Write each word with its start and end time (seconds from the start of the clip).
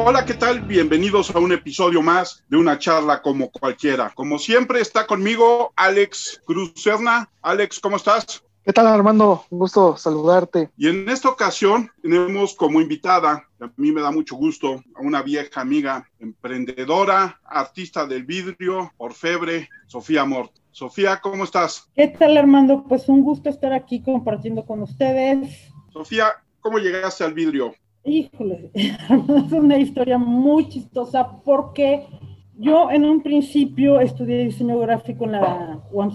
Hola, 0.00 0.24
¿qué 0.24 0.34
tal? 0.34 0.60
Bienvenidos 0.60 1.34
a 1.34 1.40
un 1.40 1.52
episodio 1.52 2.00
más 2.02 2.44
de 2.48 2.56
una 2.56 2.78
charla 2.78 3.20
como 3.20 3.50
cualquiera. 3.50 4.10
Como 4.14 4.38
siempre 4.38 4.80
está 4.80 5.06
conmigo 5.06 5.72
Alex 5.74 6.40
Cruz 6.46 6.72
Serna. 6.76 7.28
Alex, 7.42 7.80
¿cómo 7.80 7.96
estás? 7.96 8.42
¿Qué 8.64 8.72
tal 8.72 8.86
Armando? 8.86 9.44
Un 9.50 9.58
gusto 9.58 9.96
saludarte. 9.96 10.70
Y 10.78 10.88
en 10.88 11.08
esta 11.08 11.28
ocasión 11.28 11.90
tenemos 12.00 12.54
como 12.54 12.80
invitada, 12.80 13.48
a 13.60 13.70
mí 13.76 13.90
me 13.90 14.00
da 14.00 14.12
mucho 14.12 14.36
gusto, 14.36 14.82
a 14.94 15.00
una 15.00 15.20
vieja 15.20 15.60
amiga, 15.60 16.08
emprendedora, 16.20 17.40
artista 17.44 18.06
del 18.06 18.24
vidrio, 18.24 18.92
orfebre, 18.98 19.68
Sofía 19.88 20.24
Mort. 20.24 20.52
Sofía, 20.70 21.20
¿cómo 21.20 21.42
estás? 21.42 21.90
¿Qué 21.94 22.06
tal 22.06 22.36
Armando? 22.36 22.84
Pues 22.88 23.08
un 23.08 23.22
gusto 23.22 23.50
estar 23.50 23.72
aquí 23.72 24.00
compartiendo 24.00 24.64
con 24.64 24.80
ustedes. 24.80 25.72
Sofía, 25.92 26.34
¿cómo 26.60 26.78
llegaste 26.78 27.24
al 27.24 27.34
vidrio? 27.34 27.74
Híjole, 28.08 28.70
es 28.74 29.52
una 29.52 29.76
historia 29.76 30.16
muy 30.16 30.68
chistosa 30.70 31.28
porque 31.44 32.06
yo 32.56 32.90
en 32.90 33.04
un 33.04 33.22
principio 33.22 34.00
estudié 34.00 34.44
diseño 34.44 34.78
gráfico 34.78 35.26
en 35.26 35.32
la 35.32 35.80
UAM 35.92 36.10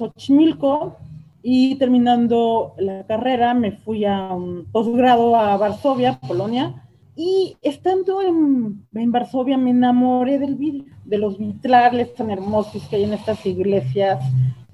y 1.43 1.75
terminando 1.75 2.73
la 2.77 3.05
carrera 3.05 3.53
me 3.53 3.73
fui 3.73 4.05
a 4.05 4.33
un 4.33 4.65
posgrado 4.71 5.35
a 5.35 5.55
Varsovia, 5.57 6.19
Polonia, 6.27 6.83
y 7.15 7.57
estando 7.61 8.23
en, 8.23 8.87
en, 8.95 9.11
Varsovia 9.11 9.57
me 9.57 9.69
enamoré 9.69 10.39
del 10.39 10.55
vidrio, 10.55 10.95
de 11.05 11.19
los 11.19 11.37
vitrales 11.37 12.15
tan 12.15 12.31
hermosos 12.31 12.87
que 12.87 12.95
hay 12.95 13.03
en 13.03 13.13
estas 13.13 13.45
iglesias, 13.45 14.19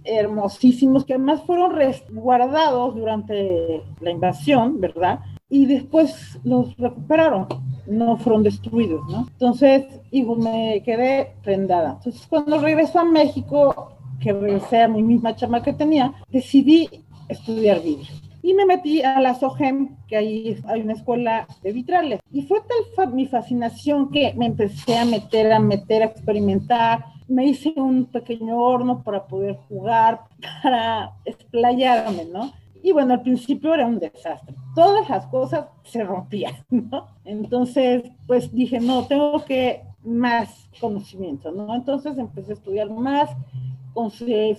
hermosísimos, 0.05 1.03
que 1.03 1.15
además 1.15 1.43
fueron 1.45 1.75
resguardados 1.75 2.95
durante 2.95 3.81
la 3.99 4.11
invasión, 4.11 4.79
¿verdad? 4.79 5.19
Y 5.49 5.65
después 5.65 6.39
los 6.43 6.77
recuperaron, 6.77 7.47
no 7.87 8.17
fueron 8.17 8.43
destruidos, 8.43 9.07
¿no? 9.09 9.27
Entonces, 9.31 9.85
hijo, 10.11 10.35
me 10.35 10.83
quedé 10.85 11.33
prendada. 11.43 11.93
Entonces, 11.97 12.25
cuando 12.27 12.59
regreso 12.59 12.99
a 12.99 13.03
México, 13.03 13.93
que 14.19 14.33
regresé 14.33 14.81
a 14.81 14.87
mi 14.87 15.01
misma 15.01 15.35
chama 15.35 15.63
que 15.63 15.73
tenía, 15.73 16.13
decidí 16.29 16.89
estudiar 17.29 17.81
vidrio. 17.81 18.07
Y 18.41 18.53
me 18.53 18.65
metí 18.65 19.01
a 19.01 19.19
la 19.19 19.35
SOGEM, 19.35 19.97
que 20.07 20.15
ahí 20.15 20.57
hay 20.67 20.81
una 20.81 20.93
escuela 20.93 21.47
de 21.61 21.73
vitrales. 21.73 22.19
Y 22.31 22.43
fue 22.43 22.59
tal 22.95 23.13
mi 23.13 23.27
fascinación 23.27 24.09
que 24.11 24.33
me 24.35 24.45
empecé 24.45 24.97
a 24.97 25.05
meter, 25.05 25.51
a 25.51 25.59
meter, 25.59 26.03
a 26.03 26.05
experimentar. 26.05 27.05
Me 27.27 27.45
hice 27.45 27.73
un 27.75 28.05
pequeño 28.05 28.57
horno 28.57 29.03
para 29.03 29.25
poder 29.27 29.57
jugar, 29.67 30.21
para 30.63 31.13
explayarme, 31.25 32.25
¿no? 32.25 32.51
Y 32.81 32.93
bueno, 32.93 33.13
al 33.13 33.21
principio 33.21 33.73
era 33.73 33.85
un 33.85 33.99
desastre. 33.99 34.55
Todas 34.75 35.09
las 35.09 35.25
cosas 35.27 35.67
se 35.83 36.03
rompían, 36.03 36.53
¿no? 36.69 37.07
Entonces, 37.25 38.03
pues 38.27 38.53
dije, 38.53 38.79
no, 38.79 39.05
tengo 39.05 39.43
que 39.45 39.83
más 40.03 40.69
conocimiento, 40.79 41.51
¿no? 41.51 41.75
Entonces 41.75 42.17
empecé 42.17 42.51
a 42.51 42.55
estudiar 42.55 42.89
más 42.89 43.29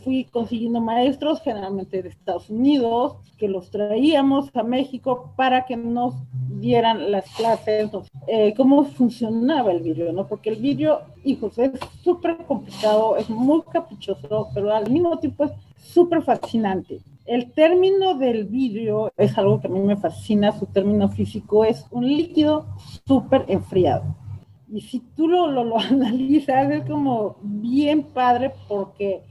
fui 0.03 0.25
consiguiendo 0.25 0.81
maestros, 0.81 1.41
generalmente 1.41 2.03
de 2.03 2.09
Estados 2.09 2.51
Unidos, 2.51 3.17
que 3.39 3.49
los 3.49 3.71
traíamos 3.71 4.55
a 4.55 4.63
México 4.63 5.33
para 5.37 5.65
que 5.65 5.77
nos 5.77 6.15
dieran 6.49 7.11
las 7.11 7.25
clases, 7.37 7.91
eh, 8.27 8.53
cómo 8.57 8.85
funcionaba 8.85 9.73
el 9.73 9.81
vídeo, 9.81 10.13
¿no? 10.13 10.27
Porque 10.27 10.51
el 10.51 10.57
vídeo, 10.57 11.01
hijos, 11.25 11.59
es 11.59 11.73
súper 12.03 12.37
complicado, 12.47 13.17
es 13.17 13.31
muy 13.31 13.63
caprichoso, 13.73 14.49
pero 14.53 14.75
al 14.75 14.91
mismo 14.91 15.19
tiempo 15.19 15.45
es 15.45 15.53
súper 15.81 16.23
fascinante. 16.23 17.01
El 17.27 17.53
término 17.53 18.15
del 18.15 18.47
vidrio 18.47 19.13
es 19.17 19.37
algo 19.39 19.61
que 19.61 19.69
a 19.69 19.71
mí 19.71 19.81
me 19.81 19.97
fascina, 19.97 20.53
su 20.53 20.67
término 20.67 21.09
físico 21.09 21.65
es 21.65 21.87
un 21.91 22.07
líquido 22.07 22.67
súper 23.07 23.45
enfriado. 23.49 24.17
Y 24.73 24.81
si 24.83 25.01
tú 25.17 25.29
lo, 25.29 25.51
lo, 25.51 25.65
lo, 25.65 25.79
analizas, 25.81 26.71
es 26.71 26.85
como 26.85 27.37
bien 27.43 28.03
padre 28.03 28.53
porque 28.69 29.23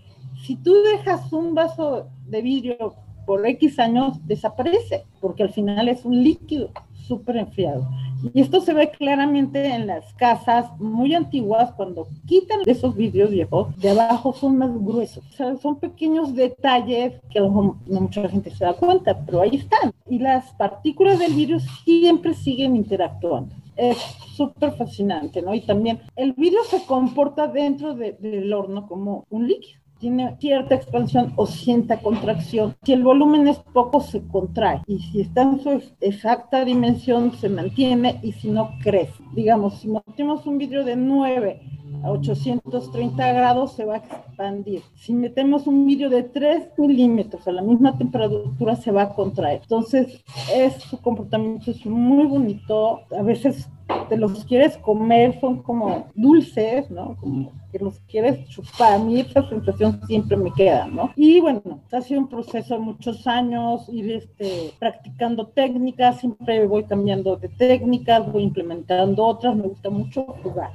si 0.46 0.56
tú 0.56 0.74
dejas 0.74 1.32
un 1.34 1.54
vaso 1.54 2.08
de 2.28 2.42
vidrio 2.42 2.96
por 3.26 3.46
X 3.46 3.80
años, 3.80 4.26
desaparece, 4.26 5.06
porque 5.22 5.44
al 5.44 5.50
final 5.50 5.88
es 5.88 6.04
un 6.06 6.24
líquido 6.24 6.72
súper 6.94 7.38
enfriado. 7.38 7.88
Y 8.34 8.42
esto 8.42 8.62
se 8.62 8.74
ve 8.74 8.90
claramente 8.90 9.66
en 9.68 9.88
las 9.88 10.14
casas 10.14 10.68
muy 10.80 11.14
antiguas, 11.14 11.72
cuando 11.74 12.08
quitan 12.28 12.60
esos 12.66 12.96
vidrios 12.96 13.30
viejos, 13.32 13.76
de 13.78 13.90
abajo 13.90 14.34
son 14.34 14.58
más 14.58 14.72
gruesos. 14.74 15.24
O 15.26 15.32
sea, 15.32 15.56
son 15.58 15.80
pequeños 15.80 16.36
detalles 16.36 17.14
que 17.30 17.40
a 17.40 17.44
lo 17.44 17.50
mejor 17.50 17.76
no 17.88 18.02
mucha 18.02 18.28
gente 18.28 18.52
se 18.52 18.66
da 18.66 18.74
cuenta, 18.74 19.18
pero 19.26 19.42
ahí 19.42 19.56
están. 19.56 19.94
Y 20.10 20.20
las 20.20 20.52
partículas 20.54 21.20
del 21.20 21.34
vidrio 21.34 21.60
siempre 21.60 22.34
siguen 22.34 22.76
interactuando 22.76 23.56
es 23.80 23.98
súper 24.36 24.74
fascinante, 24.74 25.42
¿no? 25.42 25.54
Y 25.54 25.62
también 25.62 26.02
el 26.18 26.34
vidrio 26.34 26.64
se 26.66 26.84
comporta 26.86 27.48
dentro 27.48 27.96
del 27.96 28.52
horno 28.52 28.86
como 28.88 29.26
un 29.30 29.48
líquido 29.48 29.80
tiene 30.00 30.36
cierta 30.40 30.76
expansión 30.76 31.34
o 31.36 31.46
cierta 31.46 32.00
contracción. 32.00 32.76
Si 32.84 32.94
el 32.94 33.04
volumen 33.04 33.48
es 33.48 33.60
poco, 33.60 34.00
se 34.02 34.22
contrae. 34.28 34.82
Y 34.88 35.00
si 35.00 35.22
está 35.22 35.44
en 35.44 35.60
su 35.60 35.82
exacta 36.02 36.66
dimensión, 36.66 37.34
se 37.34 37.50
mantiene 37.50 38.20
y 38.24 38.32
si 38.32 38.50
no, 38.50 38.72
crece. 38.82 39.14
Digamos, 39.34 39.80
si 39.80 39.90
metemos 39.90 40.46
un 40.46 40.58
vidrio 40.58 40.84
de 40.84 40.96
9 40.96 41.62
a 42.04 42.12
830 42.12 43.34
grados, 43.34 43.74
se 43.74 43.86
va 43.86 43.96
a 43.96 43.98
expandir. 43.98 44.82
Si 44.96 45.14
metemos 45.14 45.68
un 45.68 45.86
vidrio 45.86 46.10
de 46.10 46.24
3 46.24 46.70
milímetros 46.78 47.48
a 47.48 47.52
la 47.52 47.62
misma 47.62 47.98
temperatura, 47.98 48.76
se 48.76 48.92
va 48.92 49.04
a 49.04 49.14
contraer. 49.14 49.62
Entonces, 49.64 50.24
es, 50.54 50.76
su 50.76 51.00
comportamiento 51.02 51.72
es 51.72 51.86
muy 51.86 52.26
bonito. 52.26 53.02
A 53.18 53.22
veces 53.22 53.70
te 54.08 54.18
los 54.18 54.46
quieres 54.46 54.78
comer, 54.78 55.40
son 55.40 55.62
como 55.62 56.08
dulces, 56.16 56.90
¿no? 56.90 57.18
Como 57.20 57.52
que 57.72 57.80
los 57.80 58.00
quieres 58.02 58.48
chupar. 58.50 58.94
A 58.94 59.00
mí 59.00 59.20
esa 59.20 59.48
sensación 59.48 60.02
siempre 60.08 60.38
me 60.38 60.54
queda, 60.54 60.88
¿no? 60.88 61.12
Y 61.16 61.40
bueno, 61.40 61.62
ha 61.92 62.02
sido 62.02 62.22
un 62.22 62.30
proceso 62.30 62.76
de 62.76 62.80
muchos 62.80 63.28
años, 63.28 63.88
ir 63.90 64.12
este, 64.12 64.74
practicando 64.80 65.48
técnicas, 65.48 66.20
siempre 66.20 66.66
voy 66.66 66.84
cambiando 66.84 67.38
de 67.38 67.50
técnicas, 67.50 68.32
voy 68.32 68.44
implementando 68.44 69.26
otras, 69.26 69.56
me 69.56 69.68
gusta 69.68 69.90
mucho 69.90 70.24
jugar. 70.44 70.72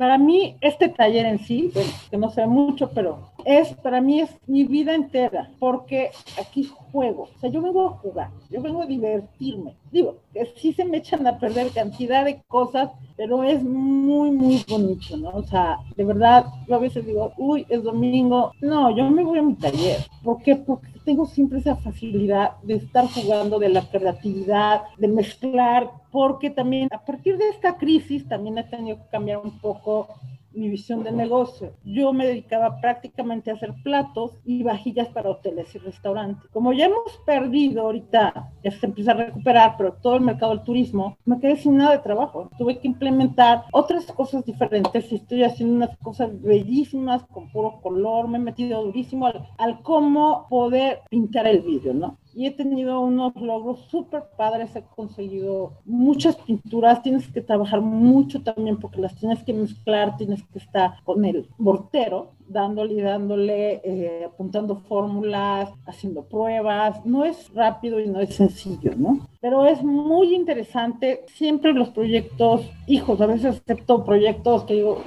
Para 0.00 0.16
mí, 0.16 0.56
este 0.62 0.88
taller 0.88 1.26
en 1.26 1.40
sí, 1.40 1.70
bueno, 1.74 1.90
que 2.10 2.16
no 2.16 2.30
sé 2.30 2.46
mucho, 2.46 2.88
pero 2.94 3.18
es, 3.44 3.74
para 3.74 4.00
mí 4.00 4.20
es 4.20 4.30
mi 4.46 4.64
vida 4.64 4.94
entera, 4.94 5.50
porque 5.58 6.10
aquí 6.40 6.70
juego, 6.90 7.24
o 7.24 7.38
sea, 7.38 7.50
yo 7.50 7.60
vengo 7.60 7.86
a 7.86 7.90
jugar, 7.98 8.30
yo 8.48 8.62
vengo 8.62 8.80
a 8.80 8.86
divertirme. 8.86 9.74
Digo, 9.92 10.16
que 10.32 10.46
sí 10.56 10.72
se 10.72 10.86
me 10.86 10.96
echan 10.96 11.26
a 11.26 11.38
perder 11.38 11.68
cantidad 11.68 12.24
de 12.24 12.40
cosas, 12.48 12.90
pero 13.18 13.42
es 13.42 13.62
muy, 13.62 14.30
muy 14.30 14.64
bonito, 14.66 15.18
¿no? 15.18 15.32
O 15.34 15.42
sea, 15.42 15.76
de 15.94 16.04
verdad, 16.04 16.46
yo 16.66 16.76
a 16.76 16.78
veces 16.78 17.04
digo, 17.04 17.34
uy, 17.36 17.66
es 17.68 17.82
domingo. 17.82 18.52
No, 18.62 18.96
yo 18.96 19.10
me 19.10 19.22
voy 19.22 19.40
a 19.40 19.42
mi 19.42 19.54
taller. 19.56 19.98
¿Por 20.24 20.42
qué? 20.42 20.56
Porque 20.56 20.88
tengo 21.10 21.26
siempre 21.26 21.58
esa 21.58 21.74
facilidad 21.74 22.52
de 22.62 22.74
estar 22.74 23.04
jugando, 23.08 23.58
de 23.58 23.68
la 23.68 23.82
creatividad, 23.82 24.82
de 24.96 25.08
mezclar, 25.08 25.90
porque 26.12 26.50
también 26.50 26.88
a 26.92 27.04
partir 27.04 27.36
de 27.36 27.48
esta 27.48 27.76
crisis 27.76 28.28
también 28.28 28.58
he 28.58 28.62
tenido 28.62 28.96
que 28.96 29.08
cambiar 29.10 29.38
un 29.38 29.58
poco 29.58 30.06
mi 30.52 30.68
visión 30.68 31.02
de 31.02 31.12
negocio. 31.12 31.72
Yo 31.84 32.12
me 32.12 32.26
dedicaba 32.26 32.80
prácticamente 32.80 33.50
a 33.50 33.54
hacer 33.54 33.74
platos 33.82 34.38
y 34.44 34.62
vajillas 34.62 35.08
para 35.08 35.30
hoteles 35.30 35.74
y 35.74 35.78
restaurantes. 35.78 36.50
Como 36.50 36.72
ya 36.72 36.86
hemos 36.86 37.18
perdido 37.24 37.82
ahorita, 37.82 38.52
ya 38.62 38.70
se 38.70 38.86
empieza 38.86 39.12
a 39.12 39.14
recuperar, 39.14 39.76
pero 39.76 39.94
todo 39.94 40.16
el 40.16 40.22
mercado 40.22 40.54
del 40.54 40.64
turismo, 40.64 41.16
me 41.24 41.38
quedé 41.38 41.56
sin 41.56 41.76
nada 41.76 41.92
de 41.92 41.98
trabajo. 41.98 42.50
Tuve 42.58 42.78
que 42.78 42.88
implementar 42.88 43.64
otras 43.72 44.06
cosas 44.06 44.44
diferentes 44.44 45.10
y 45.12 45.16
estoy 45.16 45.44
haciendo 45.44 45.74
unas 45.74 45.96
cosas 45.98 46.30
bellísimas 46.42 47.24
con 47.24 47.50
puro 47.50 47.80
color. 47.80 48.28
Me 48.28 48.38
he 48.38 48.40
metido 48.40 48.84
durísimo 48.84 49.26
al, 49.26 49.48
al 49.58 49.82
cómo 49.82 50.46
poder 50.48 51.00
pintar 51.08 51.46
el 51.46 51.60
vídeo, 51.62 51.94
¿no? 51.94 52.18
Y 52.34 52.46
he 52.46 52.50
tenido 52.50 53.00
unos 53.00 53.34
logros 53.36 53.80
súper 53.90 54.24
padres, 54.36 54.74
he 54.76 54.82
conseguido 54.82 55.72
muchas 55.84 56.36
pinturas, 56.36 57.02
tienes 57.02 57.28
que 57.28 57.40
trabajar 57.40 57.80
mucho 57.80 58.42
también 58.42 58.78
porque 58.78 59.00
las 59.00 59.14
tienes 59.16 59.42
que 59.42 59.52
mezclar, 59.52 60.16
tienes 60.16 60.42
que 60.44 60.58
estar 60.58 61.02
con 61.04 61.24
el 61.24 61.48
mortero, 61.58 62.32
dándole 62.48 62.94
y 62.94 63.00
dándole, 63.00 63.80
eh, 63.84 64.24
apuntando 64.24 64.76
fórmulas, 64.76 65.70
haciendo 65.86 66.24
pruebas, 66.24 67.04
no 67.06 67.24
es 67.24 67.52
rápido 67.54 68.00
y 68.00 68.08
no 68.08 68.20
es 68.20 68.34
sencillo, 68.34 68.92
¿no? 68.96 69.28
Pero 69.40 69.66
es 69.66 69.82
muy 69.82 70.34
interesante, 70.34 71.24
siempre 71.28 71.72
los 71.72 71.90
proyectos, 71.90 72.68
hijos, 72.86 73.20
a 73.20 73.26
veces 73.26 73.60
acepto 73.60 74.04
proyectos 74.04 74.64
que 74.64 74.74
digo, 74.74 75.02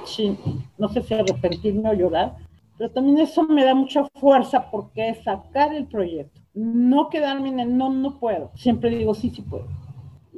no 0.78 0.88
sé 0.88 1.02
si 1.02 1.14
arrepentirme 1.14 1.90
o 1.90 1.94
llorar, 1.94 2.36
pero 2.78 2.90
también 2.90 3.18
eso 3.18 3.42
me 3.44 3.64
da 3.64 3.74
mucha 3.74 4.04
fuerza 4.14 4.70
porque 4.70 5.10
es 5.10 5.22
sacar 5.22 5.74
el 5.74 5.86
proyecto 5.86 6.43
no 6.54 7.10
quedarme 7.10 7.48
en 7.48 7.60
el 7.60 7.76
no, 7.76 7.90
no 7.90 8.18
puedo. 8.18 8.50
Siempre 8.54 8.90
digo 8.90 9.14
sí, 9.14 9.30
sí 9.30 9.42
puedo. 9.42 9.66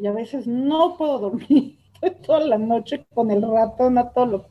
Y 0.00 0.06
a 0.06 0.12
veces 0.12 0.46
no 0.46 0.96
puedo 0.96 1.18
dormir. 1.18 1.78
Estoy 2.02 2.22
toda 2.26 2.40
la 2.40 2.58
noche 2.58 3.06
con 3.14 3.30
el 3.30 3.42
ratón 3.42 3.98
a 3.98 4.10
todo 4.10 4.26
lo 4.26 4.46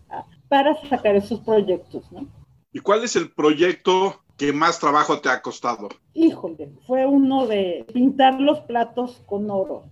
para 0.48 0.76
sacar 0.88 1.16
esos 1.16 1.40
proyectos, 1.42 2.12
¿no? 2.12 2.28
¿Y 2.72 2.80
cuál 2.80 3.04
es 3.04 3.16
el 3.16 3.32
proyecto 3.32 4.16
que 4.38 4.54
más 4.54 4.80
trabajo 4.80 5.20
te 5.20 5.30
ha 5.30 5.42
costado? 5.42 5.90
Híjole, 6.14 6.72
fue 6.86 7.06
uno 7.06 7.48
de 7.48 7.86
pintar 7.94 8.40
los 8.40 8.60
platos 8.62 9.22
con 9.26 9.50
oro. 9.50 9.84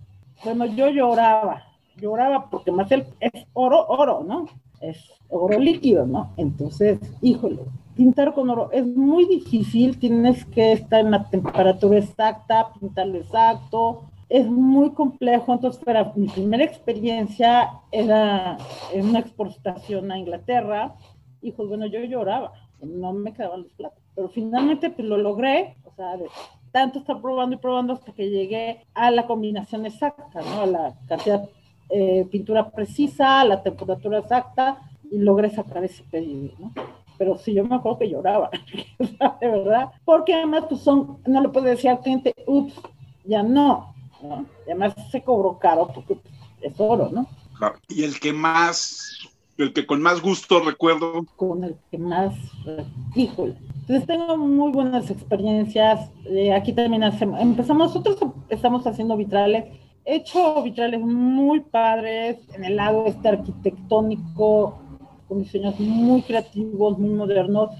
Bueno, 0.44 0.66
yo 0.66 0.88
lloraba 0.90 1.64
lloraba 1.96 2.50
porque 2.50 2.72
más 2.72 2.90
el, 2.92 3.06
es 3.20 3.46
oro, 3.52 3.86
oro, 3.86 4.24
¿no? 4.26 4.46
Es 4.80 4.98
oro 5.28 5.58
líquido, 5.58 6.06
¿no? 6.06 6.32
Entonces, 6.36 6.98
híjole, 7.22 7.62
pintar 7.96 8.34
con 8.34 8.50
oro 8.50 8.70
es 8.72 8.86
muy 8.86 9.26
difícil, 9.26 9.98
tienes 9.98 10.44
que 10.46 10.72
estar 10.72 11.00
en 11.00 11.12
la 11.12 11.28
temperatura 11.28 11.98
exacta, 11.98 12.72
pintarlo 12.78 13.18
exacto, 13.18 14.02
es 14.28 14.46
muy 14.46 14.90
complejo, 14.90 15.52
entonces 15.52 15.82
para 15.84 16.12
mi 16.16 16.28
primera 16.28 16.64
experiencia 16.64 17.70
era 17.92 18.56
en 18.92 19.08
una 19.08 19.20
exportación 19.20 20.10
a 20.10 20.18
Inglaterra, 20.18 20.94
y 21.40 21.52
pues 21.52 21.68
bueno, 21.68 21.86
yo 21.86 22.00
lloraba, 22.00 22.52
no 22.82 23.12
me 23.12 23.32
quedaban 23.32 23.62
los 23.62 23.72
platos, 23.72 24.02
pero 24.14 24.28
finalmente 24.28 24.90
pues 24.90 25.06
lo 25.06 25.18
logré, 25.18 25.76
o 25.84 25.94
sea, 25.94 26.16
de 26.16 26.26
tanto 26.72 26.98
estar 26.98 27.20
probando 27.20 27.54
y 27.54 27.58
probando 27.58 27.92
hasta 27.92 28.12
que 28.12 28.30
llegué 28.30 28.84
a 28.94 29.10
la 29.10 29.26
combinación 29.26 29.86
exacta, 29.86 30.40
¿no? 30.40 30.62
A 30.62 30.66
la 30.66 30.94
cantidad 31.06 31.48
eh, 31.88 32.26
pintura 32.30 32.70
precisa, 32.70 33.40
a 33.40 33.44
la 33.44 33.62
temperatura 33.62 34.18
exacta, 34.18 34.78
y 35.10 35.18
logré 35.18 35.50
sacar 35.50 35.84
ese 35.84 36.02
pedido, 36.02 36.50
¿no? 36.58 36.72
Pero 37.18 37.36
sí, 37.38 37.54
yo 37.54 37.64
me 37.64 37.76
acuerdo 37.76 37.98
que 37.98 38.10
lloraba, 38.10 38.50
de 38.98 39.48
verdad, 39.48 39.90
porque 40.04 40.34
además 40.34 40.64
pues 40.68 40.80
son, 40.80 41.18
no 41.26 41.40
le 41.40 41.48
puedo 41.48 41.66
decir 41.66 41.90
al 41.90 42.00
cliente, 42.00 42.34
ups, 42.46 42.74
ya 43.24 43.42
no, 43.42 43.94
¿no? 44.22 44.46
Y 44.66 44.70
además 44.70 44.94
se 45.10 45.22
cobró 45.22 45.58
caro 45.58 45.88
porque 45.94 46.18
es 46.60 46.74
oro, 46.78 47.10
¿no? 47.12 47.26
Claro. 47.58 47.76
Y 47.88 48.04
el 48.04 48.18
que 48.18 48.32
más, 48.32 49.28
el 49.58 49.72
que 49.72 49.86
con 49.86 50.02
más 50.02 50.20
gusto 50.20 50.60
recuerdo. 50.60 51.24
Con 51.36 51.64
el 51.64 51.76
que 51.90 51.98
más, 51.98 52.34
híjole. 53.14 53.56
Entonces 53.80 54.06
tengo 54.06 54.36
muy 54.36 54.72
buenas 54.72 55.10
experiencias. 55.10 56.10
Eh, 56.24 56.52
aquí 56.52 56.72
también 56.72 57.04
hacemos, 57.04 57.40
empezamos, 57.40 57.94
nosotros 57.94 58.18
estamos 58.48 58.86
haciendo 58.86 59.16
vitrales. 59.16 59.66
He 60.06 60.16
hecho 60.16 60.62
vitrales 60.62 61.00
muy 61.00 61.60
padres 61.60 62.38
en 62.54 62.64
el 62.64 62.76
lado 62.76 63.06
este 63.06 63.28
arquitectónico, 63.28 64.78
con 65.34 65.42
diseños 65.42 65.78
muy 65.80 66.22
creativos, 66.22 66.96
muy 66.96 67.10
modernos. 67.10 67.70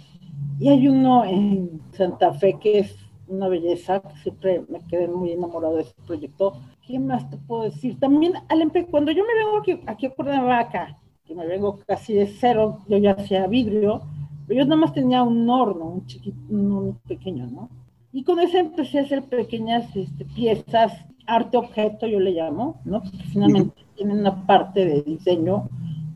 Y 0.58 0.68
hay 0.68 0.88
uno 0.88 1.24
en 1.24 1.80
Santa 1.92 2.32
Fe 2.32 2.58
que 2.60 2.80
es 2.80 2.96
una 3.28 3.46
belleza, 3.48 4.00
que 4.00 4.16
siempre 4.16 4.64
me 4.68 4.80
quedé 4.80 5.06
muy 5.06 5.30
enamorado 5.30 5.76
de 5.76 5.82
ese 5.82 5.94
proyecto. 6.04 6.54
¿Qué 6.84 6.98
más 6.98 7.30
te 7.30 7.36
puedo 7.36 7.62
decir? 7.62 7.98
También, 8.00 8.32
al 8.48 8.72
cuando 8.90 9.12
yo 9.12 9.22
me 9.24 9.34
vengo 9.34 9.58
aquí, 9.58 9.80
aquí 9.86 10.06
a 10.06 10.10
Cuernavaca, 10.10 10.98
que 11.24 11.34
me 11.34 11.46
vengo 11.46 11.78
casi 11.86 12.12
de 12.14 12.26
cero, 12.26 12.80
yo 12.88 12.98
ya 12.98 13.12
hacía 13.12 13.46
vidrio, 13.46 14.02
pero 14.46 14.60
yo 14.60 14.64
nada 14.66 14.80
más 14.80 14.92
tenía 14.92 15.22
un 15.22 15.48
horno, 15.48 15.86
un 15.86 16.06
chiquito, 16.06 16.36
un 16.50 16.98
pequeño, 17.06 17.46
¿no? 17.46 17.70
Y 18.12 18.24
con 18.24 18.40
ese 18.40 18.58
empecé 18.58 18.98
a 18.98 19.02
hacer 19.02 19.22
pequeñas 19.22 19.94
este, 19.94 20.24
piezas, 20.24 20.92
arte 21.26 21.56
objeto 21.56 22.06
yo 22.06 22.18
le 22.18 22.32
llamo, 22.32 22.80
¿no? 22.84 23.00
Porque 23.00 23.24
finalmente 23.32 23.84
tienen 23.94 24.18
una 24.18 24.44
parte 24.44 24.84
de 24.84 25.02
diseño 25.02 25.68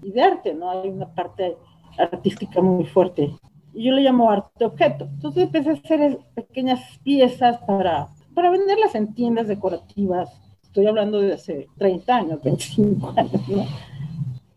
y 0.08 0.12
de 0.12 0.22
arte, 0.22 0.55
¿no? 0.55 0.70
Hay 0.70 0.88
una 0.88 1.06
parte 1.06 1.56
artística 1.99 2.62
muy 2.62 2.87
fuerte. 2.87 3.31
Y 3.75 3.84
yo 3.84 3.93
le 3.93 4.02
llamo 4.02 4.31
arte 4.31 4.64
objeto. 4.64 5.05
Entonces 5.05 5.44
empecé 5.44 5.70
a 5.70 5.72
hacer 5.75 6.19
pequeñas 6.34 6.81
piezas 7.05 7.58
para, 7.58 8.08
para 8.34 8.50
venderlas 8.50 8.94
en 8.94 9.14
tiendas 9.14 9.49
decorativas. 9.49 10.31
Estoy 10.62 10.87
hablando 10.87 11.20
de 11.20 11.34
hace 11.34 11.69
30 11.76 12.16
años, 12.16 12.43
25 12.43 13.14
años, 13.16 13.49
¿no? 13.49 13.66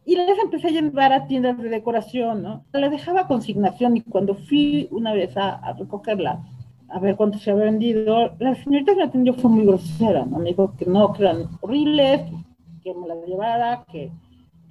Y 0.05 0.15
las 0.15 0.39
empecé 0.39 0.67
a 0.67 0.71
llevar 0.71 1.11
a 1.13 1.27
tiendas 1.27 1.57
de 1.57 1.69
decoración, 1.69 2.41
¿no? 2.41 2.63
Le 2.73 2.89
dejaba 2.89 3.27
consignación 3.27 3.97
y 3.97 4.01
cuando 4.01 4.35
fui 4.35 4.87
una 4.91 5.13
vez 5.13 5.35
a, 5.35 5.55
a 5.55 5.73
recogerla, 5.73 6.43
a 6.89 6.99
ver 6.99 7.15
cuánto 7.15 7.39
se 7.39 7.51
había 7.51 7.65
vendido, 7.65 8.31
la 8.39 8.55
señorita 8.55 8.93
que 8.93 8.97
me 8.99 9.03
atendió 9.03 9.33
fue 9.33 9.51
muy 9.51 9.65
grosera, 9.65 10.25
¿no? 10.25 10.39
Me 10.39 10.49
dijo 10.49 10.73
que 10.77 10.85
no, 10.85 11.13
que 11.13 11.23
eran 11.23 11.49
horribles, 11.61 12.21
que 12.83 12.93
me 12.93 13.07
las 13.07 13.25
llevara, 13.25 13.85
que 13.91 14.11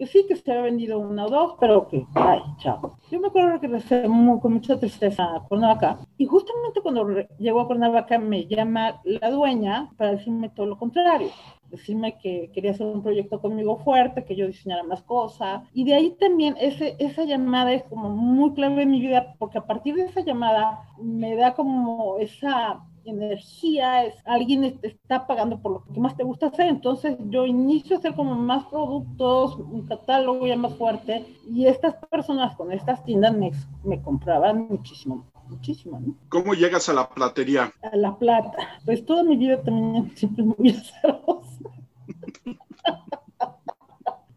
que 0.01 0.07
sí 0.07 0.25
que 0.27 0.35
se 0.35 0.51
había 0.51 0.63
vendido 0.63 0.99
una 0.99 1.27
o 1.27 1.29
dos, 1.29 1.55
pero 1.61 1.87
que, 1.87 2.07
ay, 2.15 2.41
chao. 2.57 2.97
Yo 3.11 3.21
me 3.21 3.29
acuerdo 3.29 3.61
que 3.61 3.69
regresé 3.69 4.05
con 4.05 4.55
mucha 4.55 4.81
tristeza 4.81 5.23
a 5.23 5.41
Cuernavaca 5.41 5.99
y 6.17 6.25
justamente 6.25 6.81
cuando 6.81 7.07
llegó 7.39 7.61
a 7.61 7.67
Cuernavaca 7.67 8.17
me 8.19 8.47
llama 8.47 9.03
la 9.05 9.31
dueña 9.31 9.91
para 9.99 10.13
decirme 10.13 10.49
todo 10.49 10.65
lo 10.65 10.79
contrario 10.79 11.29
decirme 11.71 12.19
que 12.19 12.51
quería 12.53 12.73
hacer 12.73 12.87
un 12.87 13.03
proyecto 13.03 13.41
conmigo 13.41 13.79
fuerte, 13.79 14.25
que 14.25 14.35
yo 14.37 14.47
diseñara 14.47 14.83
más 14.83 15.03
cosas. 15.03 15.63
Y 15.73 15.85
de 15.85 15.95
ahí 15.95 16.11
también 16.19 16.57
ese, 16.61 16.97
esa 16.99 17.25
llamada 17.25 17.73
es 17.73 17.85
como 17.85 18.11
muy 18.11 18.55
clave 18.55 18.83
en 18.83 18.91
mi 18.91 19.01
vida, 19.01 19.35
porque 19.39 19.59
a 19.59 19.67
partir 19.67 19.95
de 19.95 20.07
esa 20.07 20.23
llamada 20.23 20.81
me 21.01 21.37
da 21.37 21.55
como 21.55 22.19
esa 22.19 22.81
energía, 23.05 24.05
es, 24.05 24.15
alguien 24.25 24.79
te 24.79 24.89
está 24.89 25.27
pagando 25.27 25.61
por 25.61 25.73
lo 25.73 25.85
que 25.85 26.01
más 26.01 26.17
te 26.17 26.25
gusta 26.25 26.47
hacer, 26.47 26.67
entonces 26.69 27.17
yo 27.29 27.47
inicio 27.47 27.97
a 27.97 27.99
hacer 27.99 28.15
como 28.15 28.35
más 28.35 28.65
productos, 28.67 29.57
un 29.57 29.87
catálogo 29.87 30.47
ya 30.47 30.57
más 30.57 30.75
fuerte, 30.75 31.27
y 31.49 31.67
estas 31.67 31.95
personas 32.11 32.57
con 32.57 32.73
estas 32.73 33.05
tiendas 33.05 33.37
me, 33.37 33.53
me 33.85 34.01
compraban 34.03 34.69
muchísimo, 34.69 35.27
muchísimo. 35.49 36.01
¿no? 36.01 36.15
¿Cómo 36.29 36.55
llegas 36.55 36.89
a 36.89 36.95
la 36.95 37.09
platería? 37.09 37.73
A 37.83 37.97
la 37.97 38.17
plata, 38.17 38.57
pues 38.85 39.05
toda 39.05 39.23
mi 39.23 39.37
vida 39.37 39.63
también 39.63 40.11
siempre 40.17 40.45
muy 40.45 40.71
azarosa. 40.71 41.61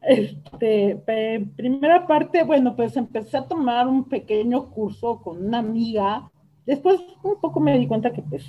Este, 0.06 1.01
primera 1.56 2.06
parte, 2.06 2.44
bueno, 2.44 2.75
pues 2.75 2.98
empecé 2.98 3.38
a 3.38 3.48
tomar 3.48 3.88
un 3.88 4.04
pequeño 4.04 4.69
curso 4.69 5.21
con 5.21 5.45
una 5.45 5.60
amiga 5.60 6.30
Después 6.65 7.01
un 7.24 7.39
poco 7.42 7.60
me 7.60 7.77
di 7.77 7.88
cuenta 7.88 8.12
que 8.12 8.21
pues 8.21 8.45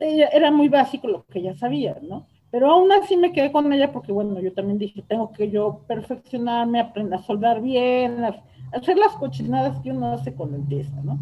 era 0.00 0.50
muy 0.50 0.68
básico 0.68 1.08
lo 1.08 1.24
que 1.26 1.42
ya 1.42 1.54
sabía, 1.54 1.98
¿no? 2.00 2.26
Pero 2.50 2.70
aún 2.70 2.90
así 2.90 3.16
me 3.16 3.32
quedé 3.32 3.52
con 3.52 3.72
ella 3.72 3.92
porque, 3.92 4.12
bueno, 4.12 4.40
yo 4.40 4.52
también 4.52 4.78
dije, 4.78 5.02
tengo 5.02 5.30
que 5.30 5.50
yo 5.50 5.82
perfeccionarme, 5.86 6.80
aprender 6.80 7.18
a 7.18 7.22
soldar 7.22 7.60
bien, 7.60 8.24
hacer 8.72 8.96
las 8.98 9.12
cochinadas 9.16 9.78
que 9.80 9.92
uno 9.92 10.12
hace 10.12 10.34
cuando 10.34 10.56
empieza, 10.56 10.96
¿no? 11.02 11.18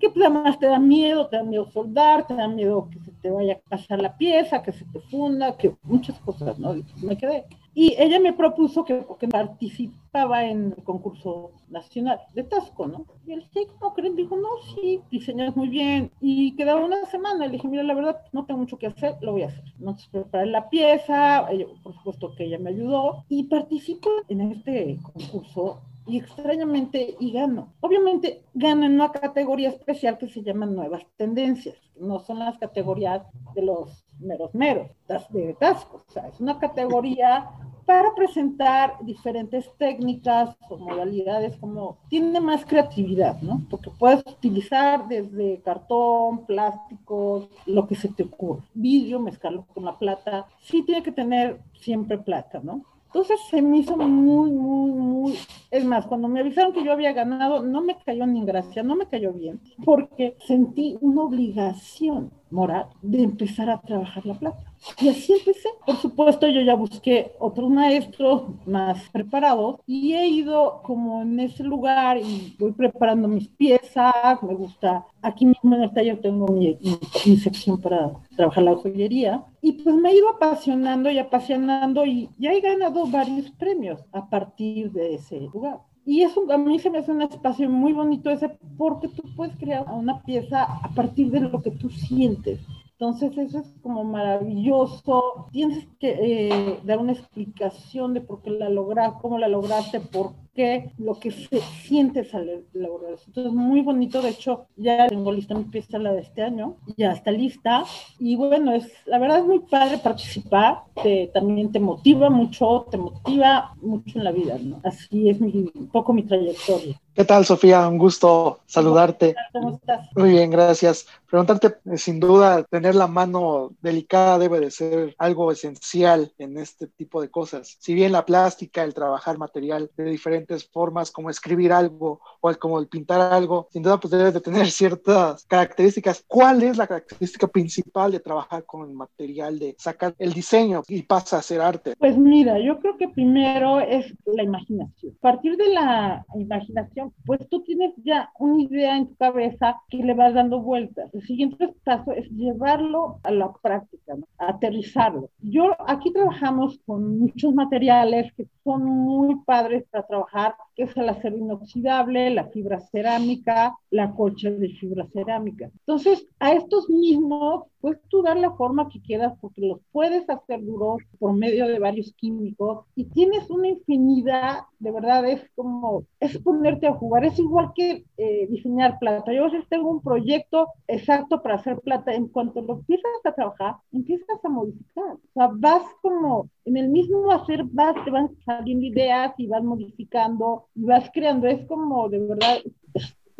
Que 0.00 0.08
pues 0.08 0.24
además 0.24 0.58
te 0.58 0.66
da 0.66 0.78
miedo, 0.78 1.26
te 1.26 1.36
da 1.36 1.42
miedo 1.42 1.66
soldar, 1.70 2.26
te 2.26 2.34
da 2.34 2.48
miedo 2.48 2.88
que 2.90 3.00
se 3.00 3.10
te 3.12 3.30
vaya 3.30 3.54
a 3.54 3.68
pasar 3.68 4.00
la 4.00 4.16
pieza, 4.16 4.62
que 4.62 4.72
se 4.72 4.84
te 4.86 5.00
funda, 5.00 5.56
que 5.56 5.76
muchas 5.82 6.18
cosas, 6.20 6.58
¿no? 6.58 6.74
Y 6.76 6.84
me 7.02 7.16
quedé. 7.18 7.44
Y 7.74 7.94
ella 7.98 8.20
me 8.20 8.32
propuso 8.32 8.84
que, 8.84 9.04
que 9.18 9.28
participaba 9.28 10.44
en 10.44 10.74
el 10.76 10.84
concurso 10.84 11.52
nacional 11.68 12.20
de 12.32 12.44
Tasco, 12.44 12.86
¿no? 12.86 13.04
Y 13.26 13.32
él, 13.32 13.44
sí, 13.52 13.66
¿cómo 13.78 13.94
creen? 13.94 14.14
Dijo, 14.14 14.36
no, 14.36 14.48
sí, 14.74 15.00
diseñas 15.10 15.56
muy 15.56 15.68
bien. 15.68 16.12
Y 16.20 16.54
quedaba 16.56 16.84
una 16.84 17.04
semana. 17.06 17.46
Le 17.46 17.52
dije, 17.52 17.66
mira, 17.68 17.82
la 17.82 17.94
verdad, 17.94 18.20
no 18.32 18.44
tengo 18.46 18.60
mucho 18.60 18.78
que 18.78 18.86
hacer, 18.86 19.16
lo 19.20 19.32
voy 19.32 19.42
a 19.42 19.48
hacer. 19.48 19.64
Entonces 19.78 20.08
preparé 20.08 20.46
la 20.46 20.70
pieza, 20.70 21.48
por 21.82 21.94
supuesto 21.94 22.34
que 22.36 22.44
ella 22.44 22.58
me 22.58 22.70
ayudó. 22.70 23.24
Y 23.28 23.44
participo 23.44 24.08
en 24.28 24.52
este 24.52 24.98
concurso 25.02 25.80
y 26.06 26.18
extrañamente 26.18 27.16
y 27.18 27.32
gano. 27.32 27.74
Obviamente 27.80 28.44
gano 28.54 28.86
en 28.86 28.94
una 28.94 29.10
categoría 29.12 29.70
especial 29.70 30.18
que 30.18 30.28
se 30.28 30.42
llama 30.42 30.66
nuevas 30.66 31.02
tendencias. 31.16 31.76
No 31.96 32.18
son 32.18 32.40
las 32.40 32.58
categorías 32.58 33.22
de 33.54 33.62
los 33.62 34.04
meros 34.20 34.54
meros, 34.54 34.90
de 35.30 35.54
Tasco. 35.54 36.04
O 36.08 36.12
sea, 36.12 36.28
es 36.28 36.40
una 36.40 36.58
categoría 36.58 37.50
para 37.86 38.14
presentar 38.14 38.96
diferentes 39.02 39.70
técnicas 39.76 40.56
o 40.68 40.78
modalidades 40.78 41.56
como 41.56 41.98
tiene 42.08 42.40
más 42.40 42.64
creatividad, 42.64 43.40
¿no? 43.42 43.62
Porque 43.68 43.90
puedes 43.90 44.20
utilizar 44.26 45.06
desde 45.06 45.60
cartón, 45.62 46.46
plástico, 46.46 47.48
lo 47.66 47.86
que 47.86 47.94
se 47.94 48.08
te 48.08 48.22
ocurra. 48.22 48.64
Vidrio, 48.72 49.20
mezclarlo 49.20 49.66
con 49.74 49.84
la 49.84 49.98
plata. 49.98 50.46
Sí 50.62 50.82
tiene 50.82 51.02
que 51.02 51.12
tener 51.12 51.60
siempre 51.74 52.18
plata, 52.18 52.60
¿no? 52.62 52.82
Entonces 53.14 53.38
se 53.48 53.62
me 53.62 53.78
hizo 53.78 53.96
muy, 53.96 54.50
muy, 54.50 54.90
muy... 54.90 55.38
Es 55.70 55.84
más, 55.84 56.04
cuando 56.04 56.26
me 56.26 56.40
avisaron 56.40 56.72
que 56.72 56.82
yo 56.82 56.90
había 56.90 57.12
ganado, 57.12 57.62
no 57.62 57.80
me 57.80 57.96
cayó 58.04 58.26
ni 58.26 58.44
gracia, 58.44 58.82
no 58.82 58.96
me 58.96 59.06
cayó 59.06 59.32
bien, 59.32 59.60
porque 59.84 60.36
sentí 60.44 60.98
una 61.00 61.22
obligación 61.22 62.32
moral 62.54 62.86
de 63.02 63.22
empezar 63.22 63.68
a 63.68 63.80
trabajar 63.80 64.24
la 64.24 64.34
plata. 64.34 64.58
Y 65.00 65.08
así 65.08 65.32
empecé. 65.32 65.68
Por 65.84 65.96
supuesto, 65.96 66.46
yo 66.46 66.60
ya 66.60 66.74
busqué 66.74 67.32
otros 67.38 67.70
maestros 67.70 68.44
más 68.66 69.08
preparados 69.10 69.80
y 69.86 70.14
he 70.14 70.28
ido 70.28 70.80
como 70.82 71.22
en 71.22 71.40
ese 71.40 71.64
lugar 71.64 72.18
y 72.18 72.54
voy 72.58 72.72
preparando 72.72 73.26
mis 73.28 73.48
piezas. 73.48 74.14
Me 74.42 74.54
gusta, 74.54 75.04
aquí 75.20 75.46
mismo 75.46 75.74
en 75.74 75.82
el 75.82 75.92
taller 75.92 76.20
tengo 76.20 76.46
mi, 76.48 76.78
mi, 77.26 77.36
sección 77.36 77.80
para 77.80 78.12
trabajar 78.36 78.64
la 78.64 78.76
joyería. 78.76 79.44
Y 79.60 79.72
pues 79.72 79.94
me 79.96 80.10
he 80.10 80.16
ido 80.16 80.28
apasionando 80.28 81.10
y 81.10 81.18
apasionando 81.18 82.04
y 82.06 82.30
ya 82.38 82.52
he 82.52 82.60
ganado 82.60 83.06
varios 83.06 83.50
premios 83.52 84.04
a 84.12 84.28
partir 84.28 84.92
de 84.92 85.14
ese 85.14 85.40
lugar. 85.40 85.80
Y 86.06 86.22
eso 86.22 86.44
a 86.52 86.58
mí 86.58 86.78
se 86.78 86.90
me 86.90 86.98
hace 86.98 87.12
un 87.12 87.22
espacio 87.22 87.68
muy 87.70 87.92
bonito 87.92 88.30
ese 88.30 88.50
porque 88.76 89.08
tú 89.08 89.22
puedes 89.36 89.56
crear 89.56 89.86
una 89.90 90.22
pieza 90.22 90.64
a 90.64 90.88
partir 90.94 91.30
de 91.30 91.40
lo 91.40 91.62
que 91.62 91.70
tú 91.70 91.88
sientes. 91.88 92.60
Entonces 92.92 93.36
eso 93.38 93.58
es 93.58 93.74
como 93.82 94.04
maravilloso. 94.04 95.48
Tienes 95.50 95.86
que 95.98 96.10
eh, 96.10 96.80
dar 96.84 96.98
una 96.98 97.12
explicación 97.12 98.14
de 98.14 98.20
por 98.20 98.42
qué 98.42 98.50
la 98.50 98.68
lograste, 98.68 99.18
cómo 99.20 99.38
la 99.38 99.48
lograste, 99.48 100.00
por 100.00 100.32
que 100.54 100.92
lo 100.98 101.18
que 101.18 101.30
se 101.30 101.60
siente 101.60 102.26
al 102.32 102.64
elaborar. 102.74 103.16
Entonces, 103.26 103.52
muy 103.52 103.82
bonito. 103.82 104.22
De 104.22 104.30
hecho, 104.30 104.66
ya 104.76 105.06
tengo 105.08 105.32
lista 105.32 105.54
mi 105.54 105.64
pieza, 105.64 105.98
la 105.98 106.12
de 106.12 106.20
este 106.20 106.42
año. 106.42 106.76
Ya 106.96 107.12
está 107.12 107.30
lista. 107.30 107.84
Y 108.18 108.36
bueno, 108.36 108.72
es 108.72 108.90
la 109.06 109.18
verdad 109.18 109.40
es 109.40 109.44
muy 109.44 109.60
padre 109.60 109.98
participar. 109.98 110.84
Te, 111.02 111.30
también 111.32 111.72
te 111.72 111.80
motiva 111.80 112.30
mucho, 112.30 112.86
te 112.90 112.96
motiva 112.96 113.74
mucho 113.82 114.18
en 114.18 114.24
la 114.24 114.32
vida, 114.32 114.58
¿no? 114.60 114.80
Así 114.84 115.28
es 115.28 115.40
mi, 115.40 115.70
un 115.74 115.88
poco 115.88 116.12
mi 116.12 116.22
trayectoria. 116.22 117.00
¿Qué 117.14 117.24
tal, 117.24 117.44
Sofía? 117.44 117.86
Un 117.86 117.96
gusto 117.96 118.58
saludarte. 118.66 119.36
¿Cómo 119.52 119.76
estás? 119.76 120.08
Muy 120.16 120.30
bien, 120.30 120.50
gracias. 120.50 121.06
Preguntarte, 121.30 121.78
eh, 121.92 121.96
sin 121.96 122.18
duda, 122.18 122.64
tener 122.64 122.96
la 122.96 123.06
mano 123.06 123.70
delicada 123.80 124.38
debe 124.38 124.58
de 124.58 124.70
ser 124.70 125.14
algo 125.18 125.52
esencial 125.52 126.32
en 126.38 126.58
este 126.58 126.88
tipo 126.88 127.20
de 127.22 127.28
cosas. 127.28 127.76
Si 127.80 127.94
bien 127.94 128.12
la 128.12 128.24
plástica, 128.24 128.82
el 128.82 128.94
trabajar 128.94 129.38
material 129.38 129.90
de 129.96 130.04
diferentes 130.04 130.68
formas, 130.68 131.12
como 131.12 131.30
escribir 131.30 131.72
algo 131.72 132.20
o 132.40 132.52
como 132.54 132.80
el 132.80 132.88
pintar 132.88 133.32
algo, 133.32 133.68
sin 133.72 133.82
duda 133.82 133.98
pues 133.98 134.10
debe 134.10 134.32
de 134.32 134.40
tener 134.40 134.66
ciertas 134.70 135.44
características. 135.46 136.24
¿Cuál 136.26 136.62
es 136.64 136.76
la 136.76 136.86
característica 136.86 137.46
principal 137.46 138.12
de 138.12 138.20
trabajar 138.20 138.64
con 138.64 138.88
el 138.88 138.94
material, 138.94 139.58
de 139.58 139.76
sacar 139.78 140.14
el 140.18 140.32
diseño 140.32 140.82
y 140.88 141.02
pasa 141.02 141.38
a 141.38 141.42
ser 141.42 141.60
arte? 141.60 141.94
Pues 141.98 142.16
mira, 142.16 142.58
yo 142.60 142.78
creo 142.80 142.96
que 142.96 143.08
primero 143.08 143.80
es 143.80 144.12
la 144.24 144.42
imaginación. 144.42 145.14
A 145.18 145.20
partir 145.20 145.56
de 145.56 145.68
la 145.68 146.24
imaginación, 146.34 147.03
pues 147.26 147.40
tú 147.48 147.62
tienes 147.62 147.92
ya 148.04 148.30
una 148.38 148.62
idea 148.62 148.96
en 148.96 149.08
tu 149.08 149.16
cabeza 149.16 149.80
que 149.88 149.98
le 149.98 150.14
vas 150.14 150.34
dando 150.34 150.60
vueltas. 150.60 151.12
El 151.14 151.26
siguiente 151.26 151.74
paso 151.84 152.12
es 152.12 152.28
llevarlo 152.30 153.20
a 153.22 153.30
la 153.30 153.52
práctica, 153.52 154.14
aterrizarlo. 154.38 155.30
Yo 155.40 155.74
aquí 155.86 156.12
trabajamos 156.12 156.78
con 156.86 157.18
muchos 157.18 157.54
materiales 157.54 158.32
que 158.34 158.46
son 158.64 158.84
muy 158.84 159.36
padres 159.44 159.84
para 159.90 160.06
trabajar, 160.06 160.54
que 160.74 160.84
es 160.84 160.96
el 160.96 161.08
acero 161.08 161.36
inoxidable, 161.36 162.30
la 162.30 162.46
fibra 162.48 162.80
cerámica, 162.80 163.76
la 163.90 164.12
colcha 164.12 164.50
de 164.50 164.70
fibra 164.70 165.06
cerámica. 165.12 165.70
Entonces, 165.80 166.26
a 166.40 166.52
estos 166.52 166.88
mismos, 166.88 167.64
puedes 167.80 168.00
tú 168.08 168.22
dar 168.22 168.38
la 168.38 168.50
forma 168.52 168.88
que 168.88 169.02
quieras 169.02 169.34
porque 169.42 169.60
los 169.60 169.78
puedes 169.92 170.28
hacer 170.30 170.64
duros 170.64 171.02
por 171.18 171.34
medio 171.34 171.66
de 171.68 171.78
varios 171.78 172.14
químicos 172.14 172.86
y 172.96 173.04
tienes 173.04 173.50
una 173.50 173.68
infinidad, 173.68 174.60
de 174.78 174.90
verdad, 174.90 175.28
es 175.28 175.42
como, 175.54 176.04
es 176.18 176.38
ponerte 176.38 176.86
a 176.86 176.94
jugar, 176.94 177.26
es 177.26 177.38
igual 177.38 177.72
que 177.74 178.04
eh, 178.16 178.46
diseñar 178.48 178.98
plata. 178.98 179.32
Yo 179.32 179.44
a 179.44 179.50
veces 179.50 179.68
tengo 179.68 179.90
un 179.90 180.00
proyecto 180.00 180.68
exacto 180.88 181.42
para 181.42 181.56
hacer 181.56 181.78
plata, 181.80 182.14
en 182.14 182.28
cuanto 182.28 182.62
lo 182.62 182.74
empiezas 182.74 183.12
a 183.24 183.32
trabajar, 183.32 183.76
empiezas 183.92 184.23
a 184.42 184.48
modificar, 184.48 185.14
o 185.14 185.32
sea, 185.32 185.50
vas 185.52 185.82
como 186.02 186.48
en 186.64 186.76
el 186.76 186.88
mismo 186.88 187.30
hacer, 187.30 187.64
vas, 187.64 187.94
te 188.04 188.10
van 188.10 188.30
saliendo 188.44 188.86
ideas 188.86 189.32
y 189.38 189.46
vas 189.46 189.62
modificando 189.62 190.68
y 190.74 190.84
vas 190.84 191.10
creando, 191.12 191.46
es 191.46 191.66
como 191.66 192.08
de 192.08 192.18
verdad, 192.18 192.58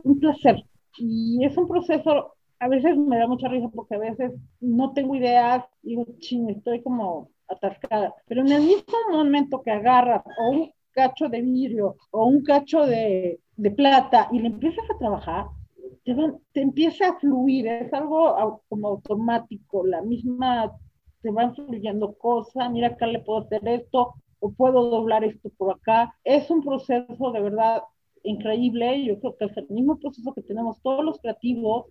un 0.02 0.20
placer. 0.20 0.64
Y 0.96 1.44
es 1.44 1.56
un 1.56 1.66
proceso 1.66 2.34
a 2.64 2.68
veces 2.68 2.96
me 2.96 3.18
da 3.18 3.26
mucha 3.26 3.48
risa 3.48 3.68
porque 3.68 3.94
a 3.94 3.98
veces 3.98 4.32
no 4.60 4.92
tengo 4.94 5.14
ideas 5.14 5.64
y 5.82 5.90
digo, 5.90 6.06
ching, 6.18 6.48
estoy 6.48 6.82
como 6.82 7.28
atascada. 7.46 8.14
Pero 8.26 8.40
en 8.40 8.52
el 8.52 8.62
mismo 8.62 8.96
momento 9.10 9.62
que 9.62 9.70
agarras 9.70 10.24
o 10.38 10.50
un 10.50 10.72
cacho 10.92 11.28
de 11.28 11.42
vidrio 11.42 11.96
o 12.10 12.26
un 12.26 12.42
cacho 12.42 12.86
de, 12.86 13.40
de 13.56 13.70
plata 13.70 14.28
y 14.32 14.38
le 14.38 14.46
empiezas 14.48 14.84
a 14.90 14.98
trabajar, 14.98 15.46
te, 16.04 16.14
te, 16.52 16.61
empieza 16.61 17.08
a 17.08 17.18
fluir, 17.18 17.66
es 17.66 17.92
algo 17.92 18.62
como 18.68 18.88
automático, 18.88 19.87
la 19.87 20.02
misma, 20.02 20.73
te 21.23 21.30
van 21.30 21.54
fluyendo 21.54 22.14
cosas, 22.18 22.70
mira 22.70 22.88
acá 22.88 23.06
le 23.06 23.20
puedo 23.20 23.40
hacer 23.40 23.66
esto 23.66 24.14
o 24.40 24.52
puedo 24.52 24.90
doblar 24.90 25.25
esto 25.25 25.50
por 25.56 25.75
acá. 25.75 26.14
Es 26.25 26.50
un 26.50 26.62
proceso 26.62 27.32
de 27.32 27.40
verdad 27.40 27.82
increíble, 28.23 29.04
yo 29.04 29.18
creo 29.20 29.37
que 29.37 29.44
es 29.46 29.56
el 29.56 29.68
mismo 29.68 29.99
proceso 29.99 30.34
que 30.34 30.42
tenemos 30.42 30.80
todos 30.82 31.04
los 31.04 31.18
creativos, 31.20 31.87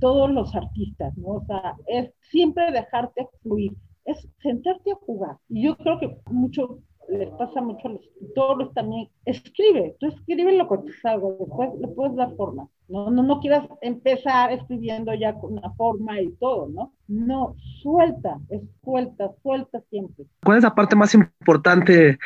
todos 0.00 0.30
los 0.30 0.54
artistas, 0.54 1.16
¿no? 1.16 1.28
O 1.28 1.44
sea, 1.44 1.76
es 1.86 2.12
siempre 2.30 2.72
dejarte 2.72 3.28
fluir, 3.42 3.72
es 4.04 4.26
sentarte 4.40 4.92
a 4.92 4.96
jugar. 4.96 5.36
Y 5.48 5.64
yo 5.64 5.76
creo 5.76 5.98
que 5.98 6.16
mucho 6.30 6.78
les 7.08 7.30
pasa 7.30 7.60
mucho 7.60 7.88
a 7.88 7.92
los 7.92 8.02
escritores 8.02 8.72
también, 8.74 9.08
escribe, 9.24 9.96
tú 9.98 10.08
escribe 10.08 10.52
lo 10.56 10.68
que 10.68 10.78
te 10.78 10.92
salga, 11.00 11.28
después 11.38 11.70
le 11.80 11.88
puedes 11.88 12.16
dar 12.16 12.34
forma. 12.36 12.68
No, 12.88 13.10
no, 13.10 13.22
no 13.24 13.40
quieras 13.40 13.66
empezar 13.80 14.52
escribiendo 14.52 15.12
ya 15.14 15.34
con 15.34 15.54
una 15.54 15.72
forma 15.72 16.20
y 16.20 16.30
todo, 16.36 16.68
¿no? 16.68 16.92
No, 17.08 17.56
suelta, 17.82 18.38
suelta, 18.84 19.32
suelta 19.42 19.80
siempre. 19.90 20.26
¿Cuál 20.44 20.58
es 20.58 20.62
la 20.62 20.74
parte 20.74 20.94
más 20.94 21.12
importante 21.14 22.18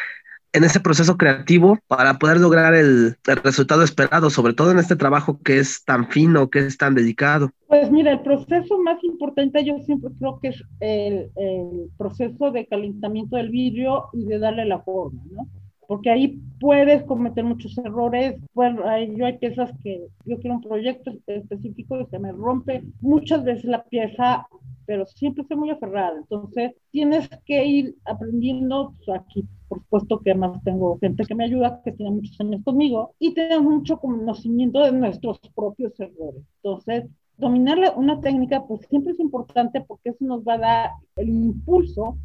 en 0.53 0.65
ese 0.65 0.81
proceso 0.81 1.17
creativo 1.17 1.79
para 1.87 2.19
poder 2.19 2.39
lograr 2.39 2.75
el, 2.75 3.17
resultado 3.43 3.83
esperado, 3.83 4.31
sobre 4.31 4.55
todo 4.55 4.71
en 4.71 4.79
este 4.79 4.97
trabajo 4.97 5.41
que 5.43 5.59
es 5.59 5.85
tan 5.85 6.09
fino, 6.09 6.51
que 6.51 6.61
es 6.61 6.77
tan 6.77 6.95
dedicado? 6.95 7.51
Pues 7.69 7.91
mira, 7.91 8.13
el 8.13 8.21
proceso 8.21 8.79
más 8.81 9.03
importante 9.05 9.65
yo 9.65 9.79
siempre 9.87 10.11
creo 10.19 10.41
que 10.41 10.49
es 10.49 10.63
el, 10.81 11.31
el 11.37 11.91
proceso 11.97 12.51
de 12.51 12.67
calentamiento 12.67 13.37
del 13.37 13.51
vidrio 13.51 14.07
y 14.13 14.25
de 14.25 14.39
darle 14.39 14.65
la 14.65 14.81
forma, 14.81 15.23
¿no? 15.31 15.47
Porque 15.91 16.09
ahí 16.09 16.41
puedes 16.61 17.03
cometer 17.03 17.43
muchos 17.43 17.77
errores. 17.79 18.41
Bueno, 18.55 18.83
yo 19.17 19.27
hay 19.27 19.39
piezas 19.39 19.73
que 19.83 20.07
yo 20.25 20.39
quiero 20.39 20.55
un 20.55 20.63
proyecto 20.63 21.11
específico 21.27 22.01
y 22.01 22.07
se 22.07 22.21
me 22.21 22.31
rompe 22.31 22.85
muchas 23.01 23.43
veces 23.43 23.65
la 23.65 23.83
pieza, 23.83 24.47
pero 24.87 25.05
siempre 25.05 25.43
estoy 25.43 25.57
muy 25.57 25.71
aferrada. 25.71 26.17
Entonces, 26.17 26.75
tienes 26.93 27.29
que 27.45 27.65
ir 27.65 27.97
aprendiendo 28.05 28.95
pues, 29.05 29.19
aquí. 29.19 29.45
Por 29.67 29.81
supuesto 29.81 30.21
que 30.21 30.31
además 30.31 30.63
tengo 30.63 30.97
gente 31.01 31.25
que 31.25 31.35
me 31.35 31.47
ayuda, 31.47 31.83
que 31.85 31.91
tiene 31.91 32.13
muchos 32.13 32.41
años 32.41 32.63
conmigo, 32.63 33.17
y 33.19 33.35
tenemos 33.35 33.65
mucho 33.65 33.99
conocimiento 33.99 34.85
de 34.85 34.93
nuestros 34.93 35.41
propios 35.57 35.99
errores. 35.99 36.45
Entonces, 36.63 37.07
dominar 37.37 37.95
una 37.97 38.21
técnica, 38.21 38.65
pues 38.65 38.83
siempre 38.89 39.15
es 39.15 39.19
importante 39.19 39.81
porque 39.81 40.11
eso 40.11 40.25
nos 40.25 40.45
va 40.45 40.55
a 40.55 40.59
dar 40.59 40.91
el 41.17 41.31
impulso 41.31 42.17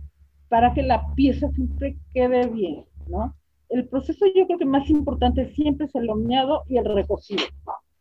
para 0.50 0.72
que 0.76 0.84
la 0.84 1.16
pieza 1.16 1.50
siempre 1.50 1.98
quede 2.14 2.46
bien, 2.46 2.86
¿no? 3.08 3.34
El 3.70 3.88
proceso 3.88 4.26
yo 4.34 4.46
creo 4.48 4.60
que 4.60 4.66
más 4.66 4.90
importante 4.90 5.54
siempre 5.54 5.88
es 5.88 5.96
el 5.96 6.10
horneado 6.10 6.64
y 6.68 6.78
el 6.78 6.86
recocido, 6.86 7.44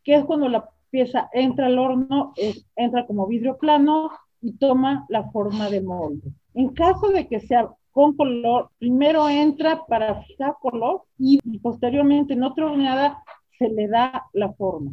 que 0.03 0.15
es 0.15 0.25
cuando 0.25 0.47
la 0.49 0.69
pieza 0.89 1.29
entra 1.33 1.67
al 1.67 1.79
horno, 1.79 2.33
entra 2.75 3.05
como 3.05 3.27
vidrio 3.27 3.57
plano 3.57 4.09
y 4.41 4.53
toma 4.53 5.05
la 5.09 5.23
forma 5.31 5.69
de 5.69 5.81
molde. 5.81 6.31
En 6.53 6.69
caso 6.69 7.09
de 7.09 7.27
que 7.27 7.39
sea 7.39 7.69
con 7.91 8.15
color, 8.15 8.69
primero 8.77 9.27
entra 9.27 9.85
para 9.87 10.21
fijar 10.23 10.55
color 10.61 11.03
y, 11.17 11.39
posteriormente 11.59 12.33
en 12.33 12.43
otra 12.43 12.65
horneada 12.65 13.23
se 13.57 13.69
le 13.69 13.87
da 13.87 14.25
la 14.33 14.51
forma. 14.53 14.91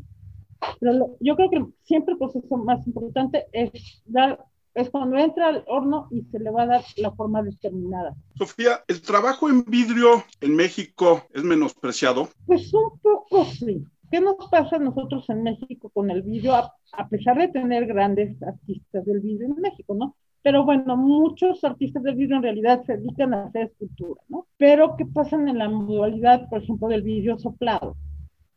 Pero 0.78 1.16
yo 1.20 1.34
creo 1.36 1.50
que 1.50 1.64
siempre 1.82 2.12
el 2.12 2.18
proceso 2.18 2.56
más 2.56 2.86
importante 2.86 3.46
es 3.52 4.02
dar 4.06 4.44
es 4.74 4.90
cuando 4.90 5.16
entra 5.16 5.48
al 5.48 5.64
horno 5.66 6.08
y 6.10 6.22
se 6.22 6.38
le 6.38 6.50
va 6.50 6.62
a 6.62 6.66
dar 6.66 6.84
la 6.96 7.12
forma 7.12 7.42
determinada. 7.42 8.14
Sofía, 8.36 8.82
¿el 8.88 9.02
trabajo 9.02 9.48
en 9.48 9.64
vidrio 9.64 10.24
en 10.40 10.56
México 10.56 11.22
es 11.34 11.42
menospreciado? 11.42 12.28
Pues 12.46 12.72
un 12.72 12.98
poco 13.00 13.44
sí. 13.44 13.84
¿Qué 14.10 14.20
nos 14.20 14.36
pasa 14.50 14.76
a 14.76 14.78
nosotros 14.78 15.28
en 15.30 15.42
México 15.42 15.90
con 15.90 16.10
el 16.10 16.22
vidrio, 16.22 16.54
a, 16.54 17.08
pesar 17.08 17.38
de 17.38 17.48
tener 17.48 17.86
grandes 17.86 18.42
artistas 18.42 19.06
del 19.06 19.20
vidrio 19.20 19.46
en 19.46 19.60
México, 19.60 19.94
¿no? 19.94 20.16
Pero 20.42 20.64
bueno, 20.64 20.96
muchos 20.96 21.62
artistas 21.64 22.02
del 22.02 22.16
vidrio 22.16 22.36
en 22.36 22.42
realidad 22.42 22.82
se 22.84 22.96
dedican 22.96 23.32
a 23.32 23.44
hacer 23.44 23.68
escultura, 23.68 24.20
¿no? 24.28 24.46
Pero 24.58 24.96
¿qué 24.96 25.06
pasa 25.06 25.36
en 25.36 25.56
la 25.56 25.68
modalidad, 25.68 26.48
por 26.50 26.62
ejemplo, 26.62 26.88
del 26.88 27.02
vidrio 27.02 27.38
soplado? 27.38 27.96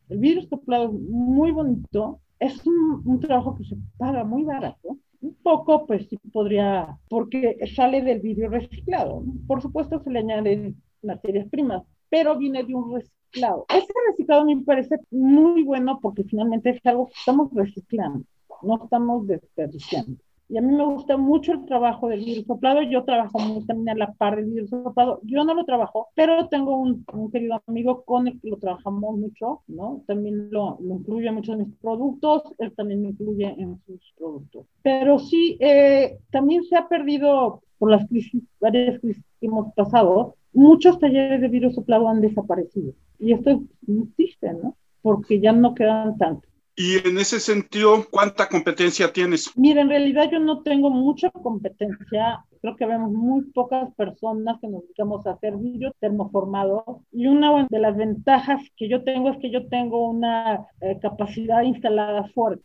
El 0.08 0.18
vidrio 0.18 0.46
soplado 0.46 0.86
es 0.86 0.92
muy 0.92 1.52
bonito, 1.52 2.20
es 2.38 2.66
un, 2.66 3.02
un 3.04 3.20
trabajo 3.20 3.56
que 3.56 3.64
se 3.64 3.76
paga 3.96 4.24
muy 4.24 4.44
barato, 4.44 4.98
un 5.20 5.34
poco, 5.42 5.86
pues 5.86 6.08
sí 6.08 6.18
podría, 6.32 6.98
porque 7.08 7.58
sale 7.74 8.02
del 8.02 8.20
vidrio 8.20 8.48
reciclado. 8.50 9.22
Por 9.46 9.62
supuesto 9.62 10.00
se 10.02 10.10
le 10.10 10.20
añaden 10.20 10.82
materias 11.02 11.48
primas, 11.48 11.82
pero 12.08 12.36
viene 12.36 12.64
de 12.64 12.74
un 12.74 12.94
reciclado. 12.94 13.66
Ese 13.68 13.92
reciclado 14.08 14.44
me 14.44 14.56
parece 14.62 14.96
muy 15.10 15.62
bueno 15.62 15.98
porque 16.00 16.24
finalmente 16.24 16.70
es 16.70 16.86
algo 16.86 17.06
que 17.06 17.14
estamos 17.18 17.52
reciclando, 17.52 18.24
no 18.62 18.84
estamos 18.84 19.26
desperdiciando. 19.26 20.16
Y 20.48 20.58
a 20.58 20.60
mí 20.62 20.72
me 20.72 20.84
gusta 20.84 21.16
mucho 21.16 21.52
el 21.52 21.64
trabajo 21.64 22.08
del 22.08 22.24
vidrio 22.24 22.44
soplado. 22.44 22.82
Yo 22.82 23.04
trabajo 23.04 23.38
muy 23.38 23.64
también 23.66 23.90
a 23.90 24.06
la 24.06 24.12
par 24.12 24.36
del 24.36 24.46
vidrio 24.46 24.68
soplado. 24.68 25.20
Yo 25.24 25.44
no 25.44 25.54
lo 25.54 25.64
trabajo, 25.64 26.08
pero 26.14 26.48
tengo 26.48 26.76
un, 26.76 27.04
querido 27.32 27.60
amigo 27.66 28.04
con 28.04 28.28
el 28.28 28.40
que 28.40 28.50
lo 28.50 28.58
trabajamos 28.58 29.16
mucho, 29.16 29.62
¿no? 29.66 30.02
También 30.06 30.50
lo, 30.50 30.78
lo 30.80 30.94
incluye 30.94 31.28
en 31.28 31.34
muchos 31.34 31.58
de 31.58 31.64
mis 31.64 31.74
productos. 31.76 32.42
Él 32.58 32.72
también 32.76 33.02
me 33.02 33.08
incluye 33.08 33.54
en 33.58 33.80
sus 33.86 34.12
productos. 34.16 34.66
Pero 34.82 35.18
sí, 35.18 35.56
eh, 35.60 36.18
también 36.30 36.62
se 36.64 36.76
ha 36.76 36.88
perdido 36.88 37.62
por 37.78 37.90
las 37.90 38.06
crisis, 38.08 38.42
varias 38.60 39.00
crisis 39.00 39.24
que 39.40 39.46
hemos 39.46 39.72
pasado, 39.74 40.36
muchos 40.52 40.98
talleres 40.98 41.40
de 41.40 41.48
vidrio 41.48 41.70
soplado 41.70 42.08
han 42.08 42.20
desaparecido. 42.20 42.92
Y 43.18 43.32
esto 43.32 43.50
es 43.50 43.58
muy 43.86 44.06
triste, 44.16 44.52
¿no? 44.52 44.76
Porque 45.02 45.40
ya 45.40 45.52
no 45.52 45.74
quedan 45.74 46.16
tantos. 46.16 46.50
Y 46.78 47.08
en 47.08 47.16
ese 47.16 47.40
sentido, 47.40 48.04
¿cuánta 48.10 48.48
competencia 48.48 49.10
tienes? 49.10 49.50
Mira, 49.56 49.80
en 49.80 49.88
realidad 49.88 50.30
yo 50.30 50.38
no 50.38 50.62
tengo 50.62 50.90
mucha 50.90 51.30
competencia. 51.30 52.44
Creo 52.60 52.76
que 52.76 52.84
vemos 52.84 53.12
muy 53.12 53.44
pocas 53.52 53.94
personas 53.94 54.58
que 54.60 54.68
nos 54.68 54.82
dedicamos 54.82 55.26
a 55.26 55.32
hacer 55.32 55.56
vidrio 55.56 55.94
termoformado. 56.00 57.00
Y 57.12 57.28
una 57.28 57.66
de 57.70 57.78
las 57.78 57.96
ventajas 57.96 58.60
que 58.76 58.90
yo 58.90 59.04
tengo 59.04 59.30
es 59.30 59.38
que 59.38 59.50
yo 59.50 59.68
tengo 59.68 60.10
una 60.10 60.66
eh, 60.82 60.98
capacidad 61.00 61.62
instalada 61.62 62.28
fuerte. 62.34 62.62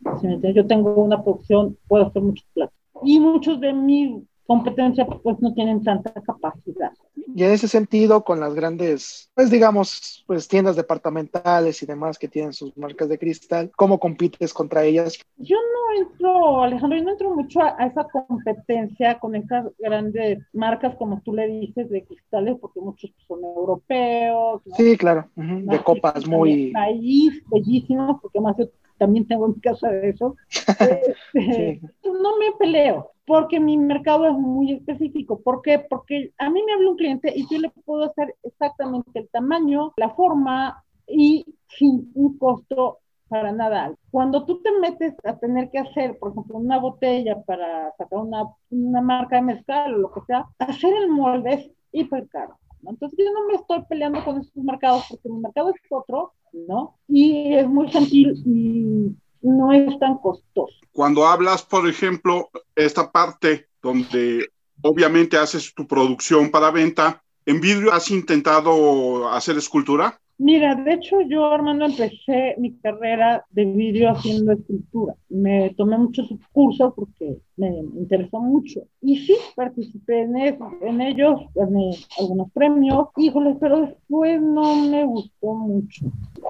Yo 0.53 0.67
tengo 0.67 0.93
una 0.95 1.23
producción, 1.23 1.77
puedo 1.87 2.07
hacer 2.07 2.21
muchos 2.21 2.45
platos. 2.53 2.75
Y 3.03 3.19
muchos 3.19 3.61
de 3.61 3.71
mis 3.71 4.23
competencia 4.51 5.05
pues 5.05 5.39
no 5.39 5.53
tienen 5.53 5.81
tanta 5.81 6.11
capacidad. 6.11 6.91
Y 7.33 7.41
en 7.41 7.51
ese 7.51 7.69
sentido, 7.69 8.25
con 8.25 8.41
las 8.41 8.53
grandes, 8.53 9.31
pues 9.33 9.49
digamos, 9.49 10.25
pues 10.27 10.49
tiendas 10.49 10.75
departamentales 10.75 11.81
y 11.81 11.85
demás 11.85 12.19
que 12.19 12.27
tienen 12.27 12.51
sus 12.51 12.75
marcas 12.75 13.07
de 13.07 13.17
cristal, 13.17 13.71
¿cómo 13.77 13.97
compites 13.97 14.53
contra 14.53 14.83
ellas? 14.83 15.17
Yo 15.37 15.55
no 15.55 16.03
entro, 16.03 16.63
Alejandro, 16.63 16.97
yo 16.97 17.05
no 17.05 17.11
entro 17.11 17.33
mucho 17.33 17.61
a, 17.61 17.85
esa 17.85 18.05
competencia 18.09 19.17
con 19.19 19.35
esas 19.35 19.67
grandes 19.79 20.39
marcas, 20.51 20.97
como 20.97 21.21
tú 21.21 21.33
le 21.33 21.47
dices, 21.47 21.89
de 21.89 22.03
cristales, 22.03 22.57
porque 22.59 22.81
muchos 22.81 23.09
son 23.25 23.41
europeos. 23.45 24.63
Sí, 24.75 24.97
claro, 24.97 25.29
de 25.37 25.79
copas 25.81 26.27
muy... 26.27 26.73
País, 26.73 27.41
bellísimos, 27.49 28.19
porque 28.21 28.39
además 28.39 28.57
yo 28.59 28.65
también 28.97 29.25
tengo 29.25 29.45
en 29.45 29.53
casa 29.53 29.87
de 29.87 30.09
eso. 30.09 30.35
Este, 31.33 31.79
no 32.03 32.37
me 32.37 32.51
peleo 32.59 33.11
porque 33.31 33.61
mi 33.61 33.77
mercado 33.77 34.27
es 34.27 34.33
muy 34.33 34.73
específico. 34.73 35.39
¿Por 35.39 35.61
qué? 35.61 35.79
Porque 35.79 36.33
a 36.37 36.49
mí 36.49 36.61
me 36.65 36.73
habla 36.73 36.89
un 36.89 36.97
cliente 36.97 37.31
y 37.33 37.47
yo 37.49 37.59
le 37.59 37.69
puedo 37.85 38.03
hacer 38.03 38.35
exactamente 38.43 39.19
el 39.19 39.29
tamaño, 39.29 39.93
la 39.95 40.09
forma 40.09 40.83
y 41.07 41.45
sin 41.69 42.11
un 42.13 42.37
costo 42.37 42.99
para 43.29 43.53
nada. 43.53 43.95
Cuando 44.09 44.43
tú 44.45 44.61
te 44.61 44.77
metes 44.81 45.15
a 45.23 45.37
tener 45.37 45.69
que 45.69 45.79
hacer, 45.79 46.19
por 46.19 46.31
ejemplo, 46.31 46.57
una 46.57 46.77
botella 46.77 47.41
para 47.43 47.93
sacar 47.97 48.19
una, 48.19 48.43
una 48.69 48.99
marca 48.99 49.37
de 49.37 49.43
mezcal 49.43 49.93
o 49.93 49.97
lo 49.99 50.11
que 50.11 50.19
sea, 50.27 50.49
hacer 50.59 50.93
el 50.93 51.07
molde 51.07 51.53
es 51.53 51.71
hiper 51.93 52.27
caro. 52.27 52.59
Entonces 52.85 53.17
yo 53.17 53.31
no 53.31 53.47
me 53.47 53.53
estoy 53.53 53.81
peleando 53.87 54.25
con 54.25 54.41
esos 54.41 54.61
mercados 54.61 55.05
porque 55.09 55.29
mi 55.29 55.39
mercado 55.39 55.69
es 55.69 55.81
otro, 55.89 56.33
¿no? 56.51 56.97
Y 57.07 57.53
es 57.53 57.65
muy 57.65 57.87
gentil 57.87 58.43
y 58.45 59.15
no 59.41 59.71
es 59.71 59.97
tan 59.99 60.17
costoso. 60.17 60.73
Cuando 60.91 61.25
hablas, 61.25 61.63
por 61.63 61.87
ejemplo, 61.87 62.49
esta 62.75 63.11
parte 63.11 63.67
donde 63.81 64.51
obviamente 64.81 65.37
haces 65.37 65.73
tu 65.73 65.87
producción 65.87 66.51
para 66.51 66.71
venta, 66.71 67.23
¿en 67.45 67.59
vidrio 67.59 67.91
has 67.93 68.11
intentado 68.11 69.29
hacer 69.29 69.57
escultura? 69.57 70.20
Mira, 70.43 70.73
de 70.73 70.93
hecho 70.95 71.21
yo, 71.21 71.45
Armando, 71.45 71.85
empecé 71.85 72.55
mi 72.57 72.75
carrera 72.79 73.45
de 73.51 73.63
vídeo 73.63 74.09
haciendo 74.09 74.53
escultura. 74.53 75.13
Me 75.29 75.69
tomé 75.77 75.99
muchos 75.99 76.29
cursos 76.51 76.93
porque 76.95 77.37
me 77.57 77.67
interesó 77.67 78.39
mucho. 78.39 78.79
Y 79.01 79.17
sí, 79.17 79.35
participé 79.55 80.21
en, 80.21 80.35
en 80.35 81.01
ellos, 81.01 81.41
gané 81.53 81.91
algunos 82.19 82.51
premios. 82.53 83.09
Híjole, 83.17 83.55
pero 83.61 83.81
después 83.81 84.41
no 84.41 84.77
me 84.77 85.05
gustó 85.05 85.53
mucho. 85.53 86.07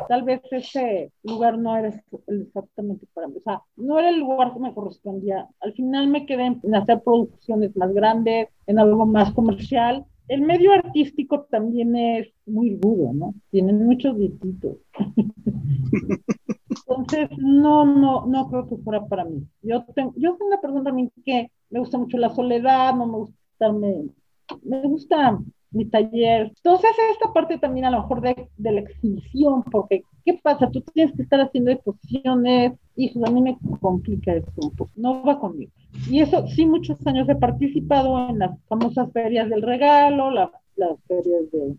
Tal 0.08 0.24
vez 0.24 0.40
ese 0.52 1.12
lugar 1.24 1.58
no 1.58 1.76
era 1.76 1.90
exactamente 2.28 3.06
para 3.14 3.28
mí. 3.28 3.40
O 3.40 3.42
sea, 3.42 3.62
no 3.76 4.00
era 4.00 4.08
el 4.08 4.20
lugar 4.22 4.54
que 4.54 4.60
me 4.62 4.74
correspondía. 4.74 5.50
Al 5.60 5.74
final 5.74 6.08
me 6.08 6.26
quedé 6.26 6.46
en 6.64 6.76
hacer 6.76 7.02
producciones 7.04 7.76
más 7.76 7.94
grandes, 7.94 8.48
en 8.68 8.80
algo 8.80 9.06
más 9.06 9.34
comercial 9.34 10.06
el 10.28 10.42
medio 10.42 10.72
artístico 10.74 11.48
también 11.50 11.96
es 11.96 12.30
muy 12.46 12.76
duro, 12.76 13.14
¿no? 13.14 13.34
Tienen 13.50 13.86
muchos 13.86 14.18
dietitos. 14.18 14.78
Entonces, 16.70 17.30
no, 17.38 17.86
no, 17.86 18.26
no 18.26 18.50
creo 18.50 18.68
que 18.68 18.78
fuera 18.78 19.06
para 19.06 19.26
mí. 19.26 19.46
Yo, 19.62 19.84
tengo, 19.96 20.14
yo 20.18 20.36
soy 20.38 20.48
una 20.48 20.62
persona 20.62 20.84
también 20.84 21.12
que 21.26 21.52
me 21.70 21.80
gusta 21.80 21.98
mucho 21.98 22.18
la 22.18 22.30
soledad, 22.30 22.96
no 22.96 23.08
me 23.08 23.18
gusta 23.18 23.38
estarme, 23.54 24.10
me 24.64 24.82
gusta 24.84 25.40
mi 25.72 25.86
taller. 25.86 26.52
Entonces, 26.56 26.92
esta 27.12 27.34
parte 27.34 27.58
también 27.58 27.86
a 27.86 27.92
lo 27.92 28.02
mejor 28.02 28.22
de, 28.22 28.48
de, 28.58 28.72
la 28.72 28.82
exhibición, 28.82 29.64
porque 29.64 30.04
¿qué 30.26 30.40
pasa? 30.42 30.70
Tú 30.70 30.82
tienes 30.94 31.16
que 31.16 31.24
estar 31.24 31.40
haciendo 31.40 31.72
exposiciones, 31.72 32.74
y 32.96 33.12
a 33.24 33.32
mí 33.32 33.42
me 33.42 33.58
complica 33.80 34.34
esto 34.34 34.52
un 34.58 34.76
poco, 34.76 34.92
no 34.96 35.24
va 35.24 35.40
conmigo. 35.40 35.72
Y 36.10 36.20
eso, 36.20 36.48
sí, 36.48 36.66
muchos 36.66 37.06
años 37.08 37.28
he 37.30 37.36
participado 37.36 38.30
en 38.30 38.40
las 38.40 38.60
famosas 38.68 39.12
ferias 39.12 39.50
del 39.50 39.62
regalo, 39.62 40.30
las 40.32 40.50
ferias 41.08 41.52
de, 41.52 41.76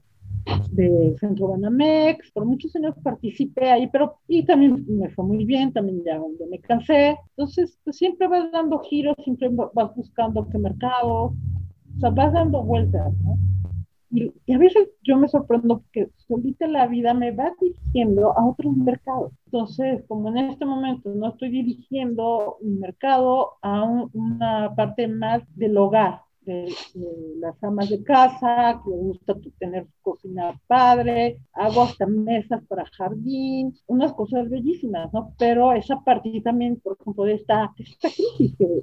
de 0.70 1.16
Centro 1.18 1.48
Banamex, 1.48 2.30
por 2.32 2.44
muchos 2.44 2.74
años 2.76 2.94
participé 3.02 3.70
ahí, 3.70 3.88
pero 3.88 4.18
y 4.26 4.44
también 4.44 4.84
me 4.88 5.10
fue 5.10 5.24
muy 5.24 5.44
bien, 5.44 5.72
también 5.72 6.02
ya, 6.04 6.20
me 6.50 6.58
cansé. 6.60 7.16
Entonces, 7.30 7.78
pues 7.84 7.96
siempre 7.96 8.26
vas 8.26 8.50
dando 8.52 8.78
giros, 8.80 9.16
siempre 9.22 9.50
vas 9.50 9.94
buscando 9.94 10.48
qué 10.48 10.58
mercado, 10.58 11.34
o 11.96 12.00
sea, 12.00 12.10
vas 12.10 12.32
dando 12.32 12.62
vueltas, 12.62 13.12
¿no? 13.22 13.38
Y, 14.12 14.52
a 14.52 14.58
veces 14.58 14.90
yo 15.02 15.16
me 15.16 15.28
sorprendo 15.28 15.78
porque 15.80 16.10
solita 16.28 16.66
la 16.66 16.86
vida 16.86 17.14
me 17.14 17.30
va 17.32 17.52
dirigiendo 17.58 18.36
a 18.36 18.46
otros 18.46 18.76
mercados. 18.76 19.32
Entonces, 19.46 20.04
como 20.06 20.28
en 20.28 20.50
este 20.50 20.66
momento 20.66 21.10
no 21.14 21.30
estoy 21.30 21.50
dirigiendo 21.50 22.58
mi 22.60 22.74
mercado 22.78 23.52
a 23.62 23.84
una 23.84 24.74
parte 24.76 25.08
más 25.08 25.42
del 25.56 25.78
hogar, 25.78 26.20
de, 26.42 26.74
las 27.38 27.62
amas 27.62 27.88
de 27.88 28.02
casa, 28.04 28.82
que 28.84 28.90
gusta 28.90 29.34
tener 29.58 29.86
cocina 30.02 30.60
padre, 30.66 31.38
hago 31.52 31.82
hasta 31.82 32.06
mesas 32.06 32.62
para 32.66 32.84
jardín, 32.96 33.74
unas 33.86 34.12
cosas 34.12 34.50
bellísimas, 34.50 35.12
¿no? 35.14 35.32
Pero 35.38 35.72
esa 35.72 36.00
parte 36.00 36.40
también, 36.42 36.80
por 36.80 36.98
ejemplo, 37.00 37.24
de 37.24 37.34
esta, 37.34 37.72
esta 37.78 38.08
crisis 38.10 38.58
de, 38.58 38.82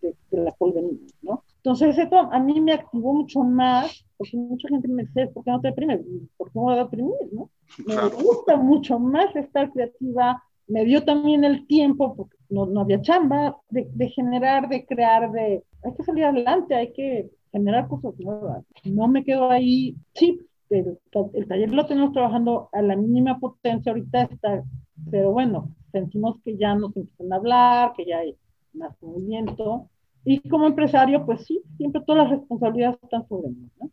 de 0.00 0.38
la 0.38 0.52
polvenina, 0.52 1.06
¿no? 1.22 1.42
Entonces, 1.64 1.96
esto 1.96 2.18
a 2.18 2.38
mí 2.40 2.60
me 2.60 2.74
activó 2.74 3.14
mucho 3.14 3.40
más, 3.40 4.04
porque 4.18 4.36
mucha 4.36 4.68
gente 4.68 4.86
me 4.86 5.04
dice, 5.04 5.28
¿por 5.28 5.44
qué 5.44 5.50
no 5.50 5.62
te 5.62 5.68
deprimes? 5.68 6.02
¿Por 6.36 6.48
qué 6.48 6.58
no 6.58 6.64
voy 6.64 6.74
a 6.74 6.84
deprimir? 6.84 7.14
¿no? 7.32 7.48
Me 7.86 8.22
gusta 8.22 8.56
mucho 8.58 8.98
más 8.98 9.34
estar 9.34 9.72
creativa, 9.72 10.42
me 10.66 10.84
dio 10.84 11.02
también 11.04 11.42
el 11.42 11.66
tiempo, 11.66 12.14
porque 12.14 12.36
no, 12.50 12.66
no 12.66 12.82
había 12.82 13.00
chamba, 13.00 13.56
de, 13.70 13.88
de, 13.94 14.10
generar, 14.10 14.68
de 14.68 14.84
crear, 14.84 15.32
de, 15.32 15.64
hay 15.82 15.94
que 15.96 16.02
salir 16.02 16.24
adelante, 16.24 16.74
hay 16.74 16.92
que 16.92 17.30
generar 17.50 17.88
cosas 17.88 18.12
nuevas. 18.18 18.62
No 18.84 19.08
me 19.08 19.24
quedo 19.24 19.50
ahí, 19.50 19.96
sí, 20.12 20.38
el, 20.68 20.98
el 21.32 21.48
taller 21.48 21.70
lo 21.70 21.86
tenemos 21.86 22.12
trabajando 22.12 22.68
a 22.72 22.82
la 22.82 22.94
mínima 22.94 23.40
potencia, 23.40 23.90
ahorita 23.90 24.24
está, 24.24 24.62
pero 25.10 25.32
bueno, 25.32 25.74
sentimos 25.92 26.36
que 26.44 26.58
ya 26.58 26.74
nos 26.74 26.94
empiezan 26.94 27.32
a 27.32 27.36
hablar, 27.36 27.94
que 27.96 28.04
ya 28.04 28.18
hay 28.18 28.36
más 28.74 28.94
movimiento, 29.00 29.88
y 30.24 30.40
como 30.48 30.66
empresario, 30.66 31.24
pues 31.26 31.44
sí, 31.46 31.62
siempre 31.76 32.02
todas 32.06 32.24
las 32.28 32.38
responsabilidades 32.38 32.98
están 33.02 33.26
sobre 33.28 33.48
mí, 33.50 33.70
¿no? 33.80 33.90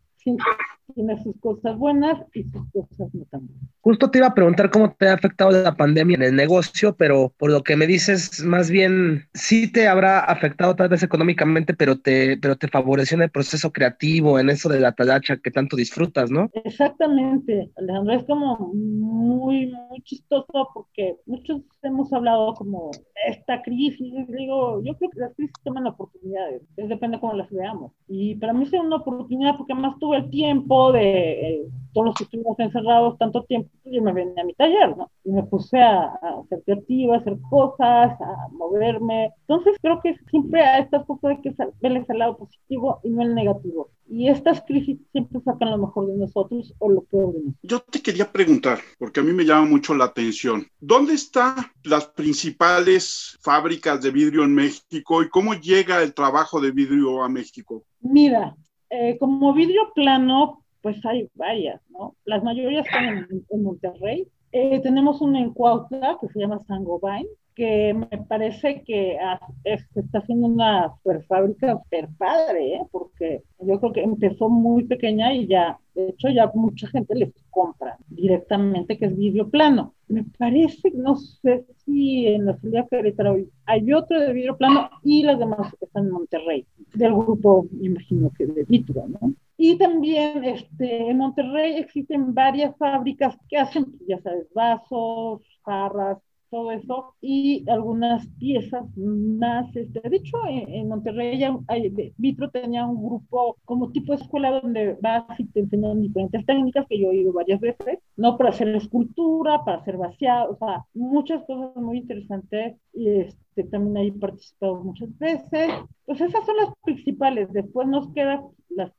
Tiene 0.94 1.22
sus 1.22 1.34
cosas 1.40 1.78
buenas 1.78 2.18
y 2.34 2.42
sus 2.44 2.70
cosas 2.70 3.14
no 3.14 3.24
tan 3.30 3.46
buenas. 3.46 3.72
Justo 3.80 4.10
te 4.10 4.18
iba 4.18 4.28
a 4.28 4.34
preguntar 4.34 4.70
cómo 4.70 4.92
te 4.92 5.08
ha 5.08 5.14
afectado 5.14 5.50
la 5.50 5.74
pandemia 5.74 6.16
en 6.16 6.22
el 6.22 6.36
negocio, 6.36 6.94
pero 6.96 7.32
por 7.36 7.50
lo 7.50 7.62
que 7.62 7.76
me 7.76 7.86
dices, 7.86 8.44
más 8.44 8.70
bien 8.70 9.24
sí 9.34 9.72
te 9.72 9.88
habrá 9.88 10.20
afectado 10.20 10.76
tal 10.76 10.88
vez 10.88 11.02
económicamente, 11.02 11.74
pero 11.74 11.98
te, 11.98 12.36
pero 12.36 12.56
te 12.56 12.68
favoreció 12.68 13.16
en 13.16 13.22
el 13.22 13.30
proceso 13.30 13.72
creativo, 13.72 14.38
en 14.38 14.50
eso 14.50 14.68
de 14.68 14.80
la 14.80 14.92
talacha 14.92 15.36
que 15.38 15.50
tanto 15.50 15.76
disfrutas, 15.76 16.30
¿no? 16.30 16.50
Exactamente, 16.64 17.70
Alejandro, 17.76 18.14
es 18.14 18.24
como 18.24 18.72
muy, 18.72 19.66
muy 19.66 20.00
chistoso 20.02 20.70
porque 20.74 21.16
muchos 21.26 21.62
hemos 21.82 22.12
hablado 22.12 22.54
como 22.54 22.90
esta 23.26 23.62
crisis, 23.62 24.12
digo, 24.28 24.82
yo 24.84 24.96
creo 24.96 25.10
que 25.10 25.20
las 25.20 25.34
crisis 25.34 25.54
toman 25.64 25.86
oportunidades, 25.86 26.62
depende 26.76 27.16
de 27.16 27.20
cómo 27.20 27.34
las 27.34 27.50
veamos. 27.50 27.92
Y 28.06 28.36
para 28.36 28.52
mí 28.52 28.64
es 28.64 28.72
una 28.72 28.96
oportunidad 28.96 29.56
porque 29.56 29.72
además 29.72 29.96
tuve 29.98 30.11
el 30.14 30.30
tiempo 30.30 30.92
de 30.92 31.32
eh, 31.32 31.66
todos 31.92 32.06
los 32.06 32.14
que 32.14 32.24
estuvimos 32.24 32.58
encerrados 32.58 33.18
tanto 33.18 33.44
tiempo 33.44 33.70
yo 33.84 34.02
me 34.02 34.12
venía 34.12 34.42
a 34.42 34.46
mi 34.46 34.54
taller, 34.54 34.96
¿no? 34.96 35.10
Y 35.24 35.32
me 35.32 35.42
puse 35.42 35.78
a, 35.78 36.04
a, 36.04 36.42
ser 36.48 36.62
creativa, 36.64 37.14
a 37.14 37.18
hacer 37.18 37.36
cosas, 37.50 38.20
a 38.20 38.48
moverme. 38.52 39.30
Entonces 39.40 39.76
creo 39.82 40.00
que 40.02 40.16
siempre 40.30 40.62
a 40.62 40.78
estas 40.78 41.04
cosas 41.04 41.32
hay 41.32 41.40
que 41.42 41.54
verles 41.80 42.08
el 42.08 42.18
lado 42.18 42.38
positivo 42.38 43.00
y 43.04 43.10
no 43.10 43.22
el 43.22 43.34
negativo. 43.34 43.90
Y 44.08 44.28
estas 44.28 44.62
crisis 44.62 44.98
siempre 45.12 45.40
sacan 45.40 45.70
lo 45.70 45.78
mejor 45.78 46.06
de 46.06 46.16
nosotros 46.16 46.74
o 46.78 46.90
lo 46.90 47.02
peor 47.02 47.32
de 47.32 47.40
nosotros. 47.40 47.60
Yo 47.62 47.80
te 47.80 48.00
quería 48.00 48.30
preguntar, 48.30 48.78
porque 48.98 49.20
a 49.20 49.22
mí 49.22 49.32
me 49.32 49.44
llama 49.44 49.66
mucho 49.66 49.94
la 49.94 50.06
atención, 50.06 50.66
¿dónde 50.80 51.14
están 51.14 51.56
las 51.84 52.06
principales 52.06 53.38
fábricas 53.42 54.02
de 54.02 54.10
vidrio 54.10 54.44
en 54.44 54.54
México 54.54 55.22
y 55.22 55.28
cómo 55.28 55.54
llega 55.54 56.02
el 56.02 56.14
trabajo 56.14 56.60
de 56.60 56.70
vidrio 56.70 57.22
a 57.22 57.28
México? 57.28 57.84
Mira, 58.00 58.56
eh, 58.94 59.16
como 59.18 59.54
vidrio 59.54 59.90
plano, 59.94 60.62
pues 60.82 61.04
hay 61.06 61.26
varias, 61.34 61.80
¿no? 61.88 62.14
Las 62.26 62.44
mayorías 62.44 62.84
están 62.84 63.26
en, 63.48 63.62
Monterrey. 63.62 64.28
Eh, 64.52 64.80
tenemos 64.80 65.22
una 65.22 65.40
en 65.40 65.54
Cuautla 65.54 66.18
que 66.20 66.28
se 66.28 66.38
llama 66.38 66.58
Sangobain, 66.66 67.26
que 67.54 67.94
me 67.94 68.18
parece 68.28 68.82
que 68.82 69.18
se 69.64 70.00
está 70.00 70.18
haciendo 70.18 70.46
una 70.46 70.92
super 70.96 71.22
fábrica 71.24 71.78
super 71.82 72.08
padre, 72.18 72.74
¿eh? 72.76 72.86
porque 72.90 73.42
yo 73.60 73.78
creo 73.78 73.92
que 73.92 74.02
empezó 74.02 74.48
muy 74.48 74.84
pequeña 74.84 75.32
y 75.34 75.46
ya, 75.46 75.78
de 75.94 76.10
hecho, 76.10 76.28
ya 76.28 76.50
mucha 76.54 76.86
gente 76.88 77.14
les 77.14 77.32
compra 77.50 77.96
directamente, 78.08 78.98
que 78.98 79.06
es 79.06 79.16
vidrio 79.16 79.48
plano. 79.48 79.94
Me 80.08 80.24
parece, 80.38 80.90
no 80.94 81.16
sé 81.16 81.64
si 81.84 82.26
en 82.26 82.46
la 82.46 82.56
ciudad 82.58 82.88
Querétaro 82.88 83.36
hay 83.66 83.92
otro 83.92 84.20
de 84.20 84.32
vidrio 84.32 84.56
plano 84.56 84.90
y 85.02 85.22
las 85.22 85.38
demás 85.38 85.74
están 85.80 86.06
en 86.06 86.12
Monterrey, 86.12 86.66
del 86.94 87.14
grupo, 87.14 87.66
imagino 87.80 88.30
que 88.36 88.46
de 88.46 88.64
Vitro, 88.64 89.06
¿no? 89.08 89.34
Y 89.56 89.78
también 89.78 90.44
este, 90.44 91.10
en 91.10 91.18
Monterrey 91.18 91.76
existen 91.76 92.34
varias 92.34 92.76
fábricas 92.76 93.36
que 93.48 93.58
hacen, 93.58 93.86
ya 94.08 94.18
sabes, 94.20 94.48
vasos, 94.54 95.42
jarras, 95.64 96.18
todo 96.52 96.70
eso, 96.70 97.14
y 97.22 97.64
algunas 97.70 98.26
piezas 98.38 98.84
más, 98.96 99.74
este, 99.74 100.06
de 100.06 100.16
hecho, 100.18 100.36
en, 100.46 100.86
Monterrey 100.86 101.38
ya 101.38 101.58
hay, 101.66 102.12
Vitro 102.18 102.50
tenía 102.50 102.84
un 102.86 103.02
grupo 103.02 103.56
como 103.64 103.90
tipo 103.90 104.12
escuela 104.12 104.60
donde 104.60 104.98
vas 105.00 105.24
y 105.38 105.46
te 105.46 105.60
enseñan 105.60 106.02
diferentes 106.02 106.44
técnicas 106.44 106.86
que 106.88 107.00
yo 107.00 107.10
he 107.10 107.16
ido 107.16 107.32
varias 107.32 107.58
veces, 107.58 108.00
¿no? 108.16 108.36
Para 108.36 108.50
hacer 108.50 108.68
escultura, 108.68 109.64
para 109.64 109.78
hacer 109.78 109.96
vaciado, 109.96 110.52
o 110.52 110.56
sea, 110.58 110.84
muchas 110.92 111.42
cosas 111.44 111.74
muy 111.76 111.98
interesantes, 111.98 112.76
y 112.92 113.08
este, 113.08 113.64
también 113.64 113.96
he 113.96 114.12
participado 114.12 114.84
muchas 114.84 115.08
veces, 115.18 115.70
pues 116.04 116.20
esas 116.20 116.44
son 116.44 116.56
las 116.58 116.74
principales, 116.84 117.50
después 117.52 117.88
nos 117.88 118.12
queda 118.12 118.44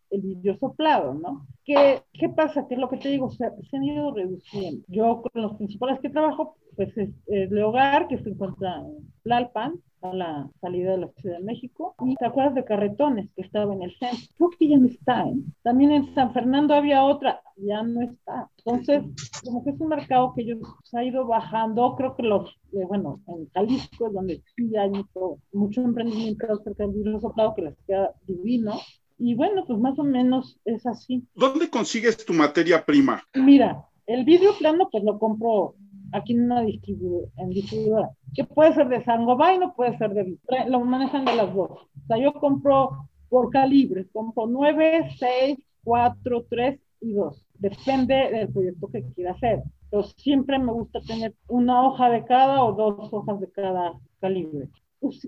el 0.10 0.22
vidrio 0.22 0.58
soplado, 0.58 1.14
¿no? 1.14 1.46
¿Qué, 1.66 2.02
¿Qué 2.14 2.30
pasa? 2.30 2.66
¿Qué 2.68 2.76
es 2.76 2.80
lo 2.80 2.90
que 2.90 2.98
te 2.98 3.10
digo? 3.10 3.30
Se, 3.32 3.50
se 3.70 3.78
han 3.78 3.84
ido 3.84 4.14
reduciendo. 4.14 4.86
Yo 4.88 5.22
con 5.22 5.42
los 5.42 5.56
principales 5.56 6.00
que 6.00 6.10
trabajo, 6.10 6.58
pues 6.76 6.98
es, 6.98 7.10
el 7.28 7.62
hogar 7.64 8.08
que 8.08 8.20
se 8.20 8.30
encuentra 8.30 8.78
en 8.78 9.12
Tlalpan, 9.24 9.80
a 10.04 10.14
la 10.14 10.50
salida 10.62 10.92
de 10.92 10.98
la 10.98 11.08
Ciudad 11.20 11.38
de 11.38 11.44
México. 11.44 11.96
Y 12.06 12.16
te 12.16 12.26
acuerdas 12.26 12.56
de 12.56 12.66
Carretones, 12.66 13.30
que 13.36 13.42
estaba 13.42 13.74
en 13.74 13.84
el 13.84 13.98
centro. 13.98 14.28
Creo 14.38 14.50
que 14.60 14.68
ya 14.68 14.78
no 14.78 14.88
está, 14.88 15.28
¿eh? 15.28 15.36
También 15.64 15.92
en 15.92 16.14
San 16.14 16.34
Fernando 16.34 16.74
había 16.74 17.04
otra, 17.04 17.42
ya 17.58 17.84
no 17.84 18.02
está. 18.02 18.50
Entonces, 18.58 19.04
como 19.44 19.64
que 19.64 19.72
es 19.72 19.80
un 19.80 19.88
mercado 19.88 20.34
que 20.36 20.46
yo, 20.46 20.56
se 20.84 20.98
ha 20.98 21.04
ido 21.04 21.26
bajando. 21.26 21.96
Creo 21.96 22.16
que 22.16 22.24
los, 22.24 22.50
eh, 22.74 22.86
bueno, 22.88 23.22
en 23.28 23.50
Jalisco 23.52 24.08
es 24.08 24.14
donde 24.14 24.44
sí 24.56 24.76
hay 24.76 24.90
mucho, 24.90 25.40
mucho 25.54 25.82
emprendimiento 25.82 26.52
acerca 26.52 26.84
del 26.84 26.94
vidrio 26.94 27.20
soplado 27.20 27.56
que 27.56 27.62
les 27.64 27.76
queda 27.88 28.14
divino. 28.28 28.74
Y 29.18 29.36
bueno, 29.36 29.64
pues 29.66 29.80
más 29.80 29.98
o 30.00 30.04
menos 30.04 30.60
es 30.66 30.86
así. 30.86 31.24
¿Dónde 31.36 31.70
consigues 31.70 32.26
tu 32.26 32.34
materia 32.34 32.84
prima? 32.84 33.24
Mira, 33.36 33.86
el 34.06 34.26
vidrio 34.26 34.54
plano 34.58 34.90
pues 34.92 35.04
lo 35.04 35.18
compro 35.18 35.76
aquí 36.14 36.34
en 36.34 36.44
una 36.44 36.62
distribuidora, 36.62 38.12
que 38.34 38.44
puede 38.44 38.74
ser 38.74 38.88
de 38.88 39.04
Sangobay, 39.04 39.58
no 39.58 39.74
puede 39.74 39.98
ser 39.98 40.14
de 40.14 40.38
lo 40.68 40.80
manejan 40.82 41.26
de 41.26 41.36
las 41.36 41.54
dos. 41.54 41.72
O 41.72 42.08
sea, 42.08 42.18
yo 42.18 42.34
compro 42.34 43.10
por 43.30 43.50
calibre, 43.50 44.08
compro 44.14 44.46
9, 44.46 45.10
6, 45.18 45.58
4, 45.84 46.46
3 46.50 46.80
y 47.02 47.14
2. 47.14 47.46
Depende 47.56 48.16
del 48.32 48.50
proyecto 48.50 48.88
que 48.90 49.04
quiera 49.14 49.32
hacer. 49.32 49.64
Pero 49.90 50.04
siempre 50.04 50.60
me 50.60 50.72
gusta 50.72 51.02
tener 51.02 51.34
una 51.48 51.88
hoja 51.88 52.10
de 52.10 52.26
cada 52.26 52.64
o 52.64 52.74
dos 52.74 53.12
hojas 53.12 53.40
de 53.40 53.52
cada 53.52 53.94
calibre. 54.20 54.70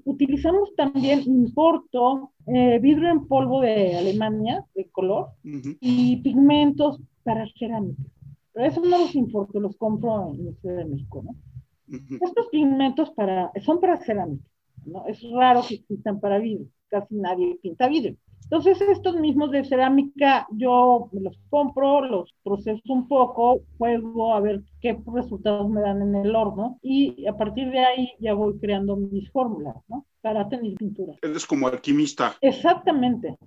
Utilizamos 0.06 0.74
también, 0.76 1.22
importo, 1.26 2.32
eh, 2.48 2.80
vidrio 2.80 3.10
en 3.10 3.28
polvo 3.28 3.60
de 3.62 3.98
Alemania, 3.98 4.64
de 4.74 4.88
color, 4.90 5.30
y 5.44 6.18
pigmentos 6.18 7.02
para 7.24 7.46
cerámica. 7.58 8.02
Pero 8.56 8.68
eso 8.68 8.80
no 8.80 8.98
los 8.98 9.14
importo, 9.16 9.60
los 9.60 9.76
compro 9.76 10.32
en 10.34 10.46
la 10.46 10.52
Ciudad 10.54 10.78
de 10.78 10.86
México, 10.86 11.22
¿no? 11.24 11.36
Estos 12.26 12.48
pigmentos 12.48 13.12
para, 13.12 13.52
son 13.62 13.82
para 13.82 13.98
cerámica, 13.98 14.50
¿no? 14.86 15.06
Es 15.08 15.22
raro 15.30 15.62
que 15.68 15.76
existan 15.76 16.22
para 16.22 16.40
vidrio, 16.40 16.68
casi 16.88 17.16
nadie 17.16 17.60
pinta 17.62 17.90
vidrio. 17.90 18.16
Entonces, 18.46 18.80
estos 18.82 19.16
mismos 19.16 19.52
de 19.52 19.66
cerámica, 19.66 20.48
yo 20.52 21.10
los 21.12 21.38
compro, 21.50 22.02
los 22.02 22.34
proceso 22.44 22.82
un 22.90 23.08
poco, 23.08 23.62
juego 23.78 24.34
a 24.34 24.40
ver 24.40 24.62
qué 24.82 24.98
resultados 25.14 25.68
me 25.68 25.82
dan 25.82 26.02
en 26.02 26.16
el 26.16 26.36
horno 26.36 26.78
y 26.84 27.26
a 27.26 27.34
partir 27.34 27.72
de 27.72 27.80
ahí 27.80 28.12
ya 28.20 28.34
voy 28.34 28.58
creando 28.60 28.96
mis 28.96 29.30
fórmulas, 29.32 29.76
¿no? 29.88 30.06
para 30.26 30.50
tener 30.50 30.74
pintura. 30.74 31.14
Eres 31.22 31.46
como 31.46 31.68
alquimista. 31.68 32.36
Exactamente. 32.42 33.38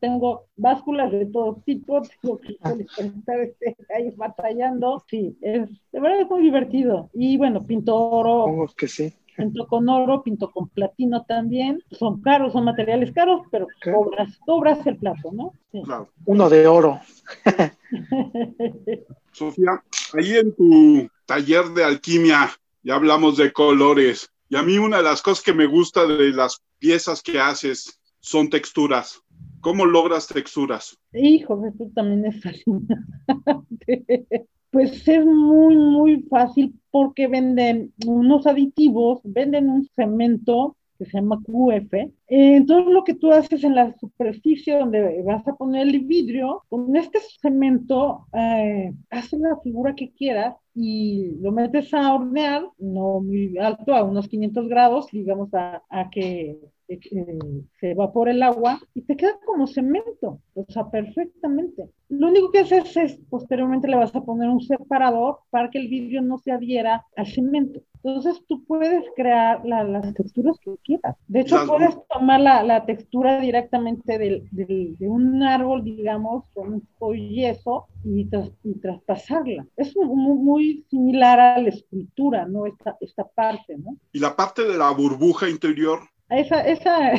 Tengo 0.00 0.46
básculas 0.56 1.12
de 1.12 1.26
todo 1.26 1.62
tipo, 1.66 2.00
tengo 2.22 2.40
que 2.40 2.52
estar 2.52 3.38
este, 3.38 3.76
ahí 3.94 4.10
batallando. 4.16 5.04
Sí, 5.10 5.36
es, 5.42 5.68
de 5.92 6.00
verdad 6.00 6.22
es 6.22 6.30
muy 6.30 6.42
divertido. 6.42 7.10
Y 7.12 7.36
bueno, 7.36 7.66
pinto 7.66 7.94
oro. 7.94 8.44
Supongo 8.46 8.66
que 8.74 8.88
sí. 8.88 9.12
Pinto 9.36 9.66
con 9.66 9.88
oro, 9.88 10.22
pinto 10.22 10.50
con 10.50 10.68
platino 10.68 11.24
también. 11.24 11.82
Son 11.90 12.20
caros, 12.20 12.52
son 12.52 12.64
materiales 12.64 13.12
caros, 13.12 13.42
pero 13.50 13.66
cobras, 13.82 14.38
cobras 14.44 14.86
el 14.86 14.96
plato, 14.98 15.30
¿no? 15.32 15.52
Sí. 15.70 15.82
Claro. 15.84 16.10
Uno 16.26 16.50
de 16.50 16.66
oro. 16.66 17.00
Sofía, 19.32 19.82
ahí 20.12 20.36
en 20.36 20.54
tu 20.54 21.08
taller 21.24 21.64
de 21.70 21.84
alquimia, 21.84 22.50
ya 22.82 22.94
hablamos 22.94 23.36
de 23.38 23.52
colores. 23.52 24.30
Y 24.50 24.56
a 24.56 24.62
mí 24.62 24.76
una 24.76 24.98
de 24.98 25.04
las 25.04 25.22
cosas 25.22 25.42
que 25.42 25.54
me 25.54 25.66
gusta 25.66 26.06
de 26.06 26.30
las 26.30 26.62
piezas 26.78 27.22
que 27.22 27.40
haces 27.40 27.98
son 28.20 28.50
texturas. 28.50 29.22
¿Cómo 29.60 29.86
logras 29.86 30.26
texturas? 30.26 30.98
Hijo, 31.12 31.64
esto 31.66 31.88
también 31.94 32.26
es 32.26 32.42
fascinante. 32.42 34.26
Pues 34.72 35.06
es 35.06 35.24
muy, 35.26 35.76
muy 35.76 36.22
fácil 36.24 36.74
porque 36.90 37.28
venden 37.28 37.92
unos 38.06 38.46
aditivos, 38.46 39.20
venden 39.24 39.68
un 39.70 39.84
cemento 39.94 40.76
que 40.98 41.04
se 41.06 41.18
llama 41.18 41.42
QF. 41.44 41.92
Eh, 42.28 42.56
entonces 42.56 42.92
lo 42.92 43.04
que 43.04 43.14
tú 43.14 43.32
haces 43.32 43.64
en 43.64 43.74
la 43.74 43.94
superficie 43.98 44.78
donde 44.78 45.22
vas 45.24 45.46
a 45.46 45.54
poner 45.56 45.88
el 45.88 46.00
vidrio, 46.00 46.64
con 46.70 46.96
este 46.96 47.18
cemento 47.40 48.26
eh, 48.32 48.92
haces 49.10 49.40
la 49.40 49.58
figura 49.62 49.94
que 49.94 50.12
quieras 50.12 50.56
y 50.74 51.32
lo 51.40 51.52
metes 51.52 51.92
a 51.94 52.14
hornear, 52.14 52.64
no 52.78 53.20
muy 53.20 53.58
alto, 53.58 53.94
a 53.94 54.02
unos 54.04 54.28
500 54.28 54.68
grados, 54.68 55.08
digamos 55.12 55.52
a, 55.54 55.82
a 55.90 56.10
que 56.10 56.58
se 57.00 57.90
evapora 57.90 58.30
el 58.30 58.42
agua 58.42 58.80
y 58.94 59.02
te 59.02 59.16
queda 59.16 59.38
como 59.44 59.66
cemento, 59.66 60.40
o 60.54 60.64
sea, 60.68 60.90
perfectamente. 60.90 61.88
Lo 62.08 62.28
único 62.28 62.50
que 62.50 62.60
haces 62.60 62.96
es, 62.96 63.18
posteriormente 63.30 63.88
le 63.88 63.96
vas 63.96 64.14
a 64.14 64.22
poner 64.22 64.48
un 64.48 64.60
separador 64.60 65.38
para 65.50 65.70
que 65.70 65.78
el 65.78 65.88
vidrio 65.88 66.22
no 66.22 66.38
se 66.38 66.52
adhiera 66.52 67.06
al 67.16 67.26
cemento. 67.26 67.80
Entonces 68.04 68.42
tú 68.48 68.64
puedes 68.64 69.04
crear 69.14 69.64
las 69.64 70.12
texturas 70.14 70.58
que 70.58 70.74
quieras. 70.82 71.16
De 71.28 71.40
hecho, 71.40 71.64
puedes 71.66 71.96
tomar 72.12 72.40
la, 72.40 72.64
la 72.64 72.84
textura 72.84 73.40
directamente 73.40 74.18
del, 74.18 74.48
del, 74.50 74.96
de 74.98 75.08
un 75.08 75.42
árbol, 75.42 75.84
digamos, 75.84 76.44
con 76.52 76.74
un 76.74 76.82
yeso 77.14 77.86
y, 78.04 78.28
y 78.64 78.74
traspasarla. 78.80 79.66
Es 79.76 79.96
muy, 79.96 80.38
muy, 80.38 80.84
similar 80.90 81.38
a 81.38 81.60
la 81.60 81.68
escultura, 81.68 82.46
¿no? 82.46 82.66
Esta, 82.66 82.96
esta 83.00 83.24
parte, 83.24 83.76
¿no? 83.78 83.96
¿Y 84.12 84.18
la 84.18 84.34
parte 84.34 84.64
de 84.64 84.76
la 84.76 84.90
burbuja 84.90 85.48
interior? 85.48 86.00
Esa, 86.38 86.60
esa, 86.62 87.12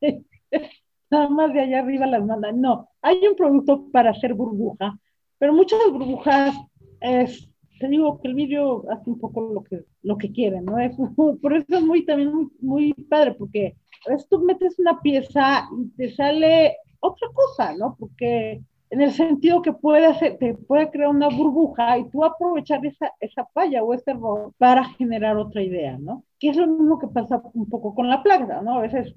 nada 1.10 1.28
más 1.28 1.52
de 1.52 1.60
allá 1.60 1.80
arriba 1.80 2.06
las 2.06 2.24
mandan. 2.24 2.60
No, 2.60 2.88
hay 3.02 3.26
un 3.26 3.36
producto 3.36 3.90
para 3.92 4.10
hacer 4.10 4.34
burbuja, 4.34 4.98
pero 5.38 5.52
muchas 5.52 5.80
burbujas 5.90 6.54
es, 7.00 7.48
te 7.78 7.88
digo 7.88 8.20
que 8.20 8.28
el 8.28 8.34
vídeo 8.34 8.84
hace 8.90 9.10
un 9.10 9.18
poco 9.18 9.52
lo 9.52 9.62
que, 9.64 9.84
lo 10.02 10.16
que 10.16 10.32
quiere, 10.32 10.60
¿no? 10.60 10.78
Es, 10.78 10.96
por 11.42 11.56
eso 11.56 11.66
es 11.68 11.82
muy, 11.82 12.04
también 12.04 12.32
muy, 12.32 12.48
muy 12.60 12.92
padre, 12.94 13.34
porque 13.34 13.76
tú 14.28 14.40
metes 14.40 14.78
una 14.78 15.00
pieza 15.00 15.68
y 15.78 15.88
te 15.96 16.14
sale 16.14 16.76
otra 17.00 17.28
cosa, 17.34 17.76
¿no? 17.76 17.96
Porque 17.98 18.62
en 18.92 19.00
el 19.00 19.10
sentido 19.12 19.62
que 19.62 19.72
puede 19.72 20.04
hacer, 20.04 20.36
te 20.36 20.52
puede 20.54 20.90
crear 20.90 21.08
una 21.08 21.30
burbuja 21.30 21.96
y 21.96 22.10
tú 22.10 22.22
aprovechar 22.26 22.84
esa, 22.84 23.10
esa 23.20 23.46
falla 23.54 23.82
o 23.82 23.94
ese 23.94 24.10
error 24.10 24.52
para 24.58 24.84
generar 24.84 25.38
otra 25.38 25.62
idea, 25.62 25.96
¿no? 25.98 26.24
Que 26.38 26.50
es 26.50 26.56
lo 26.58 26.66
mismo 26.66 26.98
que 26.98 27.06
pasa 27.08 27.40
un 27.54 27.70
poco 27.70 27.94
con 27.94 28.10
la 28.10 28.22
plaga, 28.22 28.60
¿no? 28.60 28.74
A 28.78 28.82
veces, 28.82 29.14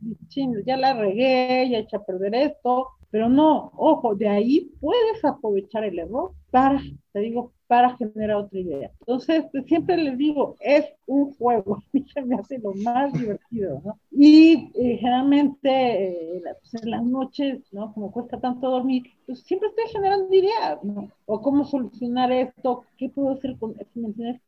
ya 0.65 0.77
la 0.77 0.93
regué, 0.93 1.69
ya 1.69 1.79
eché 1.79 1.97
a 1.97 2.05
perder 2.05 2.35
esto, 2.35 2.87
pero 3.11 3.29
no, 3.29 3.71
ojo, 3.75 4.15
de 4.15 4.27
ahí 4.27 4.71
puedes 4.79 5.23
aprovechar 5.23 5.83
el 5.83 5.99
error 5.99 6.31
para, 6.51 6.81
te 7.13 7.19
digo, 7.19 7.53
para 7.67 7.95
generar 7.97 8.37
otra 8.37 8.59
idea. 8.59 8.91
Entonces, 8.99 9.45
pues, 9.51 9.65
siempre 9.65 9.97
les 9.97 10.17
digo, 10.17 10.55
es 10.59 10.85
un 11.05 11.33
juego, 11.35 11.75
a 11.77 11.83
mí 11.93 12.05
se 12.13 12.21
me 12.21 12.35
hace 12.35 12.59
lo 12.59 12.73
más 12.73 13.13
divertido, 13.13 13.81
¿no? 13.83 13.99
Y 14.11 14.71
eh, 14.75 14.97
generalmente 14.97 16.37
eh, 16.37 16.41
pues, 16.61 16.83
en 16.83 16.91
las 16.91 17.03
noches, 17.03 17.61
¿no? 17.71 17.93
Como 17.93 18.11
cuesta 18.11 18.39
tanto 18.39 18.69
dormir, 18.69 19.03
pues 19.25 19.39
siempre 19.41 19.69
estoy 19.69 19.85
generando 19.91 20.33
ideas, 20.33 20.83
¿no? 20.83 21.09
O 21.25 21.41
cómo 21.41 21.65
solucionar 21.65 22.31
esto, 22.31 22.83
qué 22.97 23.09
puedo 23.09 23.31
hacer 23.31 23.57
con, 23.57 23.75
si 23.93 23.99
me 23.99 24.07
entiendes? 24.07 24.41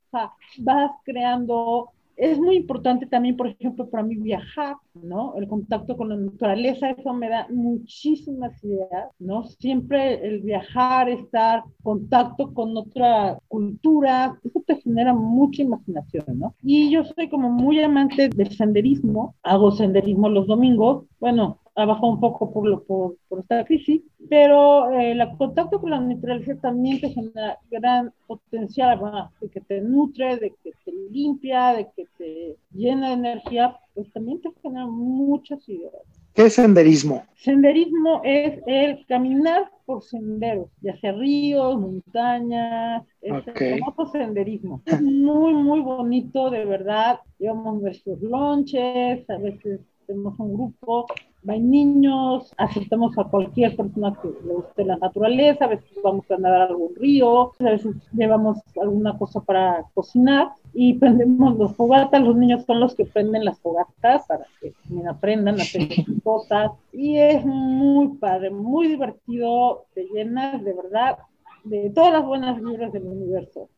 Vas 0.59 0.91
creando 1.03 1.91
es 2.17 2.39
muy 2.39 2.55
importante 2.57 3.05
también, 3.05 3.37
por 3.37 3.47
ejemplo, 3.47 3.87
para 3.89 4.03
mí 4.03 4.15
viajar, 4.15 4.75
¿no? 4.95 5.35
El 5.35 5.47
contacto 5.47 5.95
con 5.95 6.09
la 6.09 6.17
naturaleza, 6.17 6.89
eso 6.89 7.13
me 7.13 7.29
da 7.29 7.47
muchísimas 7.49 8.61
ideas, 8.63 9.11
¿no? 9.19 9.45
Siempre 9.45 10.27
el 10.27 10.41
viajar, 10.41 11.09
estar 11.09 11.63
contacto 11.83 12.53
con 12.55 12.75
otra 12.75 13.37
cultura, 13.47 14.37
eso 14.43 14.63
te 14.65 14.77
genera 14.77 15.13
mucha 15.13 15.61
imaginación, 15.61 16.25
¿no? 16.39 16.55
Y 16.63 16.89
yo 16.89 17.03
soy 17.03 17.29
como 17.29 17.51
muy 17.51 17.79
amante 17.81 18.29
del 18.29 18.51
senderismo, 18.51 19.35
hago 19.43 19.71
senderismo 19.71 20.27
los 20.27 20.47
domingos, 20.47 21.05
bueno, 21.19 21.59
ha 21.77 21.85
bajado 21.85 22.07
un 22.07 22.19
poco 22.19 22.51
por, 22.51 22.67
lo, 22.67 22.83
por, 22.83 23.17
por 23.29 23.39
esta 23.39 23.63
crisis, 23.63 24.01
pero 24.27 24.89
eh, 24.91 25.11
el 25.11 25.37
contacto 25.37 25.79
con 25.79 25.91
la 25.91 25.99
naturaleza 25.99 26.55
también 26.55 26.99
te 26.99 27.11
genera 27.11 27.59
gran 27.69 28.11
potencial 28.25 28.99
de 29.39 29.49
que 29.49 29.61
te 29.61 29.81
nutre, 29.81 30.37
de 30.37 30.53
que 30.63 30.71
limpia, 31.11 31.73
de 31.73 31.87
que 31.95 32.05
te 32.17 32.57
llena 32.73 33.09
de 33.09 33.13
energía, 33.13 33.77
pues 33.93 34.11
también 34.13 34.41
te 34.41 34.49
genera 34.61 34.85
muchas 34.85 35.67
ideas. 35.67 35.93
¿Qué 36.33 36.45
es 36.45 36.53
senderismo? 36.53 37.23
Senderismo 37.35 38.21
es 38.23 38.61
el 38.67 39.03
caminar 39.07 39.71
por 39.87 40.03
senderos, 40.03 40.69
ya 40.81 40.95
sea 40.99 41.13
ríos, 41.13 41.79
montañas, 41.79 43.03
es 43.21 43.33
el 43.47 43.79
famoso 43.79 44.11
senderismo. 44.11 44.83
Es 44.85 45.01
muy, 45.01 45.53
muy 45.53 45.79
bonito, 45.79 46.51
de 46.51 46.63
verdad. 46.65 47.19
Llevamos 47.39 47.81
nuestros 47.81 48.21
lonches, 48.21 49.27
a 49.29 49.37
veces 49.37 49.79
tenemos 50.05 50.39
un 50.39 50.53
grupo 50.53 51.07
hay 51.47 51.59
niños, 51.59 52.53
aceptamos 52.57 53.17
a 53.17 53.23
cualquier 53.25 53.75
persona 53.75 54.13
que 54.21 54.29
le 54.45 54.53
guste 54.53 54.85
la 54.85 54.97
naturaleza, 54.97 55.65
a 55.65 55.69
veces 55.69 55.89
vamos 56.03 56.29
a 56.31 56.37
nadar 56.37 56.61
a 56.61 56.65
algún 56.65 56.95
río, 56.95 57.51
a 57.59 57.63
veces 57.63 57.95
llevamos 58.13 58.57
alguna 58.81 59.17
cosa 59.17 59.41
para 59.41 59.85
cocinar 59.93 60.51
y 60.73 60.93
prendemos 60.99 61.57
los 61.57 61.75
fogatas, 61.75 62.21
los 62.21 62.35
niños 62.35 62.65
son 62.65 62.79
los 62.79 62.95
que 62.95 63.05
prenden 63.05 63.45
las 63.45 63.59
fogatas 63.59 64.25
para 64.27 64.45
que 64.59 64.73
también 64.83 65.07
aprendan 65.07 65.59
a 65.59 65.63
hacer 65.63 65.87
cosas. 66.23 66.71
Y 66.91 67.17
es 67.17 67.45
muy 67.45 68.09
padre, 68.17 68.49
muy 68.49 68.87
divertido, 68.87 69.85
te 69.93 70.05
llenas 70.05 70.63
de 70.63 70.73
verdad 70.73 71.17
de 71.63 71.89
todas 71.91 72.13
las 72.13 72.25
buenas 72.25 72.61
vibras 72.61 72.91
del 72.91 73.05
universo. 73.05 73.69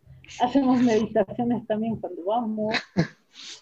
Hacemos 0.41 0.81
meditaciones 0.81 1.65
también 1.67 1.95
cuando 1.97 2.23
vamos. 2.23 2.75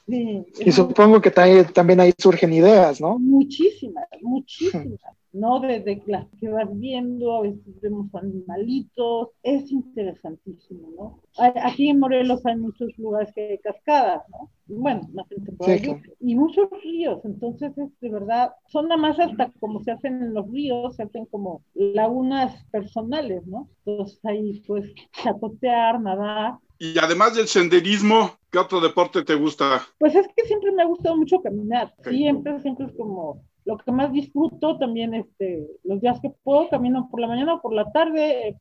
y 0.08 0.71
supongo 0.71 1.21
que 1.21 1.32
también 1.32 1.99
ahí 1.99 2.13
surgen 2.17 2.53
ideas, 2.53 3.01
¿no? 3.01 3.19
Muchísimas, 3.19 4.08
muchísimas. 4.21 5.17
¿no? 5.38 5.60
Desde 5.60 6.01
las 6.08 6.27
que 6.39 6.49
vas 6.49 6.67
viendo, 6.80 7.38
a 7.38 7.41
veces 7.41 7.82
vemos 7.82 8.13
animalitos, 8.15 9.30
es 9.43 9.71
interesantísimo, 9.71 10.89
¿no? 10.97 11.21
Aquí 11.63 11.89
en 11.89 11.99
Morelos 11.99 12.45
hay 12.45 12.58
muchos 12.58 12.89
lugares 12.97 13.34
que 13.34 13.51
hay 13.51 13.58
cascadas, 13.60 14.23
¿no? 14.30 14.49
Bueno, 14.67 15.08
más 15.13 15.27
gente 15.30 16.15
y 16.19 16.36
muchos 16.36 16.69
ríos, 16.84 17.23
entonces 17.23 17.77
es 17.77 17.99
de 18.01 18.10
verdad, 18.10 18.51
son 18.67 18.89
nada 18.89 18.99
más 18.99 19.17
hasta 19.17 19.51
como 19.62 19.82
se 19.82 19.91
hacen 19.91 20.21
en 20.21 20.34
los 20.34 20.51
ríos, 20.51 20.95
se 20.95 21.03
hacen 21.03 21.25
como 21.25 21.62
lagunas 21.73 22.65
personales, 22.71 23.45
¿no? 23.47 23.69
Entonces 23.86 24.19
ahí 24.25 24.62
pues 24.67 24.91
chacotear, 25.23 26.01
nadar, 26.01 26.58
y 26.79 26.97
además 26.99 27.35
del 27.35 27.47
senderismo, 27.47 28.31
¿qué 28.51 28.59
otro 28.59 28.79
deporte 28.79 29.23
te 29.23 29.35
gusta? 29.35 29.81
Pues 29.99 30.15
es 30.15 30.27
que 30.35 30.45
siempre 30.45 30.71
me 30.71 30.83
ha 30.83 30.87
gustado 30.87 31.15
mucho 31.17 31.41
caminar. 31.41 31.93
Siempre, 32.03 32.59
siempre 32.61 32.87
es 32.87 32.93
como 32.93 33.43
lo 33.65 33.77
que 33.77 33.91
más 33.91 34.11
disfruto 34.11 34.77
también, 34.77 35.13
este, 35.13 35.67
los 35.83 35.99
días 35.99 36.19
que 36.21 36.31
puedo, 36.43 36.69
camino 36.69 37.09
por 37.11 37.19
la 37.19 37.27
mañana 37.27 37.55
o 37.55 37.61
por 37.61 37.73
la 37.73 37.91
tarde 37.91 38.57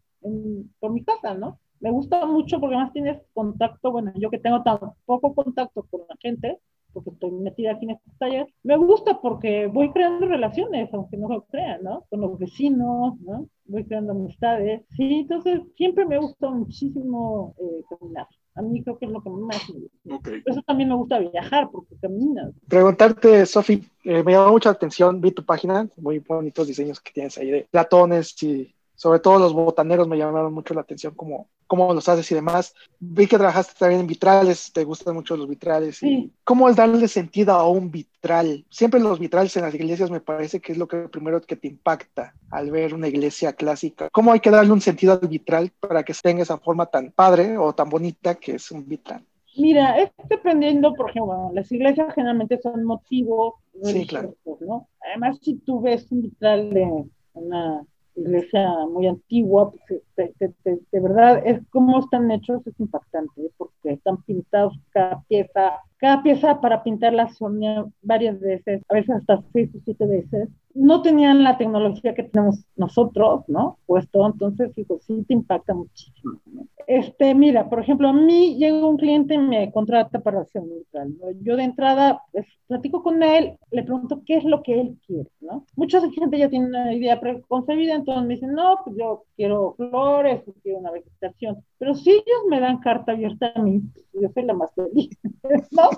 por 0.80 0.92
mi 0.92 1.04
casa, 1.04 1.34
¿no? 1.34 1.60
Me 1.80 1.90
gusta 1.90 2.24
mucho 2.26 2.58
porque 2.58 2.76
más 2.76 2.92
tienes 2.92 3.20
contacto, 3.34 3.92
bueno, 3.92 4.12
yo 4.16 4.30
que 4.30 4.38
tengo 4.38 4.62
tan 4.62 4.78
poco 5.04 5.34
contacto 5.34 5.86
con 5.90 6.00
la 6.08 6.16
gente, 6.20 6.58
porque 6.92 7.10
estoy 7.10 7.30
metida 7.32 7.72
aquí 7.72 7.84
en 7.84 7.92
este 7.92 8.10
taller, 8.18 8.46
me 8.62 8.76
gusta 8.76 9.20
porque 9.20 9.66
voy 9.66 9.92
creando 9.92 10.26
relaciones, 10.26 10.92
aunque 10.92 11.16
no 11.16 11.28
lo 11.28 11.42
crean, 11.44 11.82
¿no? 11.82 12.06
Con 12.08 12.22
los 12.22 12.38
vecinos, 12.38 13.20
¿no? 13.20 13.48
Voy 13.68 13.84
creando 13.84 14.12
amistades. 14.12 14.82
Sí, 14.96 15.20
entonces 15.20 15.60
siempre 15.76 16.04
me 16.04 16.18
gusta 16.18 16.50
muchísimo 16.50 17.54
eh, 17.58 17.82
caminar. 17.88 18.26
A 18.54 18.62
mí 18.62 18.82
creo 18.82 18.98
que 18.98 19.04
es 19.04 19.12
lo 19.12 19.22
que 19.22 19.28
más 19.28 19.68
me 19.68 19.80
gusta. 19.80 20.42
Por 20.42 20.52
eso 20.52 20.62
también 20.62 20.88
me 20.88 20.94
gusta 20.94 21.18
viajar, 21.18 21.68
porque 21.70 21.94
caminas. 22.00 22.52
Preguntarte, 22.68 23.44
Sofi, 23.44 23.84
eh, 24.04 24.22
me 24.22 24.32
llamó 24.32 24.52
mucha 24.52 24.70
atención, 24.70 25.20
vi 25.20 25.30
tu 25.32 25.44
página, 25.44 25.88
muy 25.96 26.20
bonitos 26.20 26.66
diseños 26.66 27.00
que 27.00 27.12
tienes 27.12 27.36
ahí 27.36 27.50
de 27.50 27.68
platones 27.70 28.42
y 28.42 28.74
sobre 28.94 29.20
todo 29.20 29.38
los 29.38 29.52
botaneros 29.52 30.08
me 30.08 30.16
llamaron 30.16 30.54
mucho 30.54 30.72
la 30.72 30.80
atención, 30.80 31.14
como 31.14 31.48
cómo 31.66 31.92
los 31.92 32.08
haces 32.08 32.30
y 32.30 32.34
demás. 32.34 32.74
Vi 32.98 33.26
que 33.26 33.36
trabajaste 33.36 33.74
también 33.78 34.00
en 34.02 34.06
vitrales, 34.06 34.72
te 34.72 34.84
gustan 34.84 35.14
mucho 35.14 35.36
los 35.36 35.48
vitrales. 35.48 35.98
Sí. 35.98 36.32
¿Cómo 36.44 36.68
es 36.68 36.76
darle 36.76 37.08
sentido 37.08 37.54
a 37.54 37.68
un 37.68 37.90
vitral? 37.90 38.64
Siempre 38.70 39.00
los 39.00 39.18
vitrales 39.18 39.56
en 39.56 39.62
las 39.62 39.74
iglesias 39.74 40.10
me 40.10 40.20
parece 40.20 40.60
que 40.60 40.72
es 40.72 40.78
lo 40.78 40.88
que 40.88 41.08
primero 41.08 41.40
que 41.40 41.56
te 41.56 41.68
impacta 41.68 42.34
al 42.50 42.70
ver 42.70 42.94
una 42.94 43.08
iglesia 43.08 43.52
clásica. 43.52 44.08
¿Cómo 44.10 44.32
hay 44.32 44.40
que 44.40 44.50
darle 44.50 44.72
un 44.72 44.80
sentido 44.80 45.18
al 45.20 45.28
vitral 45.28 45.72
para 45.80 46.02
que 46.02 46.14
tenga 46.14 46.42
esa 46.42 46.58
forma 46.58 46.86
tan 46.86 47.12
padre 47.12 47.58
o 47.58 47.74
tan 47.74 47.88
bonita 47.88 48.34
que 48.34 48.56
es 48.56 48.70
un 48.70 48.86
vitral? 48.86 49.24
Mira, 49.58 49.98
es 49.98 50.10
dependiendo, 50.28 50.92
por 50.92 51.10
ejemplo, 51.10 51.50
las 51.54 51.70
iglesias 51.72 52.12
generalmente 52.14 52.60
son 52.60 52.84
motivos 52.84 53.54
sí, 53.82 54.06
claro. 54.06 54.34
¿no? 54.60 54.88
Además, 55.00 55.38
si 55.40 55.54
tú 55.54 55.80
ves 55.80 56.10
un 56.10 56.22
vitral 56.22 56.70
de 56.70 57.04
una 57.34 57.86
iglesia 58.16 58.68
muy 58.90 59.06
antigua, 59.06 59.72
pues, 59.88 60.02
de, 60.38 61.00
verdad 61.00 61.42
es 61.44 61.60
cómo 61.70 62.00
están 62.00 62.30
hechos, 62.30 62.66
es 62.66 62.78
impactante, 62.80 63.42
¿eh? 63.42 63.50
porque 63.56 63.92
están 63.92 64.22
pintados 64.22 64.78
cada 64.90 65.22
pieza, 65.28 65.80
cada 65.98 66.22
pieza 66.22 66.60
para 66.60 66.82
pintarla 66.82 67.28
son 67.28 67.60
varias 68.02 68.40
veces, 68.40 68.82
a 68.88 68.94
veces 68.94 69.16
hasta 69.16 69.42
seis 69.52 69.70
o 69.74 69.78
siete 69.84 70.06
veces. 70.06 70.48
No 70.78 71.00
tenían 71.00 71.42
la 71.42 71.56
tecnología 71.56 72.14
que 72.14 72.24
tenemos 72.24 72.64
nosotros, 72.76 73.44
¿no? 73.48 73.78
Puesto, 73.86 74.26
entonces, 74.26 74.74
digo, 74.74 74.98
sí 75.00 75.24
te 75.26 75.32
impacta 75.32 75.72
muchísimo. 75.74 76.38
Este, 76.86 77.34
mira, 77.34 77.68
por 77.68 77.80
ejemplo, 77.80 78.08
a 78.08 78.12
mí 78.12 78.56
llega 78.58 78.86
un 78.86 78.98
cliente 78.98 79.34
y 79.34 79.38
me 79.38 79.72
contrata 79.72 80.20
para 80.20 80.42
hacer 80.42 80.62
un 80.62 80.68
virtual. 80.70 81.16
Yo 81.42 81.56
de 81.56 81.64
entrada, 81.64 82.22
pues, 82.30 82.46
platico 82.66 83.02
con 83.02 83.22
él, 83.22 83.58
le 83.70 83.82
pregunto 83.82 84.22
qué 84.26 84.36
es 84.36 84.44
lo 84.44 84.62
que 84.62 84.80
él 84.80 84.98
quiere, 85.06 85.28
¿no? 85.40 85.64
Mucha 85.74 86.00
gente 86.10 86.38
ya 86.38 86.50
tiene 86.50 86.66
una 86.66 86.92
idea 86.94 87.18
preconcebida, 87.20 87.94
entonces 87.94 88.26
me 88.26 88.34
dicen, 88.34 88.52
no, 88.52 88.78
pues 88.84 88.96
yo 88.96 89.24
quiero 89.34 89.74
flores, 89.76 90.42
quiero 90.62 90.78
una 90.78 90.90
vegetación. 90.92 91.64
Pero 91.78 91.94
si 91.94 92.10
ellos 92.10 92.42
me 92.48 92.60
dan 92.60 92.78
carta 92.78 93.12
abierta 93.12 93.50
a 93.54 93.62
mí, 93.62 93.80
yo 94.12 94.28
soy 94.32 94.44
la 94.44 94.54
más 94.54 94.70
feliz, 94.74 95.10
¿no? 95.72 95.88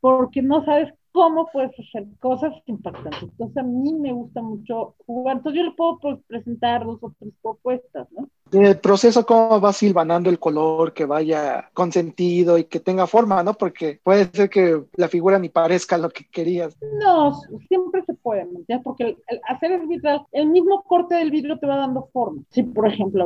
Porque 0.00 0.42
no 0.42 0.64
sabes 0.64 0.92
cómo 1.16 1.48
puedes 1.50 1.72
hacer 1.80 2.06
cosas 2.20 2.52
impactantes. 2.66 3.22
Entonces 3.22 3.56
a 3.56 3.62
mí 3.62 3.94
me 3.94 4.12
gusta 4.12 4.42
mucho 4.42 4.94
jugar. 5.06 5.38
Entonces 5.38 5.62
yo 5.62 5.68
le 5.70 5.74
puedo 5.74 5.98
pues, 5.98 6.18
presentar 6.26 6.84
dos 6.84 6.98
o 7.00 7.10
tres 7.18 7.32
propuestas, 7.40 8.06
¿no? 8.12 8.28
el 8.52 8.78
proceso, 8.78 9.26
cómo 9.26 9.60
va 9.60 9.72
silvanando 9.72 10.30
el 10.30 10.38
color, 10.38 10.92
que 10.92 11.04
vaya 11.04 11.68
con 11.72 11.90
sentido 11.90 12.58
y 12.58 12.64
que 12.64 12.78
tenga 12.78 13.06
forma, 13.06 13.42
¿no? 13.42 13.54
Porque 13.54 13.98
puede 14.04 14.26
ser 14.26 14.50
que 14.50 14.84
la 14.94 15.08
figura 15.08 15.38
ni 15.38 15.48
parezca 15.48 15.98
lo 15.98 16.10
que 16.10 16.28
querías. 16.28 16.76
No, 17.00 17.34
siempre 17.66 18.04
puede, 18.26 18.48
¿ya? 18.66 18.80
Porque 18.80 19.04
el, 19.04 19.40
hacer 19.46 19.70
el 19.70 19.86
vitral, 19.86 20.26
el 20.32 20.48
mismo 20.48 20.82
corte 20.82 21.14
del 21.14 21.30
vidrio 21.30 21.60
te 21.60 21.66
va 21.68 21.76
dando 21.76 22.08
forma. 22.12 22.42
Si, 22.50 22.64
por 22.64 22.88
ejemplo, 22.88 23.24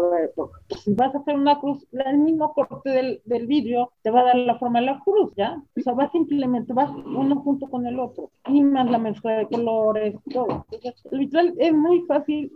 si 0.84 0.92
vas 0.92 1.14
a 1.14 1.18
hacer 1.20 1.36
una 1.36 1.58
cruz, 1.58 1.86
el 1.90 2.18
mismo 2.18 2.52
corte 2.52 2.90
del, 2.90 3.22
del 3.24 3.46
vidrio 3.46 3.92
te 4.02 4.10
va 4.10 4.20
a 4.20 4.24
dar 4.24 4.36
la 4.36 4.58
forma 4.58 4.80
de 4.80 4.86
la 4.86 5.00
cruz, 5.00 5.32
¿ya? 5.36 5.56
O 5.74 5.80
sea, 5.80 5.94
vas 5.94 6.12
simplemente, 6.12 6.74
vas 6.74 6.90
uno 6.90 7.40
junto 7.40 7.66
con 7.68 7.86
el 7.86 7.98
otro. 7.98 8.30
Y 8.46 8.62
más 8.62 8.90
la 8.90 8.98
mezcla 8.98 9.38
de 9.38 9.48
colores, 9.48 10.16
todo. 10.30 10.66
el 11.12 11.18
vitral 11.18 11.54
es 11.56 11.72
muy 11.72 12.02
fácil 12.02 12.52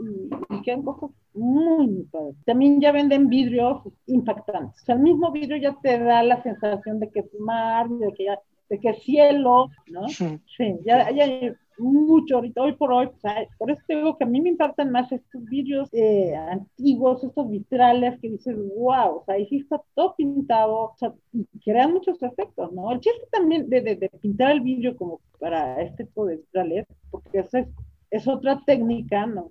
y, 0.51 0.55
y 0.55 0.61
quedan 0.61 0.83
cosas 0.83 1.11
muy, 1.33 1.87
muy 1.87 2.05
padres. 2.05 2.37
También 2.45 2.79
ya 2.79 2.93
venden 2.93 3.31
vidrios 3.31 3.81
impactantes. 4.07 4.83
O 4.83 4.85
sea, 4.85 4.97
el 4.97 5.01
mismo 5.01 5.33
vidrio 5.33 5.57
ya 5.57 5.75
te 5.81 5.99
da 5.99 6.23
la 6.23 6.43
sensación 6.43 7.01
de 7.01 7.09
que 7.09 7.21
es 7.21 7.41
mar, 7.41 7.89
de 7.89 8.13
que, 8.13 8.25
ya, 8.25 8.39
de 8.69 8.79
que 8.79 8.93
cielo, 8.95 9.71
¿no? 9.87 10.09
Sí, 10.09 10.37
ya, 10.85 11.11
ya 11.11 11.25
hay 11.25 11.55
mucho 11.79 12.37
ahorita, 12.37 12.63
hoy 12.63 12.73
por 12.75 12.93
hoy, 12.93 13.09
por 13.59 13.71
eso 13.71 13.83
te 13.87 13.97
digo 13.97 14.17
que 14.17 14.25
a 14.25 14.27
mí 14.27 14.41
me 14.41 14.51
impactan 14.51 14.91
más 14.91 15.11
estos 15.11 15.45
vidrios 15.45 15.89
eh, 15.93 16.35
antiguos, 16.35 17.25
estos 17.25 17.51
vitrales 17.51 18.19
que 18.21 18.31
dices, 18.31 18.57
wow, 18.77 19.17
o 19.17 19.23
sea, 19.25 19.35
ahí 19.35 19.47
sí 19.47 19.59
está 19.59 19.83
todo 19.95 20.15
pintado, 20.17 20.75
o 20.75 20.95
sea, 20.97 21.13
muchos 21.89 22.23
efectos, 22.23 22.73
¿no? 22.73 22.93
El 22.93 23.01
chiste 23.01 23.27
también 23.31 23.69
de, 23.69 23.81
de, 23.81 24.11
pintar 24.21 24.53
el 24.53 24.61
vidrio 24.61 24.97
como 24.97 25.21
para 25.39 25.81
este 25.83 26.05
tipo 26.05 26.27
de 26.27 26.37
vitrales, 26.37 26.87
porque 27.11 27.39
es, 27.39 27.51
es 28.11 28.29
otra 28.29 28.63
técnica, 28.65 29.27
¿no? 29.27 29.51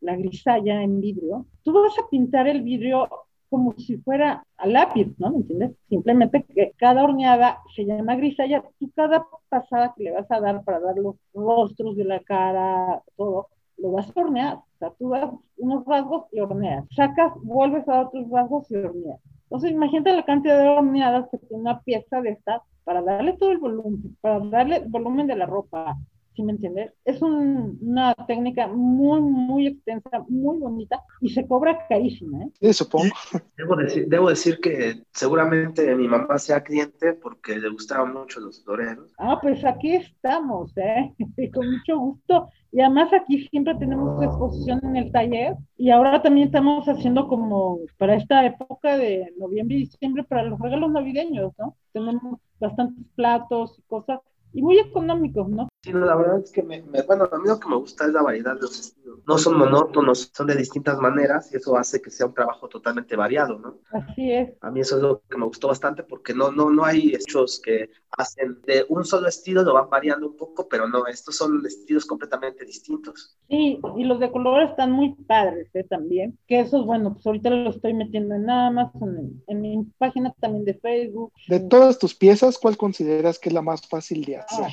la 0.00 0.16
grisalla 0.16 0.82
en 0.82 1.00
vidrio, 1.00 1.46
tú 1.62 1.72
vas 1.72 1.96
a 1.98 2.08
pintar 2.10 2.48
el 2.48 2.62
vidrio 2.62 3.08
como 3.54 3.72
si 3.74 3.98
fuera 3.98 4.44
a 4.56 4.66
lápiz, 4.66 5.14
¿no? 5.16 5.30
¿Me 5.30 5.36
entiendes? 5.36 5.76
Simplemente 5.88 6.42
que 6.42 6.72
cada 6.76 7.04
horneada 7.04 7.60
se 7.76 7.84
llama 7.84 8.16
grisalla, 8.16 8.64
tú 8.80 8.90
cada 8.96 9.24
pasada 9.48 9.94
que 9.96 10.02
le 10.02 10.10
vas 10.10 10.28
a 10.28 10.40
dar 10.40 10.64
para 10.64 10.80
dar 10.80 10.96
los 10.96 11.14
rostros 11.32 11.94
de 11.94 12.04
la 12.04 12.18
cara, 12.18 13.00
todo, 13.16 13.46
lo 13.76 13.92
vas 13.92 14.08
a 14.08 14.20
hornear. 14.20 14.56
O 14.56 14.78
sea, 14.80 14.90
tú 14.98 15.08
das 15.10 15.30
unos 15.56 15.84
rasgos 15.86 16.24
y 16.32 16.40
horneas. 16.40 16.84
Sacas, 16.96 17.32
vuelves 17.44 17.88
a 17.88 18.00
otros 18.00 18.28
rasgos 18.28 18.68
y 18.72 18.74
horneas. 18.74 19.20
Entonces, 19.44 19.70
imagínate 19.70 20.16
la 20.16 20.24
cantidad 20.24 20.60
de 20.60 20.68
horneadas 20.70 21.28
que 21.30 21.38
tiene 21.38 21.62
una 21.62 21.80
pieza 21.82 22.20
de 22.22 22.30
estas 22.30 22.60
para 22.82 23.02
darle 23.02 23.34
todo 23.34 23.52
el 23.52 23.58
volumen, 23.58 24.16
para 24.20 24.40
darle 24.40 24.78
el 24.78 24.88
volumen 24.88 25.28
de 25.28 25.36
la 25.36 25.46
ropa, 25.46 25.96
¿sí 26.34 26.42
me 26.42 26.52
entiendes? 26.52 26.92
Es 27.04 27.22
una 27.22 28.14
técnica 28.26 28.66
muy, 28.66 29.20
muy 29.20 29.66
extensa, 29.68 30.24
muy 30.28 30.58
bonita 30.58 31.02
y 31.20 31.30
se 31.30 31.46
cobra 31.46 31.86
carísima, 31.88 32.44
¿eh? 32.44 32.50
Sí, 32.60 32.72
supongo. 32.72 33.14
Debo 33.56 33.76
decir, 33.76 34.08
debo 34.08 34.28
decir 34.28 34.58
que 34.60 35.02
seguramente 35.12 35.94
mi 35.94 36.08
mamá 36.08 36.38
sea 36.38 36.62
cliente 36.62 37.14
porque 37.14 37.56
le 37.56 37.68
gustaban 37.68 38.12
mucho 38.12 38.40
los 38.40 38.62
floreros. 38.64 39.12
Ah, 39.18 39.38
pues 39.40 39.64
aquí 39.64 39.94
estamos, 39.94 40.76
¿eh? 40.76 41.14
Con 41.54 41.70
mucho 41.70 41.98
gusto. 41.98 42.48
Y 42.72 42.80
además 42.80 43.12
aquí 43.12 43.46
siempre 43.48 43.76
tenemos 43.76 44.20
exposición 44.22 44.80
en 44.82 44.96
el 44.96 45.12
taller 45.12 45.54
y 45.76 45.90
ahora 45.90 46.20
también 46.22 46.48
estamos 46.48 46.84
haciendo 46.88 47.28
como 47.28 47.78
para 47.98 48.16
esta 48.16 48.44
época 48.44 48.98
de 48.98 49.32
noviembre 49.38 49.76
y 49.76 49.80
diciembre 49.80 50.24
para 50.24 50.42
los 50.42 50.58
regalos 50.58 50.90
navideños, 50.90 51.52
¿no? 51.56 51.76
Tenemos 51.92 52.40
bastantes 52.58 53.04
platos 53.14 53.78
y 53.78 53.82
cosas 53.82 54.18
y 54.52 54.62
muy 54.62 54.78
económicos, 54.78 55.48
¿no? 55.48 55.68
Sí, 55.84 55.92
la 55.92 56.16
verdad 56.16 56.38
es 56.42 56.50
que, 56.50 56.62
me, 56.62 56.80
bueno, 57.06 57.28
a 57.30 57.36
mí 57.36 57.46
lo 57.46 57.60
que 57.60 57.68
me 57.68 57.76
gusta 57.76 58.06
es 58.06 58.12
la 58.14 58.22
variedad 58.22 58.54
de 58.54 58.62
los 58.62 58.80
estilos. 58.80 59.18
No 59.26 59.36
son 59.36 59.58
monótonos, 59.58 60.30
son 60.32 60.46
de 60.46 60.56
distintas 60.56 60.98
maneras 60.98 61.52
y 61.52 61.58
eso 61.58 61.76
hace 61.76 62.00
que 62.00 62.08
sea 62.08 62.24
un 62.24 62.32
trabajo 62.32 62.70
totalmente 62.70 63.14
variado, 63.16 63.58
¿no? 63.58 63.80
Así 63.92 64.32
es. 64.32 64.54
A 64.62 64.70
mí 64.70 64.80
eso 64.80 64.96
es 64.96 65.02
lo 65.02 65.20
que 65.28 65.36
me 65.36 65.44
gustó 65.44 65.68
bastante 65.68 66.02
porque 66.02 66.32
no, 66.32 66.50
no, 66.50 66.70
no 66.70 66.86
hay 66.86 67.14
hechos 67.14 67.60
que 67.62 67.90
hacen 68.12 68.62
de 68.62 68.86
un 68.88 69.04
solo 69.04 69.28
estilo, 69.28 69.62
lo 69.62 69.74
van 69.74 69.90
variando 69.90 70.26
un 70.26 70.38
poco, 70.38 70.66
pero 70.70 70.88
no, 70.88 71.06
estos 71.06 71.36
son 71.36 71.62
estilos 71.66 72.06
completamente 72.06 72.64
distintos. 72.64 73.36
Sí, 73.50 73.78
y 73.98 74.04
los 74.04 74.20
de 74.20 74.32
color 74.32 74.62
están 74.62 74.90
muy 74.90 75.14
padres 75.26 75.68
¿eh? 75.74 75.84
también, 75.84 76.38
que 76.46 76.60
esos, 76.60 76.86
bueno, 76.86 77.12
pues 77.12 77.26
ahorita 77.26 77.50
lo 77.50 77.68
estoy 77.68 77.92
metiendo 77.92 78.36
en 78.36 78.48
Amazon, 78.48 79.42
en, 79.46 79.60
mi 79.60 79.84
página 79.98 80.34
también 80.40 80.64
de 80.64 80.72
Facebook. 80.72 81.30
De 81.46 81.60
todas 81.60 81.98
tus 81.98 82.14
piezas, 82.14 82.56
¿cuál 82.56 82.78
consideras 82.78 83.38
que 83.38 83.50
es 83.50 83.54
la 83.54 83.60
más 83.60 83.86
fácil 83.86 84.24
de 84.24 84.38
hacer? 84.38 84.64
Ah, 84.64 84.70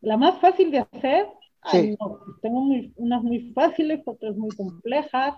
la 0.00 0.16
más 0.16 0.40
fácil 0.40 0.70
de 0.70 0.78
hacer, 0.78 1.26
sí. 1.70 1.96
no, 1.98 2.20
tengo 2.40 2.66
unas 2.96 3.22
muy 3.22 3.52
fáciles, 3.52 4.00
otras 4.06 4.36
muy 4.36 4.50
complejas, 4.56 5.34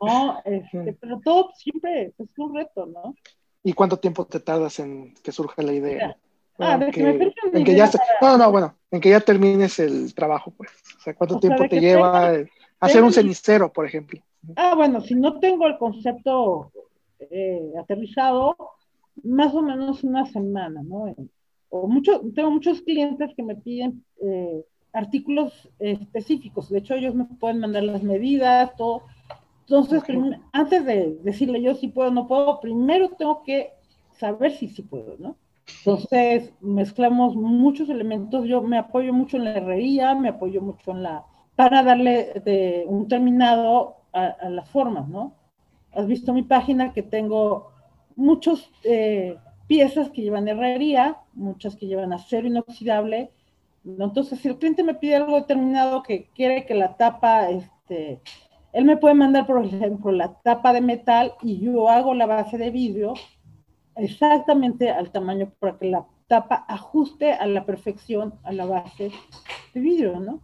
¿no? 0.00 0.40
Este, 0.44 0.92
pero 1.00 1.20
todo 1.24 1.50
siempre 1.56 2.12
es 2.18 2.38
un 2.38 2.54
reto, 2.54 2.86
¿no? 2.86 3.14
¿Y 3.62 3.72
cuánto 3.72 3.98
tiempo 3.98 4.24
te 4.26 4.40
tardas 4.40 4.78
en 4.80 5.14
que 5.22 5.32
surja 5.32 5.62
la 5.62 5.72
idea? 5.72 6.16
Ah, 6.58 6.76
de 6.76 6.90
que, 6.90 7.32
en 7.52 7.64
que 7.64 7.74
ya 7.74 7.90
No, 8.20 8.36
no, 8.36 8.50
bueno, 8.50 8.74
en 8.90 9.00
que 9.00 9.10
ya 9.10 9.20
termines 9.20 9.78
el 9.78 10.14
trabajo, 10.14 10.50
pues. 10.50 10.70
O 10.98 11.00
sea, 11.00 11.14
¿cuánto 11.14 11.38
tiempo 11.38 11.66
te 11.68 11.80
lleva 11.80 12.34
hacer 12.80 13.02
un 13.02 13.12
cenicero, 13.12 13.72
por 13.72 13.86
ejemplo? 13.86 14.20
Ah, 14.56 14.74
bueno, 14.74 15.00
si 15.00 15.14
no 15.14 15.38
tengo 15.38 15.66
el 15.66 15.78
concepto 15.78 16.72
eh, 17.18 17.72
aterrizado, 17.78 18.56
más 19.22 19.54
o 19.54 19.62
menos 19.62 20.02
una 20.04 20.26
semana, 20.26 20.82
¿no? 20.82 21.14
O 21.70 21.86
mucho, 21.86 22.20
tengo 22.34 22.50
muchos 22.50 22.82
clientes 22.82 23.32
que 23.34 23.42
me 23.42 23.56
piden 23.56 24.04
eh, 24.20 24.64
artículos 24.92 25.68
específicos. 25.78 26.68
De 26.68 26.78
hecho, 26.78 26.94
ellos 26.94 27.14
me 27.14 27.24
pueden 27.24 27.60
mandar 27.60 27.84
las 27.84 28.02
medidas, 28.02 28.74
todo. 28.76 29.04
Entonces, 29.60 30.02
antes 30.52 30.84
de 30.84 31.16
decirle 31.22 31.62
yo 31.62 31.74
si 31.74 31.88
puedo 31.88 32.08
o 32.08 32.12
no 32.12 32.26
puedo, 32.26 32.60
primero 32.60 33.10
tengo 33.10 33.44
que 33.44 33.70
saber 34.10 34.52
si 34.52 34.68
sí 34.68 34.82
puedo, 34.82 35.14
¿no? 35.18 35.36
Entonces, 35.78 36.52
mezclamos 36.60 37.36
muchos 37.36 37.88
elementos. 37.88 38.46
Yo 38.46 38.62
me 38.62 38.78
apoyo 38.78 39.12
mucho 39.12 39.36
en 39.36 39.44
la 39.44 39.52
herrería, 39.52 40.14
me 40.14 40.30
apoyo 40.30 40.60
mucho 40.60 40.90
en 40.90 41.04
la. 41.04 41.24
para 41.54 41.84
darle 41.84 42.42
de 42.44 42.84
un 42.88 43.06
terminado 43.06 43.96
a, 44.12 44.48
las 44.48 44.68
formas, 44.68 45.08
¿no? 45.08 45.34
Has 45.92 46.06
visto 46.06 46.32
mi 46.32 46.42
página 46.42 46.92
que 46.92 47.02
tengo 47.02 47.70
muchas 48.16 48.68
eh, 48.82 49.36
piezas 49.70 50.10
que 50.10 50.22
llevan 50.22 50.48
herrería, 50.48 51.18
muchas 51.32 51.76
que 51.76 51.86
llevan 51.86 52.12
acero 52.12 52.48
inoxidable. 52.48 53.30
Entonces, 53.84 54.40
si 54.40 54.48
el 54.48 54.58
cliente 54.58 54.82
me 54.82 54.96
pide 54.96 55.14
algo 55.14 55.36
determinado 55.36 56.02
que 56.02 56.28
quiere 56.34 56.66
que 56.66 56.74
la 56.74 56.96
tapa, 56.96 57.50
este, 57.50 58.20
él 58.72 58.84
me 58.84 58.96
puede 58.96 59.14
mandar, 59.14 59.46
por 59.46 59.64
ejemplo, 59.64 60.10
la 60.10 60.34
tapa 60.42 60.72
de 60.72 60.80
metal 60.80 61.34
y 61.40 61.60
yo 61.60 61.88
hago 61.88 62.14
la 62.14 62.26
base 62.26 62.58
de 62.58 62.72
vidrio 62.72 63.14
exactamente 63.94 64.90
al 64.90 65.12
tamaño 65.12 65.52
para 65.60 65.78
que 65.78 65.86
la 65.86 66.04
tapa 66.26 66.64
ajuste 66.66 67.32
a 67.32 67.46
la 67.46 67.64
perfección 67.64 68.34
a 68.42 68.50
la 68.50 68.66
base 68.66 69.12
de 69.72 69.80
vidrio, 69.80 70.18
¿no? 70.18 70.40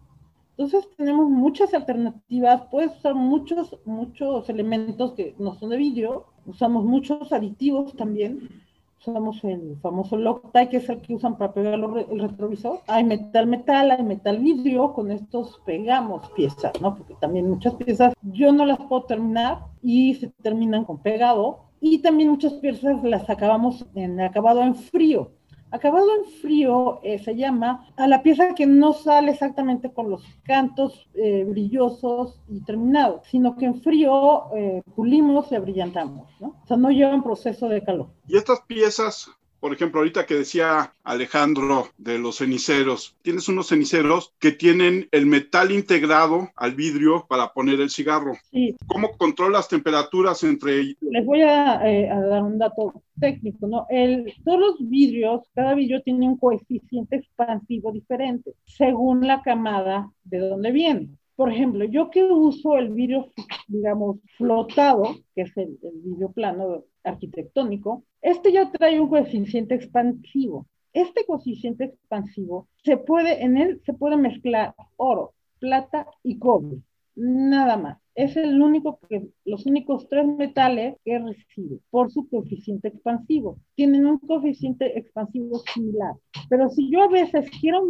Entonces 0.51 0.89
tenemos 0.97 1.29
muchas 1.29 1.75
alternativas, 1.75 2.63
puedes 2.71 2.97
usar 2.97 3.17
muchos, 3.17 3.77
muchos 3.85 4.49
elementos 4.49 5.15
que 5.15 5.35
no 5.41 5.57
son 5.57 5.71
de 5.71 5.79
vidrio, 5.79 6.27
usamos 6.47 6.85
muchos 6.85 7.33
aditivos 7.33 7.97
también, 7.97 8.66
usamos 8.99 9.43
el 9.45 9.77
famoso 9.81 10.17
Loctite, 10.17 10.69
que 10.69 10.77
es 10.79 10.89
el 10.89 11.01
que 11.01 11.15
usan 11.15 11.37
para 11.37 11.53
pegar 11.53 11.75
el 11.75 12.21
retrovisor. 12.21 12.81
Hay 12.87 13.05
metal 13.05 13.47
metal, 13.47 13.91
hay 13.91 14.03
metal 14.03 14.39
vidrio, 14.39 14.93
con 14.93 15.11
estos 15.11 15.61
pegamos 15.65 16.31
piezas, 16.31 16.73
¿no? 16.81 16.95
Porque 16.97 17.15
también 17.21 17.49
muchas 17.49 17.75
piezas 17.75 18.15
yo 18.23 18.53
no 18.53 18.67
las 18.67 18.79
puedo 18.79 19.05
terminar 19.05 19.59
y 19.83 20.15
se 20.15 20.29
terminan 20.43 20.85
con 20.85 20.99
pegado 20.99 21.67
y 21.81 21.99
también 21.99 22.31
muchas 22.31 22.55
piezas 22.55 23.03
las 23.05 23.29
acabamos 23.29 23.87
en 23.95 24.21
acabado 24.21 24.63
en 24.63 24.75
frío. 24.75 25.31
Acabado 25.71 26.07
en 26.17 26.25
frío 26.41 27.01
eh, 27.03 27.19
se 27.19 27.37
llama 27.37 27.89
a 27.97 28.07
la 28.07 28.23
pieza 28.23 28.55
que 28.55 28.67
no 28.67 28.93
sale 28.93 29.33
exactamente 29.33 29.93
con 29.93 30.11
los 30.11 30.23
cantos 30.45 31.09
eh, 31.15 31.45
brillosos 31.45 32.41
y 32.49 32.61
terminados, 32.61 33.27
sino 33.31 33.57
que 33.57 33.67
en 33.67 33.83
frío 33.83 34.55
eh, 34.55 34.83
pulimos 34.95 35.51
y 35.51 35.57
abrillantamos, 35.57 36.31
¿no? 36.41 36.57
O 36.63 36.67
sea, 36.67 36.77
no 36.77 36.91
lleva 36.91 37.15
un 37.15 37.23
proceso 37.23 37.69
de 37.69 37.83
calor. 37.83 38.09
¿Y 38.29 38.37
estas 38.37 38.61
piezas 38.63 39.31
por 39.61 39.73
ejemplo, 39.73 40.01
ahorita 40.01 40.27
que 40.27 40.35
decía 40.35 40.93
Alejandro 41.05 41.89
de 41.99 42.19
los 42.19 42.39
ceniceros, 42.39 43.17
tienes 43.23 43.49
unos 43.49 43.69
ceniceros 43.69 44.33
que 44.39 44.53
tienen 44.53 45.09
el 45.13 45.27
metal 45.27 45.73
integrado 45.73 46.51
al 46.57 46.75
vidrio 46.75 47.27
para 47.29 47.53
poner 47.53 47.81
el 47.81 47.91
cigarro. 47.91 48.35
Sí. 48.51 48.77
¿Cómo 48.87 49.17
controlas 49.17 49.69
temperaturas 49.69 50.43
entre 50.45 50.81
ellos? 50.81 50.97
Les 51.01 51.25
voy 51.25 51.43
a, 51.43 51.81
eh, 51.89 52.09
dar 52.09 52.43
un 52.43 52.59
dato 52.59 53.03
técnico, 53.19 53.67
¿no? 53.67 53.87
El, 53.89 54.33
todos 54.45 54.61
los 54.61 54.89
vidrios, 54.89 55.43
cada 55.55 55.75
vidrio 55.75 56.03
tiene 56.03 56.29
un 56.29 56.37
coeficiente 56.37 57.17
expansivo 57.17 57.93
diferente 57.93 58.53
según 58.65 59.27
la 59.27 59.43
camada 59.43 60.11
de 60.25 60.39
donde 60.39 60.73
viene. 60.73 61.09
Por 61.37 61.53
ejemplo, 61.53 61.85
yo 61.85 62.11
que 62.11 62.25
uso 62.25 62.77
el 62.77 62.89
vidrio, 62.89 63.31
digamos, 63.69 64.19
flotado, 64.37 65.17
que 65.35 65.43
es 65.43 65.57
el, 65.57 65.79
vidrio 66.03 66.33
plano 66.33 66.85
arquitectónico, 67.05 68.05
este 68.23 68.53
ya 68.53 68.71
trae 68.71 68.99
un 68.99 69.09
coeficiente 69.09 69.75
expansivo. 69.75 70.67
Este 70.93 71.27
coeficiente 71.27 71.85
expansivo 71.85 72.69
se 72.83 72.97
puede, 72.97 73.45
en 73.45 73.59
él 73.59 73.83
se 73.85 73.93
puede 73.93 74.17
mezclar 74.17 74.75
oro, 74.97 75.35
plata 75.59 76.07
y 76.23 76.39
cobre, 76.39 76.79
nada 77.15 77.77
más 77.77 78.06
es 78.17 78.35
el 78.37 78.61
único 78.61 78.99
que, 79.09 79.29
los 79.45 79.67
únicos 79.67 80.09
tres 80.09 80.27
metales 80.27 80.97
que 81.05 81.19
recibe 81.19 81.79
por 81.91 82.11
su 82.11 82.27
coeficiente 82.29 82.89
expansivo. 82.89 83.59
Tienen 83.75 84.07
un 84.07 84.19
coeficiente 84.19 84.99
expansivo 84.99 85.59
similar. 85.75 86.15
Pero 86.49 86.71
si 86.71 86.91
yo 86.91 87.03
a 87.03 87.09
veces 87.09 87.49
quiero 87.61 87.83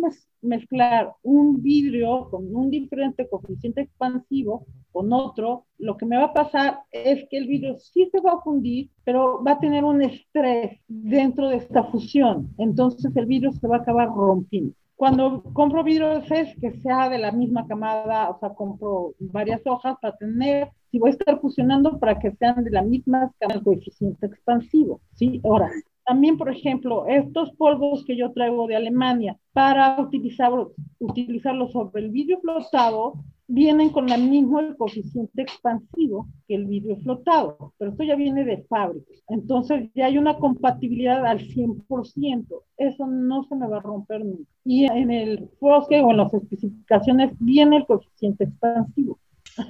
mezclar 0.43 1.13
un 1.23 1.63
vidrio 1.63 2.29
con 2.29 2.55
un 2.55 2.71
diferente 2.71 3.29
coeficiente 3.29 3.83
expansivo 3.83 4.67
con 4.91 5.13
otro, 5.13 5.67
lo 5.79 5.97
que 5.97 6.07
me 6.07 6.17
va 6.17 6.25
a 6.25 6.33
pasar 6.33 6.81
es 6.91 7.25
que 7.31 7.39
el 7.39 7.47
vidrio 7.47 7.79
sí 7.79 8.09
se 8.11 8.21
va 8.21 8.33
a 8.33 8.41
fundir, 8.41 8.91
pero 9.05 9.45
va 9.45 9.53
a 9.53 9.61
tener 9.61 9.85
un 9.85 10.03
estrés 10.03 10.81
dentro 10.89 11.51
de 11.51 11.59
esta 11.59 11.85
fusión. 11.85 12.53
Entonces 12.59 13.15
el 13.15 13.27
vidrio 13.27 13.53
se 13.53 13.69
va 13.69 13.77
a 13.77 13.81
acabar 13.81 14.09
rompiendo. 14.09 14.75
Cuando 14.97 15.43
compro 15.53 15.85
vidrio 15.85 16.21
de 16.21 16.55
que 16.61 16.73
sea 16.81 17.11
de 17.11 17.19
la 17.19 17.31
misma 17.31 17.67
camada, 17.67 18.31
o 18.31 18.39
sea, 18.41 18.55
compro 18.55 19.15
varias 19.21 19.61
hojas 19.67 19.97
para 20.01 20.17
tener, 20.17 20.71
si 20.91 20.99
voy 20.99 21.11
a 21.11 21.13
estar 21.13 21.39
fusionando 21.39 21.99
para 21.99 22.19
que 22.19 22.33
sean 22.33 22.65
de 22.65 22.71
la 22.71 22.83
misma 22.83 23.31
camada, 23.39 23.59
el 23.59 23.65
coeficiente 23.65 24.27
expansivo, 24.27 25.01
¿sí? 25.13 25.41
Ahora, 25.45 25.71
también, 26.07 26.39
por 26.39 26.49
ejemplo, 26.49 27.05
estos 27.07 27.53
polvos 27.57 28.05
que 28.07 28.17
yo 28.17 28.33
traigo 28.33 28.67
de 28.67 28.77
Alemania 28.77 29.37
para 29.53 30.01
utilizar, 30.01 30.53
utilizarlos 30.99 31.73
sobre 31.73 32.03
el 32.03 32.11
vidrio 32.11 32.41
flotado, 32.41 33.15
vienen 33.49 33.91
con 33.91 34.11
el 34.11 34.23
mismo 34.23 34.61
coeficiente 34.77 35.43
expansivo 35.43 36.29
que 36.49 36.57
el 36.57 36.67
vidrio 36.67 36.97
flotado, 36.99 37.73
pero 37.79 37.93
esto 37.93 38.05
ya 38.05 38.17
viene 38.17 38.45
de 38.45 38.65
fábrica. 38.69 39.13
Entonces 39.29 39.89
ya 39.95 40.07
hay 40.07 40.19
una 40.19 40.37
compatibilidad 40.37 41.25
al 41.25 41.41
100%. 41.41 42.47
Eso 42.77 43.07
no 43.07 43.45
se 43.45 43.55
me 43.55 43.69
va 43.69 43.79
a 43.79 43.81
romper 43.81 44.25
nunca. 44.25 44.51
Y 44.65 44.85
en 44.87 45.11
el 45.11 45.49
Fosque 45.61 46.01
o 46.01 46.11
en 46.11 46.17
las 46.19 46.35
especificaciones 46.35 47.33
viene 47.39 47.79
el 47.79 47.87
coeficiente 47.87 48.45
expansivo. 48.45 49.19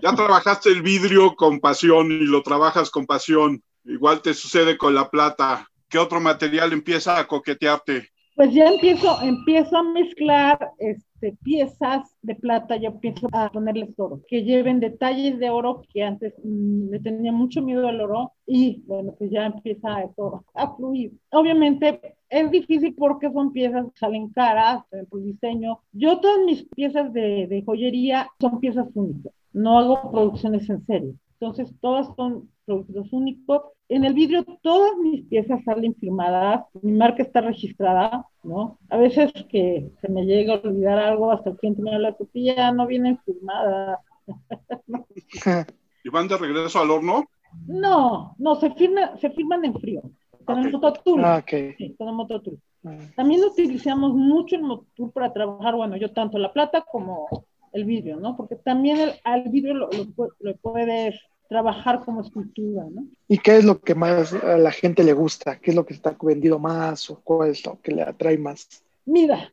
Ya 0.03 0.15
trabajaste 0.15 0.71
el 0.71 0.83
vidrio 0.83 1.37
con 1.37 1.61
pasión 1.61 2.11
y 2.11 2.27
lo 2.27 2.43
trabajas 2.43 2.91
con 2.91 3.07
pasión. 3.07 3.63
Igual 3.85 4.21
te 4.23 4.35
sucede 4.35 4.77
con 4.77 4.95
la 4.95 5.11
plata. 5.11 5.69
¿Qué 5.89 5.99
otro 5.99 6.21
material 6.21 6.73
empieza 6.73 7.19
a 7.19 7.29
coquetearte? 7.29 8.11
Pues 8.35 8.53
ya 8.53 8.67
empiezo, 8.67 9.21
empiezo 9.23 9.77
a 9.77 9.83
mezclar 9.83 10.59
este, 10.79 11.07
este, 11.17 11.37
piezas 11.43 12.15
de 12.23 12.35
plata, 12.35 12.77
yo 12.77 13.01
pienso 13.01 13.29
a 13.33 13.51
ponerles 13.51 13.99
oro, 13.99 14.21
que 14.29 14.43
lleven 14.43 14.81
detalles 14.81 15.39
de 15.39 15.49
oro 15.51 15.83
que 15.93 16.03
antes 16.03 16.35
mm, 16.45 16.91
le 16.91 17.01
tenía 17.01 17.33
mucho 17.33 17.63
miedo 17.63 17.89
al 17.89 18.01
oro 18.01 18.33
y 18.47 18.83
bueno, 18.87 19.15
pues 19.19 19.31
ya 19.31 19.47
empieza 19.47 20.03
esto 20.03 20.45
a 20.55 20.77
fluir. 20.77 21.13
Obviamente 21.31 22.17
es 22.29 22.51
difícil 22.51 22.95
porque 22.95 23.31
son 23.33 23.53
piezas 23.53 23.87
que 23.87 23.99
salen 23.99 24.29
caras 24.31 24.83
por 25.09 25.23
diseño. 25.23 25.81
Yo 25.93 26.21
todas 26.21 26.45
mis 26.45 26.65
piezas 26.75 27.13
de, 27.13 27.47
de 27.47 27.63
joyería 27.65 28.29
son 28.41 28.61
piezas 28.61 28.87
únicas, 28.95 29.33
no 29.53 29.79
hago 29.79 30.11
producciones 30.11 30.69
en 30.69 30.85
serie. 30.87 31.15
Entonces, 31.39 31.73
todas 31.81 32.09
son 32.17 32.49
productos 32.65 33.13
únicos. 33.13 33.63
En 33.89 34.05
el 34.05 34.15
vidrio, 34.15 34.45
todas 34.63 34.97
mis 34.97 35.25
piezas 35.27 35.63
salen 35.65 35.95
firmadas, 35.95 36.65
mi 36.83 36.93
marca 36.93 37.23
está 37.23 37.41
registrada, 37.41 38.27
¿no? 38.43 38.79
A 38.89 38.97
veces 38.97 39.33
que 39.49 39.91
se 40.01 40.09
me 40.09 40.25
llega 40.25 40.55
a 40.55 40.61
olvidar 40.61 40.99
algo, 40.99 41.31
hasta 41.31 41.51
el 41.51 41.57
cliente 41.57 41.83
me 41.83 41.95
habla, 41.95 42.17
ya 42.35 42.73
no 42.73 42.87
vienen 42.87 43.19
firmadas. 43.19 44.01
¿Y 46.05 46.09
van 46.09 46.27
de 46.27 46.37
regreso 46.37 46.81
al 46.81 46.91
horno? 46.91 47.27
No, 47.67 48.35
no, 48.39 48.57
se, 48.57 48.71
firma, 48.73 49.17
se 49.19 49.31
firman 49.31 49.65
en 49.65 49.79
frío, 49.79 50.03
con 50.45 50.59
el 50.59 50.73
mototool. 50.73 51.25
Ah, 51.25 51.45
sí, 51.47 51.95
con 51.97 52.09
el 52.09 52.15
mototool. 52.15 52.59
Ah. 52.85 52.97
También 53.15 53.45
utilizamos 53.45 54.15
mucho 54.15 54.57
el 54.57 54.63
mototool 54.63 55.13
para 55.13 55.33
trabajar, 55.33 55.75
bueno, 55.77 55.97
yo 55.97 56.13
tanto 56.13 56.39
la 56.39 56.53
plata 56.53 56.85
como 56.91 57.29
el 57.73 57.85
vidrio, 57.85 58.17
¿no? 58.17 58.37
Porque 58.37 58.57
también 58.57 58.99
el, 58.99 59.13
al 59.25 59.45
vidrio 59.49 59.75
lo, 59.75 59.91
lo, 60.41 60.57
puedes 60.57 61.21
trabajar 61.49 62.05
como 62.05 62.21
escultura, 62.21 62.85
¿no? 62.91 63.07
¿Y 63.29 63.39
qué 63.39 63.59
es 63.59 63.65
lo 63.65 63.81
que 63.81 63.95
más 63.95 64.33
a 64.33 64.59
la 64.59 64.71
gente 64.71 65.05
le 65.05 65.13
gusta? 65.13 65.59
¿Qué 65.59 65.71
es 65.71 65.77
lo 65.77 65.87
que 65.87 65.95
está 65.95 66.17
vendido 66.21 66.59
más 66.59 67.11
o 67.11 67.21
cuál 67.23 67.51
es 67.51 67.65
lo 67.65 67.81
que 67.81 67.93
le 67.93 68.03
atrae 68.03 68.39
más? 68.39 68.83
Mira, 69.05 69.53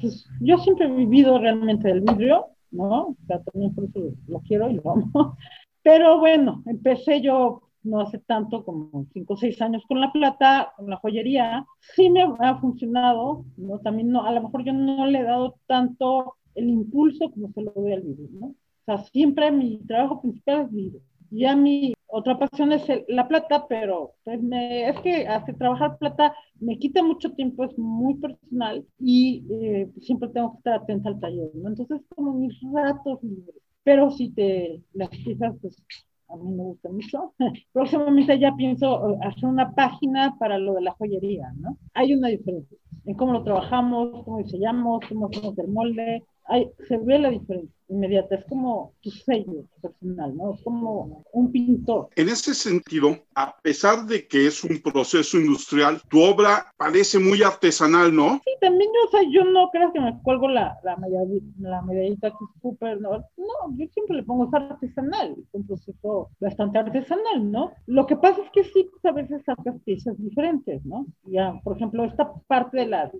pues 0.00 0.26
yo 0.40 0.58
siempre 0.58 0.86
he 0.86 0.90
vivido 0.90 1.38
realmente 1.38 1.88
del 1.88 2.00
vidrio, 2.00 2.46
¿no? 2.70 3.08
O 3.08 3.16
sea, 3.26 3.42
también 3.42 3.74
por 3.74 3.84
eso 3.84 4.00
lo 4.28 4.40
quiero 4.40 4.70
y 4.70 4.74
lo 4.74 4.90
amo. 4.90 5.36
Pero 5.82 6.20
bueno, 6.20 6.62
empecé 6.66 7.20
yo 7.20 7.62
no 7.84 8.00
hace 8.00 8.18
tanto, 8.18 8.64
como 8.64 9.06
cinco 9.12 9.34
o 9.34 9.36
seis 9.36 9.60
años 9.60 9.82
con 9.86 10.00
la 10.00 10.12
plata, 10.12 10.72
con 10.76 10.88
la 10.88 10.96
joyería. 10.96 11.66
Sí 11.94 12.10
me 12.10 12.22
ha 12.22 12.56
funcionado, 12.58 13.44
¿no? 13.56 13.78
También 13.80 14.10
no, 14.10 14.24
a 14.24 14.32
lo 14.32 14.42
mejor 14.42 14.64
yo 14.64 14.72
no 14.72 15.06
le 15.06 15.20
he 15.20 15.24
dado 15.24 15.56
tanto 15.66 16.36
el 16.54 16.68
impulso 16.68 17.30
como 17.30 17.52
se 17.52 17.62
lo 17.62 17.72
doy 17.72 17.92
al 17.92 18.02
video, 18.02 18.28
¿no? 18.32 18.46
O 18.46 18.84
sea, 18.84 18.98
siempre 18.98 19.50
mi 19.52 19.78
trabajo 19.86 20.20
principal 20.20 20.62
es 20.62 20.72
video. 20.72 21.00
Ya 21.30 21.56
mi 21.56 21.94
otra 22.08 22.38
pasión 22.38 22.72
es 22.72 22.82
la 23.08 23.26
plata, 23.26 23.66
pero 23.66 24.12
pues 24.24 24.42
me, 24.42 24.88
es 24.88 25.00
que 25.00 25.26
hace 25.26 25.54
trabajar 25.54 25.96
plata 25.98 26.34
me 26.60 26.78
quita 26.78 27.02
mucho 27.02 27.32
tiempo, 27.32 27.64
es 27.64 27.76
muy 27.78 28.14
personal 28.16 28.84
y 28.98 29.44
eh, 29.50 29.90
siempre 30.00 30.28
tengo 30.28 30.52
que 30.52 30.58
estar 30.58 30.74
atenta 30.74 31.08
al 31.08 31.20
taller, 31.20 31.50
¿no? 31.54 31.70
Entonces, 31.70 32.02
como 32.14 32.34
mis 32.34 32.54
ratos 32.72 33.22
libres. 33.22 33.56
Pero 33.82 34.10
si 34.10 34.30
te 34.30 34.82
las 34.92 35.08
piezas, 35.08 35.54
pues 35.62 35.82
a 36.28 36.36
mí 36.36 36.50
me 36.54 36.64
gusta 36.64 36.90
mucho. 36.90 37.34
Próximamente 37.72 38.38
ya 38.38 38.54
pienso 38.54 39.10
eh, 39.10 39.18
hacer 39.22 39.46
una 39.46 39.74
página 39.74 40.36
para 40.38 40.58
lo 40.58 40.74
de 40.74 40.82
la 40.82 40.92
joyería, 40.92 41.50
¿no? 41.56 41.78
Hay 41.94 42.14
una 42.14 42.28
diferencia 42.28 42.76
en 43.04 43.14
cómo 43.14 43.32
lo 43.32 43.42
trabajamos, 43.42 44.24
cómo 44.24 44.38
diseñamos, 44.38 45.00
cómo 45.08 45.26
hacemos 45.26 45.58
el 45.58 45.68
molde, 45.68 46.24
se 46.88 46.96
ve 46.98 47.18
la 47.18 47.30
diferencia 47.30 47.82
inmediata, 47.92 48.36
es 48.36 48.44
como 48.46 48.94
tu 49.02 49.10
sello 49.10 49.64
personal, 49.80 50.36
¿no? 50.36 50.54
Es 50.54 50.62
como 50.62 51.24
un 51.32 51.52
pintor. 51.52 52.08
En 52.16 52.28
ese 52.28 52.54
sentido, 52.54 53.18
a 53.34 53.56
pesar 53.62 54.06
de 54.06 54.26
que 54.26 54.46
es 54.46 54.64
un 54.64 54.80
proceso 54.80 55.38
industrial, 55.38 56.00
tu 56.08 56.22
obra 56.22 56.72
parece 56.76 57.18
muy 57.18 57.42
artesanal, 57.42 58.14
¿no? 58.14 58.40
Sí, 58.44 58.52
también 58.60 58.90
yo, 58.94 59.08
o 59.08 59.10
sea, 59.10 59.30
yo 59.30 59.44
no 59.44 59.70
creo 59.70 59.92
que 59.92 60.00
me 60.00 60.18
cuelgo 60.22 60.48
la, 60.48 60.78
la, 60.82 60.96
medallita, 60.96 61.46
la 61.58 61.82
medallita 61.82 62.30
que 62.30 62.44
es 62.44 62.62
súper, 62.62 63.00
¿no? 63.00 63.10
No, 63.36 63.76
yo 63.76 63.86
siempre 63.92 64.16
le 64.16 64.22
pongo, 64.22 64.46
es 64.46 64.54
artesanal, 64.54 65.36
es 65.38 65.48
un 65.52 65.66
proceso 65.66 66.30
bastante 66.40 66.78
artesanal, 66.78 67.50
¿no? 67.50 67.72
Lo 67.86 68.06
que 68.06 68.16
pasa 68.16 68.40
es 68.42 68.50
que 68.52 68.64
sí, 68.64 68.88
pues, 68.90 69.04
a 69.04 69.12
veces 69.12 69.42
sacas 69.44 69.80
piezas 69.84 70.16
diferentes, 70.18 70.84
¿no? 70.84 71.06
Ya, 71.24 71.60
por 71.62 71.76
ejemplo, 71.76 72.04
esta 72.04 72.32
parte 72.46 72.78
de 72.78 72.86
las 72.86 73.12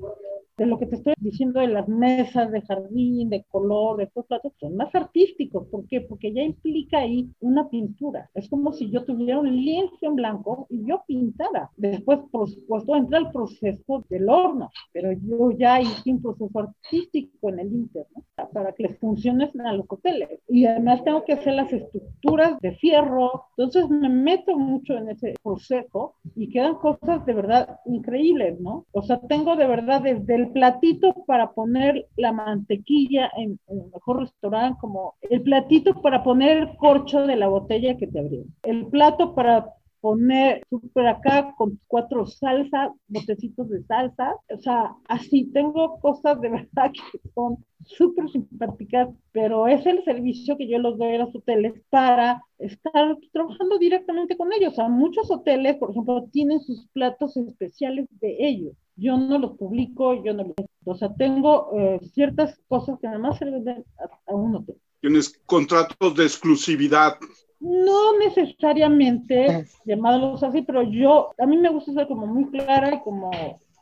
de 0.62 0.68
lo 0.68 0.78
que 0.78 0.86
te 0.86 0.94
estoy 0.94 1.14
diciendo 1.18 1.58
de 1.58 1.66
las 1.66 1.88
mesas 1.88 2.52
de 2.52 2.62
jardín, 2.62 3.28
de 3.30 3.42
color, 3.50 3.96
de 3.96 4.04
estos 4.04 4.26
platos, 4.26 4.52
son 4.60 4.76
más 4.76 4.94
artísticos. 4.94 5.66
¿Por 5.66 5.88
qué? 5.88 6.02
Porque 6.02 6.32
ya 6.32 6.42
implica 6.42 6.98
ahí 6.98 7.28
una 7.40 7.68
pintura. 7.68 8.30
Es 8.32 8.48
como 8.48 8.72
si 8.72 8.88
yo 8.88 9.04
tuviera 9.04 9.40
un 9.40 9.56
lienzo 9.56 9.96
en 10.02 10.14
blanco 10.14 10.68
y 10.70 10.86
yo 10.86 11.02
pintara. 11.04 11.68
Después, 11.76 12.20
por 12.30 12.48
supuesto, 12.48 12.94
entra 12.94 13.18
el 13.18 13.32
proceso 13.32 14.04
del 14.08 14.28
horno, 14.28 14.70
pero 14.92 15.10
yo 15.12 15.50
ya 15.50 15.80
hice 15.80 16.12
un 16.12 16.22
proceso 16.22 16.56
artístico 16.56 17.48
en 17.48 17.58
el 17.58 17.72
interno 17.72 18.22
para 18.52 18.72
que 18.72 18.84
les 18.84 18.98
funcione 18.98 19.50
a 19.64 19.72
los 19.72 19.86
hoteles. 19.88 20.28
Y 20.48 20.66
además 20.66 21.02
tengo 21.02 21.24
que 21.24 21.32
hacer 21.32 21.54
las 21.54 21.72
estructuras 21.72 22.56
de 22.60 22.72
fierro. 22.76 23.46
Entonces 23.56 23.88
me 23.90 24.08
meto 24.08 24.56
mucho 24.56 24.96
en 24.96 25.08
ese 25.08 25.34
proceso 25.42 26.14
y 26.36 26.50
quedan 26.50 26.76
cosas 26.76 27.26
de 27.26 27.32
verdad 27.32 27.80
increíbles, 27.86 28.60
¿no? 28.60 28.86
O 28.92 29.02
sea, 29.02 29.18
tengo 29.28 29.56
de 29.56 29.66
verdad 29.66 30.02
desde 30.02 30.34
el 30.36 30.51
platito 30.52 31.14
para 31.26 31.52
poner 31.52 32.08
la 32.16 32.32
mantequilla 32.32 33.30
en, 33.36 33.58
el 33.68 33.90
mejor 33.92 34.20
restaurante, 34.20 34.78
como 34.80 35.14
el 35.22 35.42
platito 35.42 36.00
para 36.00 36.22
poner 36.22 36.58
el 36.58 36.76
corcho 36.76 37.26
de 37.26 37.36
la 37.36 37.48
botella 37.48 37.96
que 37.96 38.06
te 38.06 38.20
abrió, 38.20 38.44
el 38.62 38.86
plato 38.86 39.34
para 39.34 39.66
poner 40.00 40.62
súper 40.68 41.06
acá 41.06 41.54
con 41.56 41.78
cuatro 41.86 42.26
salsas, 42.26 42.90
botecitos 43.06 43.68
de 43.68 43.84
salsa, 43.84 44.34
o 44.52 44.58
sea, 44.58 44.96
así 45.08 45.50
tengo 45.52 46.00
cosas 46.00 46.40
de 46.40 46.50
verdad 46.50 46.90
que 47.12 47.20
son 47.34 47.64
súper 47.84 48.28
simpáticas, 48.30 49.08
pero 49.32 49.66
es 49.66 49.84
el 49.86 50.04
servicio 50.04 50.56
que 50.56 50.68
yo 50.68 50.78
los 50.78 50.98
doy 50.98 51.14
a 51.14 51.18
los 51.18 51.34
hoteles 51.34 51.74
para 51.90 52.42
estar 52.58 53.16
trabajando 53.32 53.78
directamente 53.78 54.36
con 54.36 54.52
ellos. 54.52 54.72
O 54.72 54.76
sea, 54.76 54.88
muchos 54.88 55.30
hoteles, 55.30 55.76
por 55.76 55.90
ejemplo, 55.90 56.28
tienen 56.32 56.60
sus 56.60 56.86
platos 56.88 57.36
especiales 57.36 58.06
de 58.20 58.36
ellos 58.38 58.76
yo 58.96 59.16
no 59.16 59.38
los 59.38 59.56
publico, 59.56 60.22
yo 60.22 60.34
no 60.34 60.44
los... 60.44 60.54
O 60.84 60.94
sea, 60.94 61.14
tengo 61.14 61.70
eh, 61.78 62.00
ciertas 62.12 62.60
cosas 62.68 62.98
que 63.00 63.06
además 63.06 63.38
se 63.38 63.44
le 63.44 63.52
venden 63.52 63.84
a, 64.26 64.34
un 64.34 64.56
hotel. 64.56 64.76
¿Tienes 65.00 65.40
contratos 65.46 66.14
de 66.14 66.24
exclusividad? 66.24 67.18
No 67.60 68.18
necesariamente 68.18 69.66
llamados 69.84 70.42
así, 70.42 70.62
pero 70.62 70.82
yo, 70.82 71.30
a 71.38 71.46
mí 71.46 71.56
me 71.56 71.70
gusta 71.70 71.92
ser 71.92 72.08
como 72.08 72.26
muy 72.26 72.50
clara 72.50 72.94
y 72.94 73.00
como 73.00 73.30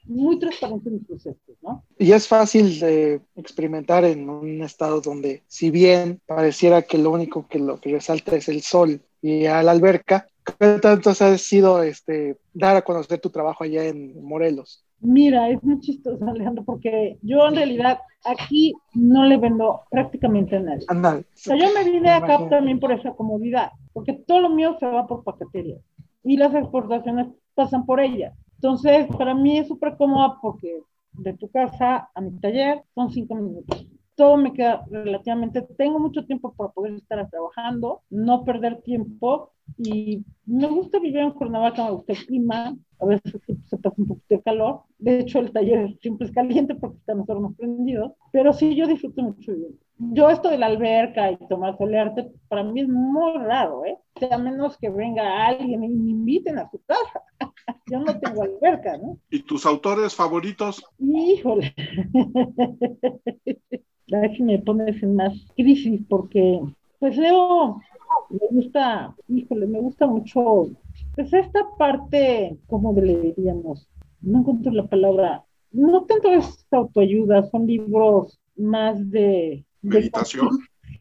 muy 0.05 0.39
transparente 0.39 0.89
en 0.89 0.95
mis 0.97 1.07
procesos, 1.07 1.57
¿no? 1.63 1.85
Y 1.99 2.13
es 2.13 2.27
fácil 2.27 2.79
de 2.81 3.21
experimentar 3.37 4.05
en 4.05 4.29
un 4.29 4.63
estado 4.63 5.01
donde, 5.01 5.43
si 5.47 5.71
bien 5.71 6.21
pareciera 6.27 6.83
que 6.83 6.99
lo 6.99 7.11
único 7.11 7.47
que 7.49 7.59
lo 7.59 7.81
que 7.81 7.93
resalta 7.93 8.37
es 8.37 8.49
el 8.49 8.63
sol 8.63 9.01
y 9.23 9.47
a 9.47 9.63
la 9.63 9.73
alberca, 9.73 10.27
¿qué 10.45 10.79
tanto 10.81 11.11
ha 11.11 11.39
sido 11.39 11.83
este, 11.83 12.39
dar 12.53 12.77
a 12.77 12.83
conocer 12.83 13.21
tu 13.21 13.31
trabajo 13.31 13.65
allá 13.65 13.85
en 13.85 14.23
Morelos? 14.25 14.85
Mira, 15.01 15.49
es 15.49 15.63
muy 15.63 15.81
chistoso, 15.81 16.23
Alejandro, 16.27 16.63
porque 16.65 17.19
yo 17.23 17.49
en 17.49 17.57
realidad 17.57 18.01
aquí 18.25 18.75
no 18.95 19.25
le 19.25 19.39
vendo 19.39 19.81
prácticamente 19.91 20.57
a 20.57 20.61
nadie. 20.61 20.85
O 20.87 21.25
sea, 21.35 21.57
yo 21.57 21.69
me 21.73 21.91
vine 21.91 22.11
acá 22.11 22.49
también 22.51 22.79
por 22.79 22.93
esa 22.93 23.13
comodidad, 23.13 23.71
porque 23.95 24.13
todo 24.13 24.41
lo 24.41 24.51
mío 24.51 24.77
se 24.79 24.87
va 24.87 25.07
por 25.07 25.25
paquetería 25.25 25.79
y 26.23 26.37
las 26.37 26.55
exportaciones 26.55 27.29
pasan 27.55 27.87
por 27.87 28.01
ella. 28.01 28.35
Entonces, 28.61 29.07
para 29.17 29.35
mí 29.35 29.57
es 29.59 29.69
súper 29.69 29.97
cómoda 29.97 30.39
porque 30.43 30.83
de 31.13 31.33
tu 31.33 31.49
casa 31.51 32.11
a 32.15 32.21
mi 32.21 32.31
taller 32.41 32.83
son 32.95 33.11
cinco 33.11 33.35
minutos. 33.35 33.87
Todo 34.15 34.37
me 34.37 34.53
queda 34.53 34.85
relativamente, 34.91 35.63
tengo 35.79 35.99
mucho 35.99 36.27
tiempo 36.27 36.53
para 36.53 36.71
poder 36.71 36.93
estar 36.93 37.27
trabajando, 37.31 38.03
no 38.11 38.45
perder 38.45 38.83
tiempo 38.83 39.53
y 39.79 40.27
me 40.45 40.67
gusta 40.69 40.99
vivir 40.99 41.21
en 41.21 41.31
Cuernavaca, 41.31 41.85
me 41.85 41.93
gusta 41.93 42.13
el 42.13 42.27
clima, 42.27 42.77
a 42.99 43.07
veces 43.07 43.41
se 43.65 43.79
pasa 43.79 43.95
un 43.97 44.09
poquito 44.09 44.35
de 44.35 44.43
calor. 44.43 44.83
De 44.99 45.21
hecho, 45.21 45.39
el 45.39 45.53
taller 45.53 45.97
siempre 46.03 46.27
es 46.27 46.33
caliente 46.35 46.75
porque 46.75 46.99
estamos 46.99 47.27
hornos 47.31 47.57
prendidos, 47.57 48.13
pero 48.31 48.53
sí, 48.53 48.75
yo 48.77 48.87
disfruto 48.87 49.23
mucho 49.23 49.53
vivir. 49.53 49.71
Yo 49.97 50.29
esto 50.29 50.51
de 50.51 50.59
la 50.59 50.67
alberca 50.67 51.31
y 51.31 51.39
tomar 51.49 51.79
solearte, 51.79 52.31
para 52.49 52.63
mí 52.63 52.83
es 52.83 52.89
muy 52.89 53.33
raro, 53.39 53.87
¿eh? 53.87 53.97
A 54.31 54.39
menos 54.39 54.77
que 54.77 54.91
venga 54.91 55.47
alguien 55.47 55.85
y 55.85 55.89
me 55.89 56.11
inviten 56.11 56.59
a 56.59 56.71
su 56.71 56.81
casa. 56.85 57.23
yo 57.87 58.01
no 58.01 58.19
tengo 58.19 58.43
alberca, 58.43 58.99
¿no? 58.99 59.19
¿Y 59.31 59.43
tus 59.43 59.67
autores 59.67 60.15
favoritos? 60.15 60.85
Híjole. 60.99 61.75
La 64.07 64.33
que 64.33 64.43
me 64.43 64.59
pones 64.59 65.03
en 65.03 65.15
más 65.15 65.35
crisis 65.55 66.01
porque, 66.09 66.61
pues 66.99 67.17
leo 67.17 67.81
me 68.29 68.47
gusta, 68.51 69.15
híjole, 69.29 69.67
me 69.67 69.81
gusta 69.81 70.07
mucho, 70.07 70.69
pues 71.15 71.33
esta 71.33 71.61
parte, 71.77 72.59
¿cómo 72.67 72.93
le 72.93 73.21
diríamos? 73.21 73.89
No 74.21 74.41
encuentro 74.41 74.73
la 74.73 74.87
palabra, 74.87 75.45
no 75.73 76.05
tanto 76.05 76.33
es 76.33 76.67
autoayuda, 76.71 77.49
son 77.51 77.67
libros 77.67 78.41
más 78.57 79.11
de... 79.11 79.65
¿Meditación? 79.83 80.51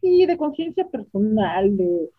sí, 0.02 0.26
de 0.26 0.38
conciencia 0.38 0.88
personal, 0.88 1.78
de, 1.78 2.10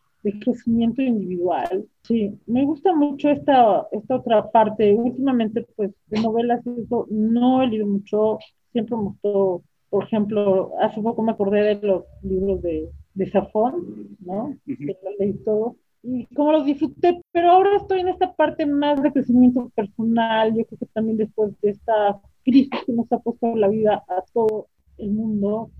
crecimiento 0.40 1.02
individual. 1.02 1.86
Sí, 2.02 2.38
me 2.46 2.64
gusta 2.64 2.94
mucho 2.94 3.30
esta, 3.30 3.86
esta 3.92 4.16
otra 4.16 4.50
parte. 4.50 4.92
Últimamente, 4.92 5.66
pues, 5.76 5.92
de 6.08 6.20
novelas, 6.20 6.60
no 7.08 7.62
he 7.62 7.66
leído 7.68 7.86
mucho, 7.86 8.38
siempre 8.72 8.96
me 8.96 9.02
gustó 9.04 9.62
Por 9.88 10.04
ejemplo, 10.04 10.72
hace 10.80 11.00
poco 11.00 11.22
me 11.22 11.32
acordé 11.32 11.74
de 11.74 11.86
los 11.86 12.04
libros 12.22 12.62
de, 12.62 12.88
de 13.14 13.30
Safón, 13.30 14.16
¿no? 14.20 14.56
Que 14.66 14.96
los 15.02 15.18
leí 15.18 15.32
todos 15.44 15.74
y 16.02 16.26
cómo 16.34 16.52
los 16.52 16.64
disfruté, 16.64 17.20
pero 17.32 17.50
ahora 17.50 17.76
estoy 17.76 18.00
en 18.00 18.08
esta 18.08 18.32
parte 18.34 18.66
más 18.66 19.02
de 19.02 19.12
crecimiento 19.12 19.68
personal. 19.74 20.54
Yo 20.56 20.64
creo 20.64 20.78
que 20.78 20.86
también 20.86 21.16
después 21.18 21.52
de 21.60 21.70
esta 21.70 22.20
crisis 22.44 22.70
que 22.86 22.92
nos 22.92 23.10
ha 23.12 23.18
puesto 23.18 23.54
la 23.56 23.68
vida 23.68 24.02
a 24.08 24.22
todo 24.32 24.68
el 24.98 25.10
mundo, 25.10 25.70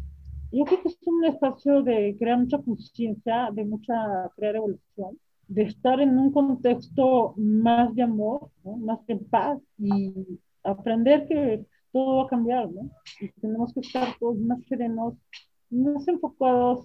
yo 0.53 0.65
creo 0.65 0.83
que 0.83 0.89
es 0.89 0.99
un 1.07 1.25
espacio 1.25 1.83
de 1.83 2.17
crear 2.19 2.39
mucha 2.39 2.59
conciencia, 2.59 3.51
de 3.53 3.65
mucha 3.65 4.31
crear 4.37 4.57
evolución, 4.57 5.19
de 5.47 5.63
estar 5.63 6.01
en 6.01 6.19
un 6.19 6.33
contexto 6.33 7.35
más 7.37 7.95
de 7.95 8.03
amor, 8.03 8.51
más 8.65 9.05
de 9.07 9.17
paz 9.17 9.61
y 9.79 10.13
aprender 10.63 11.27
que 11.27 11.65
todo 11.93 12.19
va 12.19 12.23
a 12.25 12.29
cambiar, 12.29 12.71
¿no? 12.71 12.91
Y 13.21 13.29
tenemos 13.41 13.73
que 13.73 13.81
estar 13.81 14.17
todos 14.19 14.39
más 14.39 14.63
serenos, 14.67 15.15
más 15.71 16.07
enfocados 16.09 16.85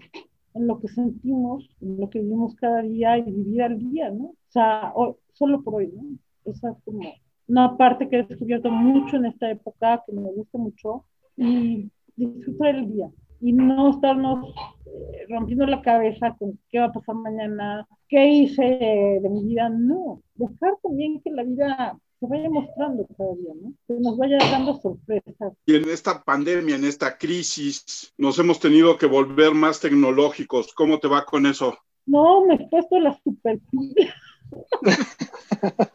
en 0.54 0.68
lo 0.68 0.80
que 0.80 0.88
sentimos, 0.88 1.70
en 1.82 2.00
lo 2.00 2.10
que 2.10 2.20
vivimos 2.20 2.56
cada 2.56 2.82
día 2.82 3.18
y 3.18 3.24
vivir 3.24 3.64
al 3.64 3.80
día, 3.80 4.10
¿no? 4.10 4.26
O 4.26 4.36
sea, 4.50 4.94
solo 5.34 5.62
por 5.64 5.76
hoy, 5.76 5.92
¿no? 5.94 6.18
Esa 6.46 6.72
es 6.72 6.78
como 6.84 7.02
una 7.48 7.78
parte 7.78 8.10
que 8.10 8.20
he 8.20 8.24
descubierto 8.24 8.72
mucho 8.72 9.18
en 9.18 9.26
esta 9.26 9.52
época, 9.52 10.04
que 10.06 10.14
me 10.14 10.32
gusta 10.32 10.58
mucho, 10.58 11.06
y 11.38 11.92
disfrutar 12.16 12.76
el 12.76 12.92
día 12.92 13.12
y 13.42 13.54
no 13.54 13.92
estarnos 13.92 14.54
eh, 14.86 15.26
rompiendo 15.30 15.66
la 15.66 15.82
cabeza 15.82 16.36
con 16.38 16.60
qué 16.70 16.80
va 16.80 16.86
a 16.86 16.94
pasar 16.94 17.16
mañana, 17.16 17.88
qué 18.08 18.28
hice 18.28 18.64
de 19.22 19.30
mi 19.30 19.44
vida, 19.46 19.70
no, 19.70 20.22
dejar 20.36 20.74
también 20.82 21.22
que 21.22 21.32
la 21.32 21.44
vida 21.44 21.98
se 22.20 22.28
vaya 22.28 22.50
mostrando 22.50 23.06
cada 23.18 23.34
día, 23.36 23.54
¿no? 23.62 23.74
Que 23.88 23.96
nos 23.96 24.18
vaya 24.18 24.38
dando 24.38 24.80
sorpresas. 24.80 25.54
Y 25.66 25.76
en 25.76 25.90
esta 25.90 26.24
pandemia, 26.24 26.76
en 26.76 26.86
esta 26.86 27.18
crisis, 27.18 28.14
nos 28.18 28.40
hemos 28.40 28.60
tenido 28.60 28.98
que 28.98 29.06
volver 29.06 29.54
más 29.54 29.80
tecnológicos. 29.80 30.74
¿Cómo 30.74 31.00
te 31.00 31.08
va 31.08 31.26
con 31.26 31.46
eso? 31.46 31.78
No, 32.06 32.46
me 32.46 32.56
he 32.56 32.68
puesto 32.70 33.00
la 33.00 33.20
super 33.24 33.60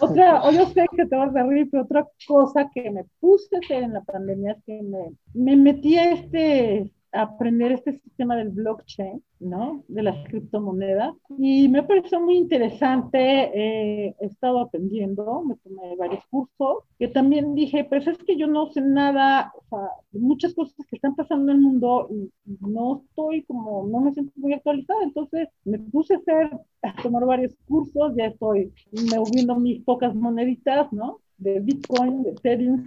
Otra, 0.00 0.42
o 0.44 0.52
yo 0.52 0.66
sé 0.66 0.86
que 0.96 1.06
te 1.06 1.16
vas 1.16 1.34
a 1.34 1.42
reír, 1.44 1.68
pero 1.70 1.82
otra 1.82 2.06
cosa 2.26 2.70
que 2.72 2.90
me 2.90 3.04
puse 3.20 3.58
en 3.70 3.92
la 3.92 4.02
pandemia 4.02 4.52
es 4.52 4.64
que 4.64 4.82
me, 4.82 5.12
me 5.34 5.56
metí 5.56 5.96
a 5.96 6.12
este 6.12 6.92
aprender 7.12 7.72
este 7.72 7.92
sistema 8.00 8.36
del 8.36 8.50
blockchain, 8.50 9.22
¿no? 9.40 9.84
De 9.88 10.02
las 10.02 10.16
criptomonedas. 10.28 11.14
Y 11.38 11.68
me 11.68 11.82
pareció 11.82 12.20
muy 12.20 12.36
interesante. 12.36 13.18
Eh, 13.18 14.14
he 14.20 14.26
estado 14.26 14.60
aprendiendo, 14.60 15.42
me 15.44 15.56
tomé 15.56 15.96
varios 15.96 16.24
cursos, 16.26 16.84
que 16.98 17.08
también 17.08 17.54
dije, 17.54 17.84
pues 17.84 18.06
es 18.06 18.18
que 18.18 18.36
yo 18.36 18.46
no 18.46 18.70
sé 18.72 18.80
nada, 18.80 19.52
o 19.54 19.62
sea, 19.68 19.90
muchas 20.12 20.54
cosas 20.54 20.74
que 20.88 20.96
están 20.96 21.14
pasando 21.14 21.52
en 21.52 21.58
el 21.58 21.64
mundo 21.64 22.08
y 22.10 22.30
no 22.60 23.02
estoy 23.08 23.44
como, 23.44 23.86
no 23.88 24.00
me 24.00 24.12
siento 24.12 24.32
muy 24.36 24.52
actualizada. 24.52 25.02
Entonces 25.02 25.48
me 25.64 25.78
puse 25.78 26.14
a 26.14 26.18
hacer, 26.18 26.50
a 26.82 27.02
tomar 27.02 27.24
varios 27.24 27.54
cursos, 27.66 28.14
ya 28.16 28.26
estoy 28.26 28.72
moviendo 29.14 29.56
mis 29.56 29.82
pocas 29.84 30.14
moneditas, 30.14 30.92
¿no? 30.92 31.20
De 31.38 31.60
Bitcoin, 31.60 32.22
de 32.22 32.30
Ethereum. 32.30 32.84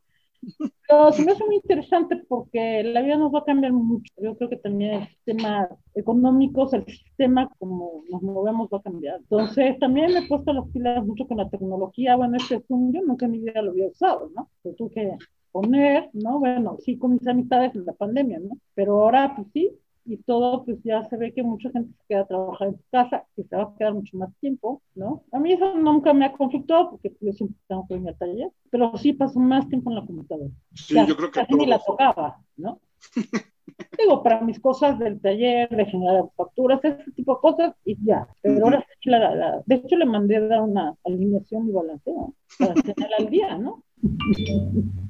Pero 0.88 1.12
se 1.12 1.24
me 1.24 1.32
hace 1.32 1.44
muy 1.44 1.56
interesante 1.56 2.16
porque 2.28 2.82
la 2.82 3.02
vida 3.02 3.16
nos 3.16 3.32
va 3.32 3.40
a 3.40 3.44
cambiar 3.44 3.72
mucho. 3.72 4.12
Yo 4.16 4.36
creo 4.36 4.50
que 4.50 4.56
también 4.56 4.94
el 4.94 5.08
sistema 5.08 5.68
económico, 5.94 6.68
el 6.72 6.84
sistema 6.86 7.48
como 7.58 8.04
nos 8.10 8.22
movemos 8.22 8.68
va 8.72 8.78
a 8.78 8.82
cambiar. 8.82 9.16
Entonces, 9.20 9.78
también 9.78 10.12
me 10.12 10.20
he 10.20 10.28
puesto 10.28 10.52
las 10.52 10.68
pilas 10.68 11.04
mucho 11.06 11.26
con 11.26 11.36
la 11.38 11.48
tecnología. 11.48 12.16
Bueno, 12.16 12.36
este 12.36 12.60
Zoom 12.66 12.92
yo 12.92 13.02
nunca 13.02 13.26
en 13.26 13.32
mi 13.32 13.38
vida 13.40 13.62
lo 13.62 13.70
había 13.70 13.88
usado, 13.88 14.30
¿no? 14.34 14.50
Lo 14.64 14.74
tuve 14.74 14.90
que 14.90 15.18
poner, 15.52 16.10
¿no? 16.12 16.38
Bueno, 16.38 16.76
sí, 16.80 16.98
con 16.98 17.12
mis 17.12 17.26
amistades 17.26 17.74
en 17.74 17.84
la 17.86 17.92
pandemia, 17.92 18.40
¿no? 18.40 18.58
Pero 18.74 19.02
ahora, 19.02 19.34
pues 19.36 19.48
sí, 19.52 19.78
y 20.10 20.16
todo, 20.18 20.64
pues 20.64 20.78
ya 20.82 21.04
se 21.08 21.16
ve 21.16 21.32
que 21.32 21.42
mucha 21.42 21.70
gente 21.70 21.92
se 21.92 22.04
queda 22.08 22.22
a 22.22 22.26
trabajar 22.26 22.68
en 22.68 22.76
su 22.76 22.84
casa, 22.90 23.24
que 23.36 23.44
se 23.44 23.56
va 23.56 23.62
a 23.62 23.74
quedar 23.78 23.94
mucho 23.94 24.16
más 24.16 24.34
tiempo, 24.40 24.82
¿no? 24.94 25.22
A 25.32 25.38
mí 25.38 25.52
eso 25.52 25.74
nunca 25.76 26.12
me 26.12 26.24
ha 26.24 26.32
conflictado 26.32 26.90
porque 26.90 27.12
yo 27.20 27.32
siempre 27.32 27.56
tengo 27.68 27.86
que 27.86 27.94
ir 27.94 28.08
al 28.08 28.18
taller, 28.18 28.50
pero 28.70 28.96
sí 28.96 29.12
paso 29.12 29.38
más 29.38 29.68
tiempo 29.68 29.90
en 29.90 29.96
la 29.96 30.06
computadora. 30.06 30.50
Sí, 30.74 30.94
yo 31.06 31.16
creo 31.16 31.30
que 31.30 31.40
casi 31.40 31.54
ni 31.54 31.66
la 31.66 31.78
tocaba, 31.78 32.40
¿no? 32.56 32.80
Digo, 33.98 34.22
para 34.22 34.40
mis 34.40 34.58
cosas 34.60 34.98
del 34.98 35.20
taller, 35.20 35.68
de 35.70 35.86
generar 35.86 36.24
facturas, 36.36 36.84
ese 36.84 37.10
tipo 37.12 37.34
de 37.34 37.40
cosas, 37.40 37.74
y 37.84 37.96
ya. 38.04 38.26
Pero 38.42 38.64
ahora 38.64 38.84
sí, 39.00 39.10
la, 39.10 39.62
de 39.64 39.74
hecho, 39.74 39.96
le 39.96 40.06
mandé 40.06 40.36
a 40.36 40.40
dar 40.40 40.62
una 40.62 40.94
alineación 41.04 41.68
y 41.68 41.72
balanceo 41.72 42.34
para 42.58 42.74
tener 42.74 43.10
al 43.18 43.30
día, 43.30 43.56
¿no? 43.58 43.84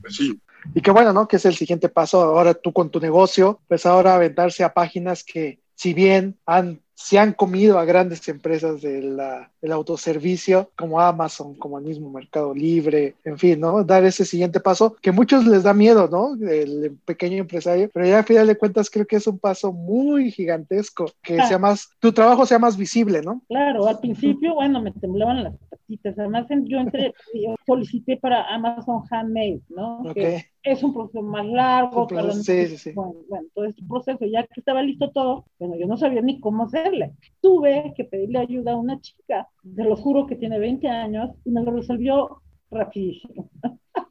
Pues 0.03 0.16
sí, 0.16 0.40
y 0.75 0.81
qué 0.81 0.91
bueno, 0.91 1.13
¿no? 1.13 1.27
Que 1.29 1.37
es 1.37 1.45
el 1.45 1.55
siguiente 1.55 1.89
paso 1.89 2.23
ahora 2.23 2.55
tú 2.55 2.73
con 2.73 2.91
tu 2.91 3.01
negocio, 3.01 3.61
pues 3.69 3.87
ahora 3.87 4.15
aventarse 4.15 4.65
a 4.65 4.75
páginas 4.75 5.25
que 5.25 5.61
si 5.75 5.95
bien 5.95 6.39
han 6.47 6.81
se 7.03 7.18
han 7.18 7.32
comido 7.32 7.78
a 7.78 7.86
grandes 7.86 8.28
empresas 8.28 8.82
del 8.82 9.18
autoservicio 9.72 10.70
como 10.76 11.01
Amazon, 11.01 11.55
como 11.55 11.78
el 11.78 11.84
mismo 11.86 12.11
Mercado 12.11 12.55
Libre, 12.55 13.14
en 13.24 13.38
fin, 13.38 13.59
¿no? 13.59 13.82
Dar 13.84 14.05
ese 14.05 14.26
siguiente 14.26 14.61
paso 14.61 14.96
que 15.01 15.11
muchos 15.11 15.46
les 15.46 15.62
da 15.62 15.72
miedo, 15.72 16.09
¿no? 16.09 16.34
El 16.46 16.98
pequeño 17.07 17.38
empresario, 17.38 17.88
pero 17.92 18.07
ya 18.07 18.18
a 18.18 18.22
final 18.22 18.46
de 18.46 18.59
cuentas 18.59 18.90
creo 18.90 19.07
que 19.07 19.16
es 19.16 19.26
un 19.26 19.38
paso 19.38 19.72
muy 19.72 20.30
gigantesco, 20.30 21.11
que 21.22 21.42
sea 21.42 21.59
más, 21.59 21.88
tu 22.01 22.12
trabajo 22.12 22.44
sea 22.44 22.59
más 22.59 22.76
visible, 22.76 23.22
¿no? 23.22 23.40
Claro, 23.48 23.86
al 23.86 23.98
principio, 23.98 24.55
bueno, 24.55 24.82
me 24.82 24.92
temblaban 24.92 25.42
las 25.42 25.55
patitas, 25.70 26.18
además 26.18 26.48
yo 26.51 26.78
entré, 26.80 27.14
yo 27.32 27.55
solicité 27.66 28.18
para 28.18 28.44
Amazon 28.55 29.03
Handmade, 29.11 29.62
¿no? 29.70 30.03
Okay 30.03 30.44
es 30.62 30.82
un 30.82 30.92
proceso 30.92 31.22
más 31.22 31.46
largo. 31.46 32.07
sí, 32.32 32.66
sí, 32.66 32.76
sí. 32.76 32.92
Bueno, 32.92 33.14
bueno, 33.28 33.48
todo 33.55 33.64
este 33.64 33.82
proceso, 33.88 34.24
ya 34.26 34.42
que 34.46 34.61
estaba 34.61 34.82
listo 34.82 35.11
todo, 35.11 35.44
bueno, 35.59 35.76
yo 35.76 35.86
no 35.86 35.96
sabía 35.96 36.20
ni 36.20 36.40
cómo 36.40 36.68
Tuve 37.41 37.93
que 37.97 38.05
pedirle 38.05 38.38
ayuda 38.38 38.72
a 38.72 38.76
una 38.76 39.01
chica, 39.01 39.49
te 39.74 39.84
lo 39.84 39.97
juro 39.97 40.26
que 40.26 40.36
tiene 40.36 40.59
20 40.59 40.88
años, 40.88 41.30
y 41.45 41.51
me 41.51 41.62
lo 41.62 41.72
resolvió 41.72 42.43
rapidísimo. 42.70 43.51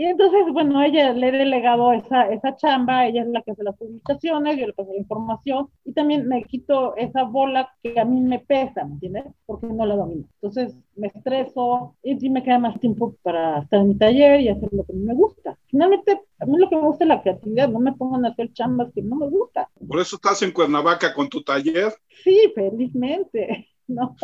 Y 0.00 0.06
entonces, 0.06 0.50
bueno, 0.50 0.82
ella 0.82 1.12
le 1.12 1.28
he 1.28 1.32
delegado 1.32 1.92
esa, 1.92 2.22
esa 2.32 2.56
chamba, 2.56 3.06
ella 3.06 3.20
es 3.20 3.28
la 3.28 3.42
que 3.42 3.50
hace 3.50 3.62
las 3.62 3.76
publicaciones, 3.76 4.56
yo 4.56 4.66
le 4.66 4.72
paso 4.72 4.90
la 4.94 4.98
información 4.98 5.68
y 5.84 5.92
también 5.92 6.26
me 6.26 6.42
quito 6.44 6.96
esa 6.96 7.24
bola 7.24 7.70
que 7.82 8.00
a 8.00 8.06
mí 8.06 8.18
me 8.22 8.38
pesa, 8.38 8.86
¿me 8.86 8.94
entiendes? 8.94 9.24
Porque 9.44 9.66
no 9.66 9.84
la 9.84 9.96
domino. 9.96 10.24
Entonces 10.40 10.74
me 10.96 11.08
estreso 11.08 11.96
y 12.02 12.18
sí 12.18 12.30
me 12.30 12.42
queda 12.42 12.58
más 12.58 12.80
tiempo 12.80 13.14
para 13.20 13.58
estar 13.58 13.80
en 13.80 13.88
mi 13.88 13.98
taller 13.98 14.40
y 14.40 14.48
hacer 14.48 14.70
lo 14.72 14.86
que 14.86 14.94
me 14.94 15.12
gusta. 15.12 15.58
Finalmente, 15.66 16.18
a 16.38 16.46
mí 16.46 16.56
lo 16.56 16.70
que 16.70 16.76
me 16.76 16.86
gusta 16.86 17.04
es 17.04 17.08
la 17.08 17.22
creatividad, 17.22 17.68
no 17.68 17.80
me 17.80 17.92
pongan 17.92 18.24
a 18.24 18.30
hacer 18.30 18.54
chambas 18.54 18.90
que 18.94 19.02
no 19.02 19.16
me 19.16 19.28
gusta. 19.28 19.68
¿Por 19.86 20.00
eso 20.00 20.16
estás 20.16 20.40
en 20.40 20.52
Cuernavaca 20.52 21.12
con 21.12 21.28
tu 21.28 21.42
taller? 21.42 21.92
Sí, 22.24 22.50
felizmente, 22.54 23.68
¿no? 23.86 24.16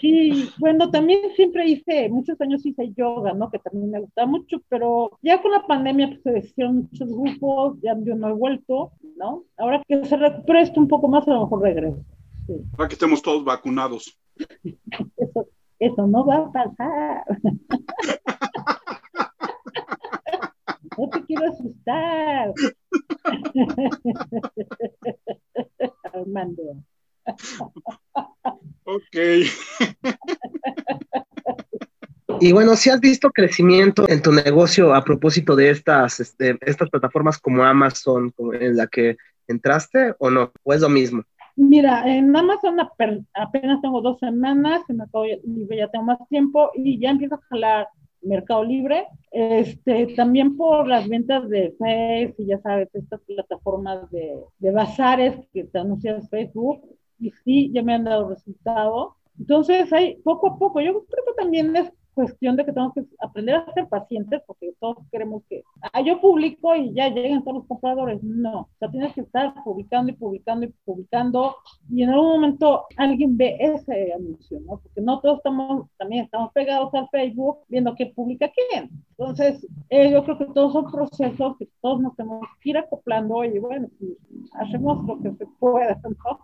Sí, 0.00 0.48
bueno, 0.58 0.90
también 0.90 1.20
siempre 1.36 1.68
hice, 1.68 2.08
muchos 2.08 2.40
años 2.40 2.64
hice 2.64 2.92
yoga, 2.94 3.34
¿no? 3.34 3.50
Que 3.50 3.58
también 3.58 3.90
me 3.90 4.00
gustaba 4.00 4.26
mucho, 4.26 4.62
pero 4.68 5.10
ya 5.22 5.42
con 5.42 5.52
la 5.52 5.66
pandemia 5.66 6.08
pues, 6.08 6.22
se 6.22 6.38
hicieron 6.50 6.88
muchos 6.90 7.08
grupos, 7.08 7.78
ya 7.82 7.94
yo 8.00 8.14
no 8.14 8.28
he 8.28 8.32
vuelto, 8.32 8.92
¿no? 9.16 9.44
Ahora 9.58 9.82
que 9.86 10.02
se 10.04 10.16
recupere 10.16 10.62
esto 10.62 10.80
un 10.80 10.88
poco 10.88 11.08
más, 11.08 11.28
a 11.28 11.32
lo 11.32 11.42
mejor 11.42 11.62
regreso. 11.62 12.02
Sí. 12.46 12.54
Para 12.76 12.88
que 12.88 12.94
estemos 12.94 13.20
todos 13.20 13.44
vacunados. 13.44 14.18
Eso, 15.16 15.48
eso 15.80 16.06
no 16.06 16.24
va 16.24 16.36
a 16.38 16.50
pasar. 16.50 17.24
no 20.98 21.08
te 21.08 21.24
quiero 21.24 21.48
asustar. 21.48 22.52
Armando. 26.12 26.84
Ok. 28.88 29.16
Y 32.40 32.52
bueno, 32.52 32.76
si 32.76 32.88
has 32.88 33.00
visto 33.00 33.30
crecimiento 33.30 34.08
en 34.08 34.22
tu 34.22 34.30
negocio 34.30 34.94
a 34.94 35.02
propósito 35.02 35.56
de 35.56 35.70
estas, 35.70 36.20
este, 36.20 36.56
estas 36.60 36.88
plataformas 36.88 37.36
como 37.36 37.64
Amazon, 37.64 38.32
en 38.60 38.76
la 38.76 38.86
que 38.86 39.16
entraste, 39.48 40.14
o 40.20 40.30
no? 40.30 40.52
¿O 40.62 40.72
es 40.72 40.80
lo 40.80 40.88
mismo? 40.88 41.24
Mira, 41.56 42.04
en 42.06 42.36
Amazon 42.36 42.78
apenas 42.78 43.80
tengo 43.82 44.00
dos 44.02 44.20
semanas, 44.20 44.82
en 44.88 44.98
Mercado 44.98 45.24
Libre 45.44 45.78
ya 45.78 45.88
tengo 45.88 46.04
más 46.04 46.18
tiempo 46.28 46.70
y 46.74 47.00
ya 47.00 47.10
empiezo 47.10 47.34
a 47.34 47.42
jalar 47.48 47.88
Mercado 48.22 48.62
Libre. 48.62 49.06
Este, 49.32 50.14
también 50.14 50.56
por 50.56 50.86
las 50.86 51.08
ventas 51.08 51.48
de 51.48 51.74
Facebook, 51.76 52.36
y 52.38 52.46
ya 52.46 52.60
sabes, 52.60 52.88
estas 52.94 53.20
plataformas 53.22 54.08
de, 54.12 54.36
de 54.58 54.70
bazares 54.70 55.34
que 55.52 55.64
te 55.64 55.78
anuncias 55.78 56.30
Facebook, 56.30 56.82
y 57.18 57.30
sí, 57.44 57.70
ya 57.72 57.82
me 57.82 57.94
han 57.94 58.04
dado 58.04 58.28
resultado. 58.30 59.16
Entonces, 59.38 59.92
hay 59.92 60.16
poco 60.22 60.48
a 60.48 60.58
poco, 60.58 60.80
yo 60.80 61.04
creo 61.06 61.24
que 61.24 61.42
también 61.42 61.74
es 61.76 61.92
cuestión 62.18 62.56
de 62.56 62.64
que 62.64 62.72
tenemos 62.72 62.94
que 62.94 63.04
aprender 63.20 63.54
a 63.54 63.72
ser 63.72 63.88
pacientes 63.88 64.42
porque 64.44 64.72
todos 64.80 64.98
queremos 65.12 65.44
que, 65.48 65.62
ah, 65.92 66.00
yo 66.00 66.20
publico 66.20 66.74
y 66.74 66.92
ya 66.92 67.08
lleguen 67.10 67.44
todos 67.44 67.58
los 67.58 67.66
compradores. 67.68 68.20
No, 68.24 68.62
o 68.62 68.68
sea, 68.80 68.90
tienes 68.90 69.14
que 69.14 69.20
estar 69.20 69.54
publicando 69.62 70.10
y 70.10 70.16
publicando 70.16 70.66
y 70.66 70.74
publicando 70.84 71.54
y 71.88 72.02
en 72.02 72.10
algún 72.10 72.32
momento 72.32 72.86
alguien 72.96 73.36
ve 73.36 73.56
ese 73.60 74.12
anuncio, 74.12 74.58
¿no? 74.62 74.80
Porque 74.80 75.00
no 75.00 75.20
todos 75.20 75.36
estamos, 75.36 75.86
también 75.96 76.24
estamos 76.24 76.50
pegados 76.52 76.92
al 76.92 77.08
Facebook 77.10 77.58
viendo 77.68 77.94
qué 77.94 78.06
publica 78.06 78.50
quién. 78.50 78.90
Entonces, 79.16 79.64
eh, 79.88 80.10
yo 80.10 80.24
creo 80.24 80.38
que 80.38 80.46
todos 80.46 80.72
son 80.72 80.90
procesos 80.90 81.56
que 81.56 81.68
todos 81.80 82.00
nos 82.00 82.16
tenemos 82.16 82.48
que 82.60 82.70
ir 82.70 82.78
acoplando 82.78 83.44
y 83.44 83.60
bueno, 83.60 83.88
pues, 83.96 84.12
hacemos 84.54 85.04
lo 85.06 85.20
que 85.20 85.30
se 85.36 85.46
pueda, 85.60 86.00
¿no? 86.02 86.40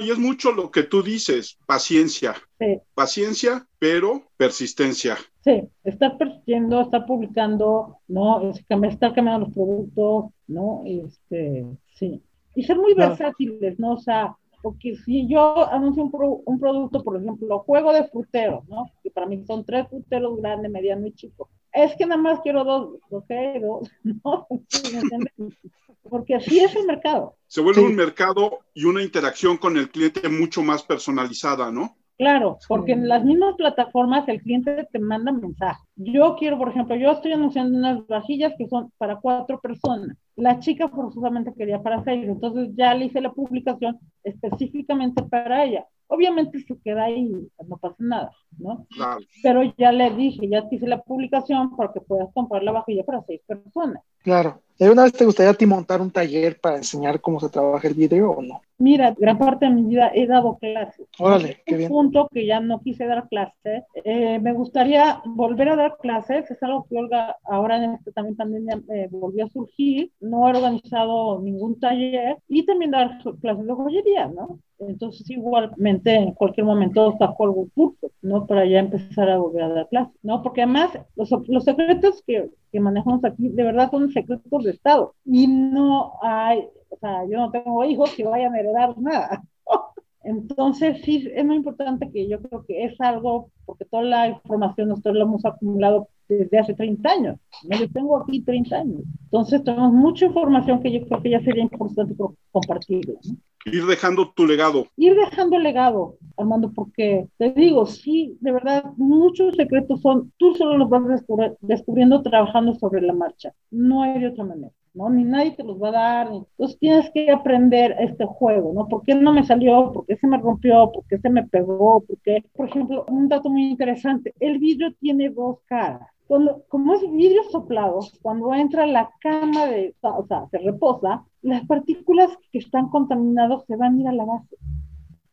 Y 0.00 0.10
es 0.10 0.18
mucho 0.18 0.52
lo 0.52 0.70
que 0.70 0.82
tú 0.82 1.02
dices, 1.02 1.58
paciencia. 1.66 2.34
Sí. 2.58 2.80
Paciencia, 2.94 3.66
pero 3.78 4.22
persistencia. 4.36 5.16
Sí, 5.42 5.68
estar 5.84 6.16
persistiendo, 6.16 6.80
estar 6.80 7.04
publicando, 7.06 7.98
¿no? 8.08 8.50
Estar 8.50 9.14
cambiando 9.14 9.46
los 9.46 9.54
productos, 9.54 10.32
¿no? 10.46 10.82
Este, 10.86 11.66
sí. 11.96 12.22
Y 12.54 12.62
ser 12.62 12.78
muy 12.78 12.94
versátiles, 12.94 13.78
¿no? 13.78 13.92
O 13.92 13.98
sea, 13.98 14.34
porque 14.62 14.96
si 14.96 15.28
yo 15.28 15.70
anuncio 15.70 16.04
un, 16.04 16.42
un, 16.46 16.58
producto, 16.58 17.04
por 17.04 17.20
ejemplo, 17.20 17.58
juego 17.60 17.92
de 17.92 18.04
fruteros, 18.04 18.66
¿no? 18.66 18.90
Que 19.02 19.10
para 19.10 19.26
mí 19.26 19.44
son 19.46 19.64
tres 19.64 19.86
fruteros, 19.88 20.38
grande, 20.38 20.70
mediano 20.70 21.06
y 21.06 21.12
chico. 21.12 21.50
Es 21.74 21.96
que 21.96 22.06
nada 22.06 22.20
más 22.20 22.40
quiero 22.40 22.64
dos, 22.64 23.00
ok, 23.10 23.30
dos, 23.60 23.90
¿no? 24.24 24.46
Porque 26.08 26.36
así 26.36 26.60
es 26.60 26.74
el 26.76 26.86
mercado. 26.86 27.34
Se 27.46 27.60
vuelve 27.60 27.80
sí. 27.80 27.86
un 27.86 27.96
mercado 27.96 28.60
y 28.74 28.84
una 28.84 29.02
interacción 29.02 29.56
con 29.56 29.76
el 29.76 29.90
cliente 29.90 30.28
mucho 30.28 30.62
más 30.62 30.82
personalizada, 30.82 31.72
¿no? 31.72 31.96
Claro, 32.16 32.58
porque 32.68 32.92
en 32.92 33.08
las 33.08 33.24
mismas 33.24 33.56
plataformas 33.56 34.28
el 34.28 34.40
cliente 34.40 34.86
te 34.92 34.98
manda 35.00 35.32
mensaje. 35.32 35.82
Yo 35.96 36.36
quiero, 36.38 36.58
por 36.58 36.68
ejemplo, 36.68 36.94
yo 36.94 37.10
estoy 37.10 37.32
anunciando 37.32 37.76
unas 37.76 38.06
vajillas 38.06 38.52
que 38.56 38.68
son 38.68 38.92
para 38.98 39.16
cuatro 39.16 39.58
personas. 39.60 40.16
La 40.36 40.60
chica 40.60 40.88
forzosamente 40.88 41.52
quería 41.56 41.82
para 41.82 42.04
seis, 42.04 42.28
entonces 42.28 42.68
ya 42.76 42.94
le 42.94 43.06
hice 43.06 43.20
la 43.20 43.32
publicación 43.32 43.98
específicamente 44.22 45.24
para 45.24 45.64
ella. 45.64 45.86
Obviamente 46.06 46.60
se 46.60 46.78
queda 46.78 47.04
ahí, 47.04 47.30
no 47.66 47.76
pasa 47.78 47.96
nada, 47.98 48.30
¿no? 48.58 48.86
Claro. 48.90 49.20
Pero 49.42 49.62
ya 49.76 49.90
le 49.90 50.10
dije, 50.10 50.48
ya 50.48 50.68
te 50.68 50.76
hice 50.76 50.86
la 50.86 51.02
publicación 51.02 51.76
para 51.76 51.92
que 51.92 52.00
puedas 52.00 52.28
comprar 52.34 52.62
la 52.62 52.72
vajilla 52.72 53.04
para 53.04 53.22
seis 53.26 53.40
personas. 53.46 54.02
Claro. 54.22 54.60
¿Y 54.78 54.84
¿Una 54.84 55.04
vez 55.04 55.12
te 55.12 55.24
gustaría 55.24 55.50
a 55.50 55.54
ti 55.54 55.66
montar 55.66 56.00
un 56.00 56.10
taller 56.10 56.60
para 56.60 56.76
enseñar 56.76 57.20
cómo 57.20 57.40
se 57.40 57.48
trabaja 57.48 57.86
el 57.88 57.94
video 57.94 58.32
o 58.32 58.42
no? 58.42 58.60
Mira, 58.78 59.14
gran 59.16 59.38
parte 59.38 59.66
de 59.66 59.72
mi 59.72 59.84
vida 59.84 60.10
he 60.14 60.26
dado 60.26 60.58
clases. 60.58 61.06
Órale, 61.18 61.62
qué 61.64 61.76
bien. 61.76 61.92
Un 61.92 61.96
punto 61.96 62.28
que 62.32 62.46
ya 62.46 62.60
no 62.60 62.80
quise 62.80 63.06
dar 63.06 63.28
clases. 63.28 63.84
Eh, 64.04 64.38
me 64.40 64.52
gustaría 64.52 65.22
volver 65.24 65.68
a 65.68 65.76
dar 65.76 65.96
clases. 65.98 66.50
Es 66.50 66.62
algo 66.62 66.86
que 66.88 66.98
Olga 66.98 67.36
ahora 67.44 67.82
en 67.82 67.94
este 67.94 68.12
también, 68.12 68.36
también 68.36 68.66
eh, 68.92 69.08
volvió 69.10 69.44
a 69.46 69.48
surgir. 69.48 70.10
No 70.20 70.46
he 70.48 70.50
organizado 70.50 71.40
ningún 71.40 71.78
taller 71.78 72.38
y 72.48 72.66
también 72.66 72.90
dar 72.90 73.18
clases 73.40 73.66
de 73.66 73.72
joyería, 73.72 74.26
¿no? 74.28 74.58
Entonces, 74.78 75.28
igualmente, 75.30 76.14
en 76.14 76.32
cualquier 76.32 76.66
momento 76.66 77.14
saco 77.18 77.44
algún 77.44 77.68
curso, 77.70 78.10
¿no? 78.22 78.46
Para 78.46 78.66
ya 78.66 78.80
empezar 78.80 79.30
a 79.30 79.38
volver 79.38 79.62
a 79.62 79.68
dar 79.68 79.88
clases, 79.88 80.18
¿no? 80.22 80.42
Porque 80.42 80.62
además, 80.62 80.90
los, 81.16 81.30
los 81.48 81.64
secretos 81.64 82.22
que, 82.26 82.50
que 82.72 82.80
manejamos 82.80 83.24
aquí, 83.24 83.48
de 83.48 83.62
verdad, 83.62 83.90
son 83.90 84.10
secretos 84.10 84.64
de 84.64 84.72
Estado. 84.72 85.14
Y 85.24 85.46
no 85.46 86.14
hay, 86.22 86.64
o 86.94 86.98
sea, 86.98 87.24
yo 87.28 87.38
no 87.38 87.50
tengo 87.50 87.84
hijos 87.84 88.14
que 88.14 88.24
vayan 88.24 88.54
a 88.54 88.60
heredar 88.60 88.96
nada. 88.98 89.42
Entonces, 90.24 91.02
sí, 91.02 91.28
es 91.34 91.44
muy 91.44 91.56
importante 91.56 92.10
que 92.10 92.28
yo 92.28 92.40
creo 92.40 92.64
que 92.64 92.84
es 92.84 92.98
algo, 93.00 93.50
porque 93.66 93.84
toda 93.84 94.04
la 94.04 94.28
información 94.28 94.88
nosotros 94.88 95.16
la 95.16 95.24
hemos 95.24 95.44
acumulado 95.44 96.08
desde 96.28 96.58
hace 96.58 96.72
30 96.72 97.10
años. 97.10 97.38
¿no? 97.68 97.78
Yo 97.78 97.90
tengo 97.90 98.16
aquí 98.16 98.40
30 98.40 98.76
años. 98.76 99.02
Entonces, 99.24 99.62
tenemos 99.62 99.92
mucha 99.92 100.26
información 100.26 100.82
que 100.82 100.92
yo 100.92 101.06
creo 101.06 101.22
que 101.22 101.30
ya 101.30 101.40
sería 101.42 101.64
importante 101.64 102.14
compartirla. 102.50 103.20
¿no? 103.22 103.36
Ir 103.66 103.86
dejando 103.86 104.30
tu 104.30 104.46
legado. 104.46 104.86
Ir 104.96 105.14
dejando 105.14 105.58
legado, 105.58 106.16
Armando, 106.36 106.72
porque 106.72 107.26
te 107.36 107.52
digo, 107.52 107.84
sí, 107.84 108.36
de 108.40 108.52
verdad, 108.52 108.84
muchos 108.96 109.56
secretos 109.56 110.00
son, 110.00 110.32
tú 110.38 110.54
solo 110.54 110.78
los 110.78 110.88
vas 110.88 111.06
descubri 111.06 111.52
descubriendo 111.60 112.22
trabajando 112.22 112.74
sobre 112.74 113.02
la 113.02 113.12
marcha. 113.12 113.52
No 113.70 114.02
hay 114.02 114.20
de 114.20 114.28
otra 114.28 114.44
manera. 114.44 114.72
¿No? 114.94 115.10
Ni 115.10 115.24
nadie 115.24 115.52
te 115.52 115.64
los 115.64 115.80
va 115.82 115.88
a 115.88 115.92
dar. 115.92 116.26
Entonces 116.28 116.78
tienes 116.78 117.10
que 117.12 117.30
aprender 117.30 117.96
este 117.98 118.24
juego, 118.24 118.72
¿no? 118.72 118.88
¿Por 118.88 119.02
qué 119.02 119.14
no 119.14 119.32
me 119.32 119.44
salió? 119.44 119.92
¿Por 119.92 120.06
qué 120.06 120.16
se 120.16 120.26
me 120.26 120.38
rompió? 120.38 120.90
¿Por 120.92 121.04
qué 121.06 121.18
se 121.18 121.30
me 121.30 121.46
pegó? 121.46 122.00
¿Por 122.00 122.18
qué? 122.22 122.44
Por 122.54 122.68
ejemplo, 122.68 123.04
un 123.08 123.28
dato 123.28 123.50
muy 123.50 123.64
interesante, 123.70 124.34
el 124.40 124.58
vidrio 124.58 124.94
tiene 125.00 125.30
dos 125.30 125.58
caras. 125.66 126.08
Cuando, 126.26 126.64
como 126.68 126.94
es 126.94 127.02
vidrio 127.10 127.42
soplado, 127.50 128.00
cuando 128.22 128.54
entra 128.54 128.86
la 128.86 129.10
cama 129.20 129.66
de, 129.66 129.94
o 130.00 130.24
sea, 130.26 130.46
se 130.50 130.58
reposa, 130.58 131.22
las 131.42 131.66
partículas 131.66 132.30
que 132.50 132.58
están 132.58 132.88
contaminadas 132.88 133.64
se 133.66 133.76
van 133.76 133.96
a 133.96 134.00
ir 134.00 134.08
a 134.08 134.12
la 134.12 134.24
base. 134.24 134.56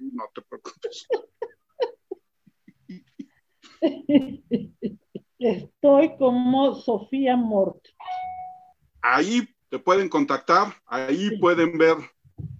No 0.00 0.24
te 0.34 0.42
preocupes. 0.42 1.06
Estoy 5.38 6.16
como 6.16 6.74
Sofía 6.74 7.36
Mort. 7.36 7.86
Ahí 9.00 9.48
te 9.68 9.78
pueden 9.78 10.08
contactar, 10.08 10.74
ahí 10.86 11.28
sí. 11.28 11.36
pueden 11.38 11.78
ver 11.78 11.98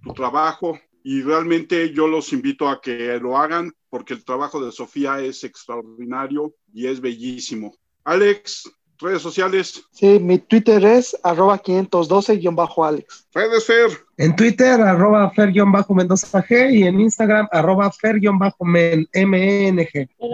tu 0.03 0.13
trabajo 0.13 0.79
y 1.03 1.21
realmente 1.21 1.93
yo 1.93 2.07
los 2.07 2.33
invito 2.33 2.69
a 2.69 2.81
que 2.81 3.19
lo 3.19 3.37
hagan 3.37 3.71
porque 3.89 4.13
el 4.13 4.23
trabajo 4.23 4.63
de 4.63 4.71
Sofía 4.71 5.19
es 5.19 5.43
extraordinario 5.43 6.53
y 6.73 6.87
es 6.87 7.01
bellísimo. 7.01 7.75
Alex, 8.03 8.71
redes 9.01 9.21
sociales. 9.21 9.83
Sí, 9.91 10.19
mi 10.19 10.39
Twitter 10.39 10.83
es 10.85 11.17
arroba 11.23 11.61
512-Alex. 11.61 13.27
Redes 13.33 13.65
Fer. 13.65 13.91
En 14.17 14.35
Twitter, 14.35 14.79
arroba 14.79 15.31
Fer-Mendoza 15.31 16.43
G 16.43 16.73
y 16.73 16.83
en 16.83 16.99
Instagram, 17.01 17.47
arroba 17.51 17.91
Fer-MNG. 17.91 18.29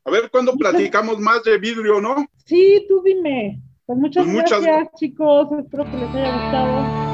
A 0.05 0.11
ver 0.11 0.29
cuándo 0.31 0.57
platicamos 0.57 1.19
más 1.21 1.45
de 1.45 1.57
vidrio, 1.59 2.01
¿no? 2.01 2.27
Sí, 2.45 2.85
tú 2.89 3.01
dime. 3.05 3.63
Pues 3.87 3.99
muchas, 3.99 4.25
pues 4.25 4.37
muchas 4.37 4.63
gracias, 4.63 4.93
chicos. 4.99 5.49
Espero 5.59 5.85
que 5.85 5.97
les 5.97 6.11
haya 6.11 6.33
gustado. 6.33 7.06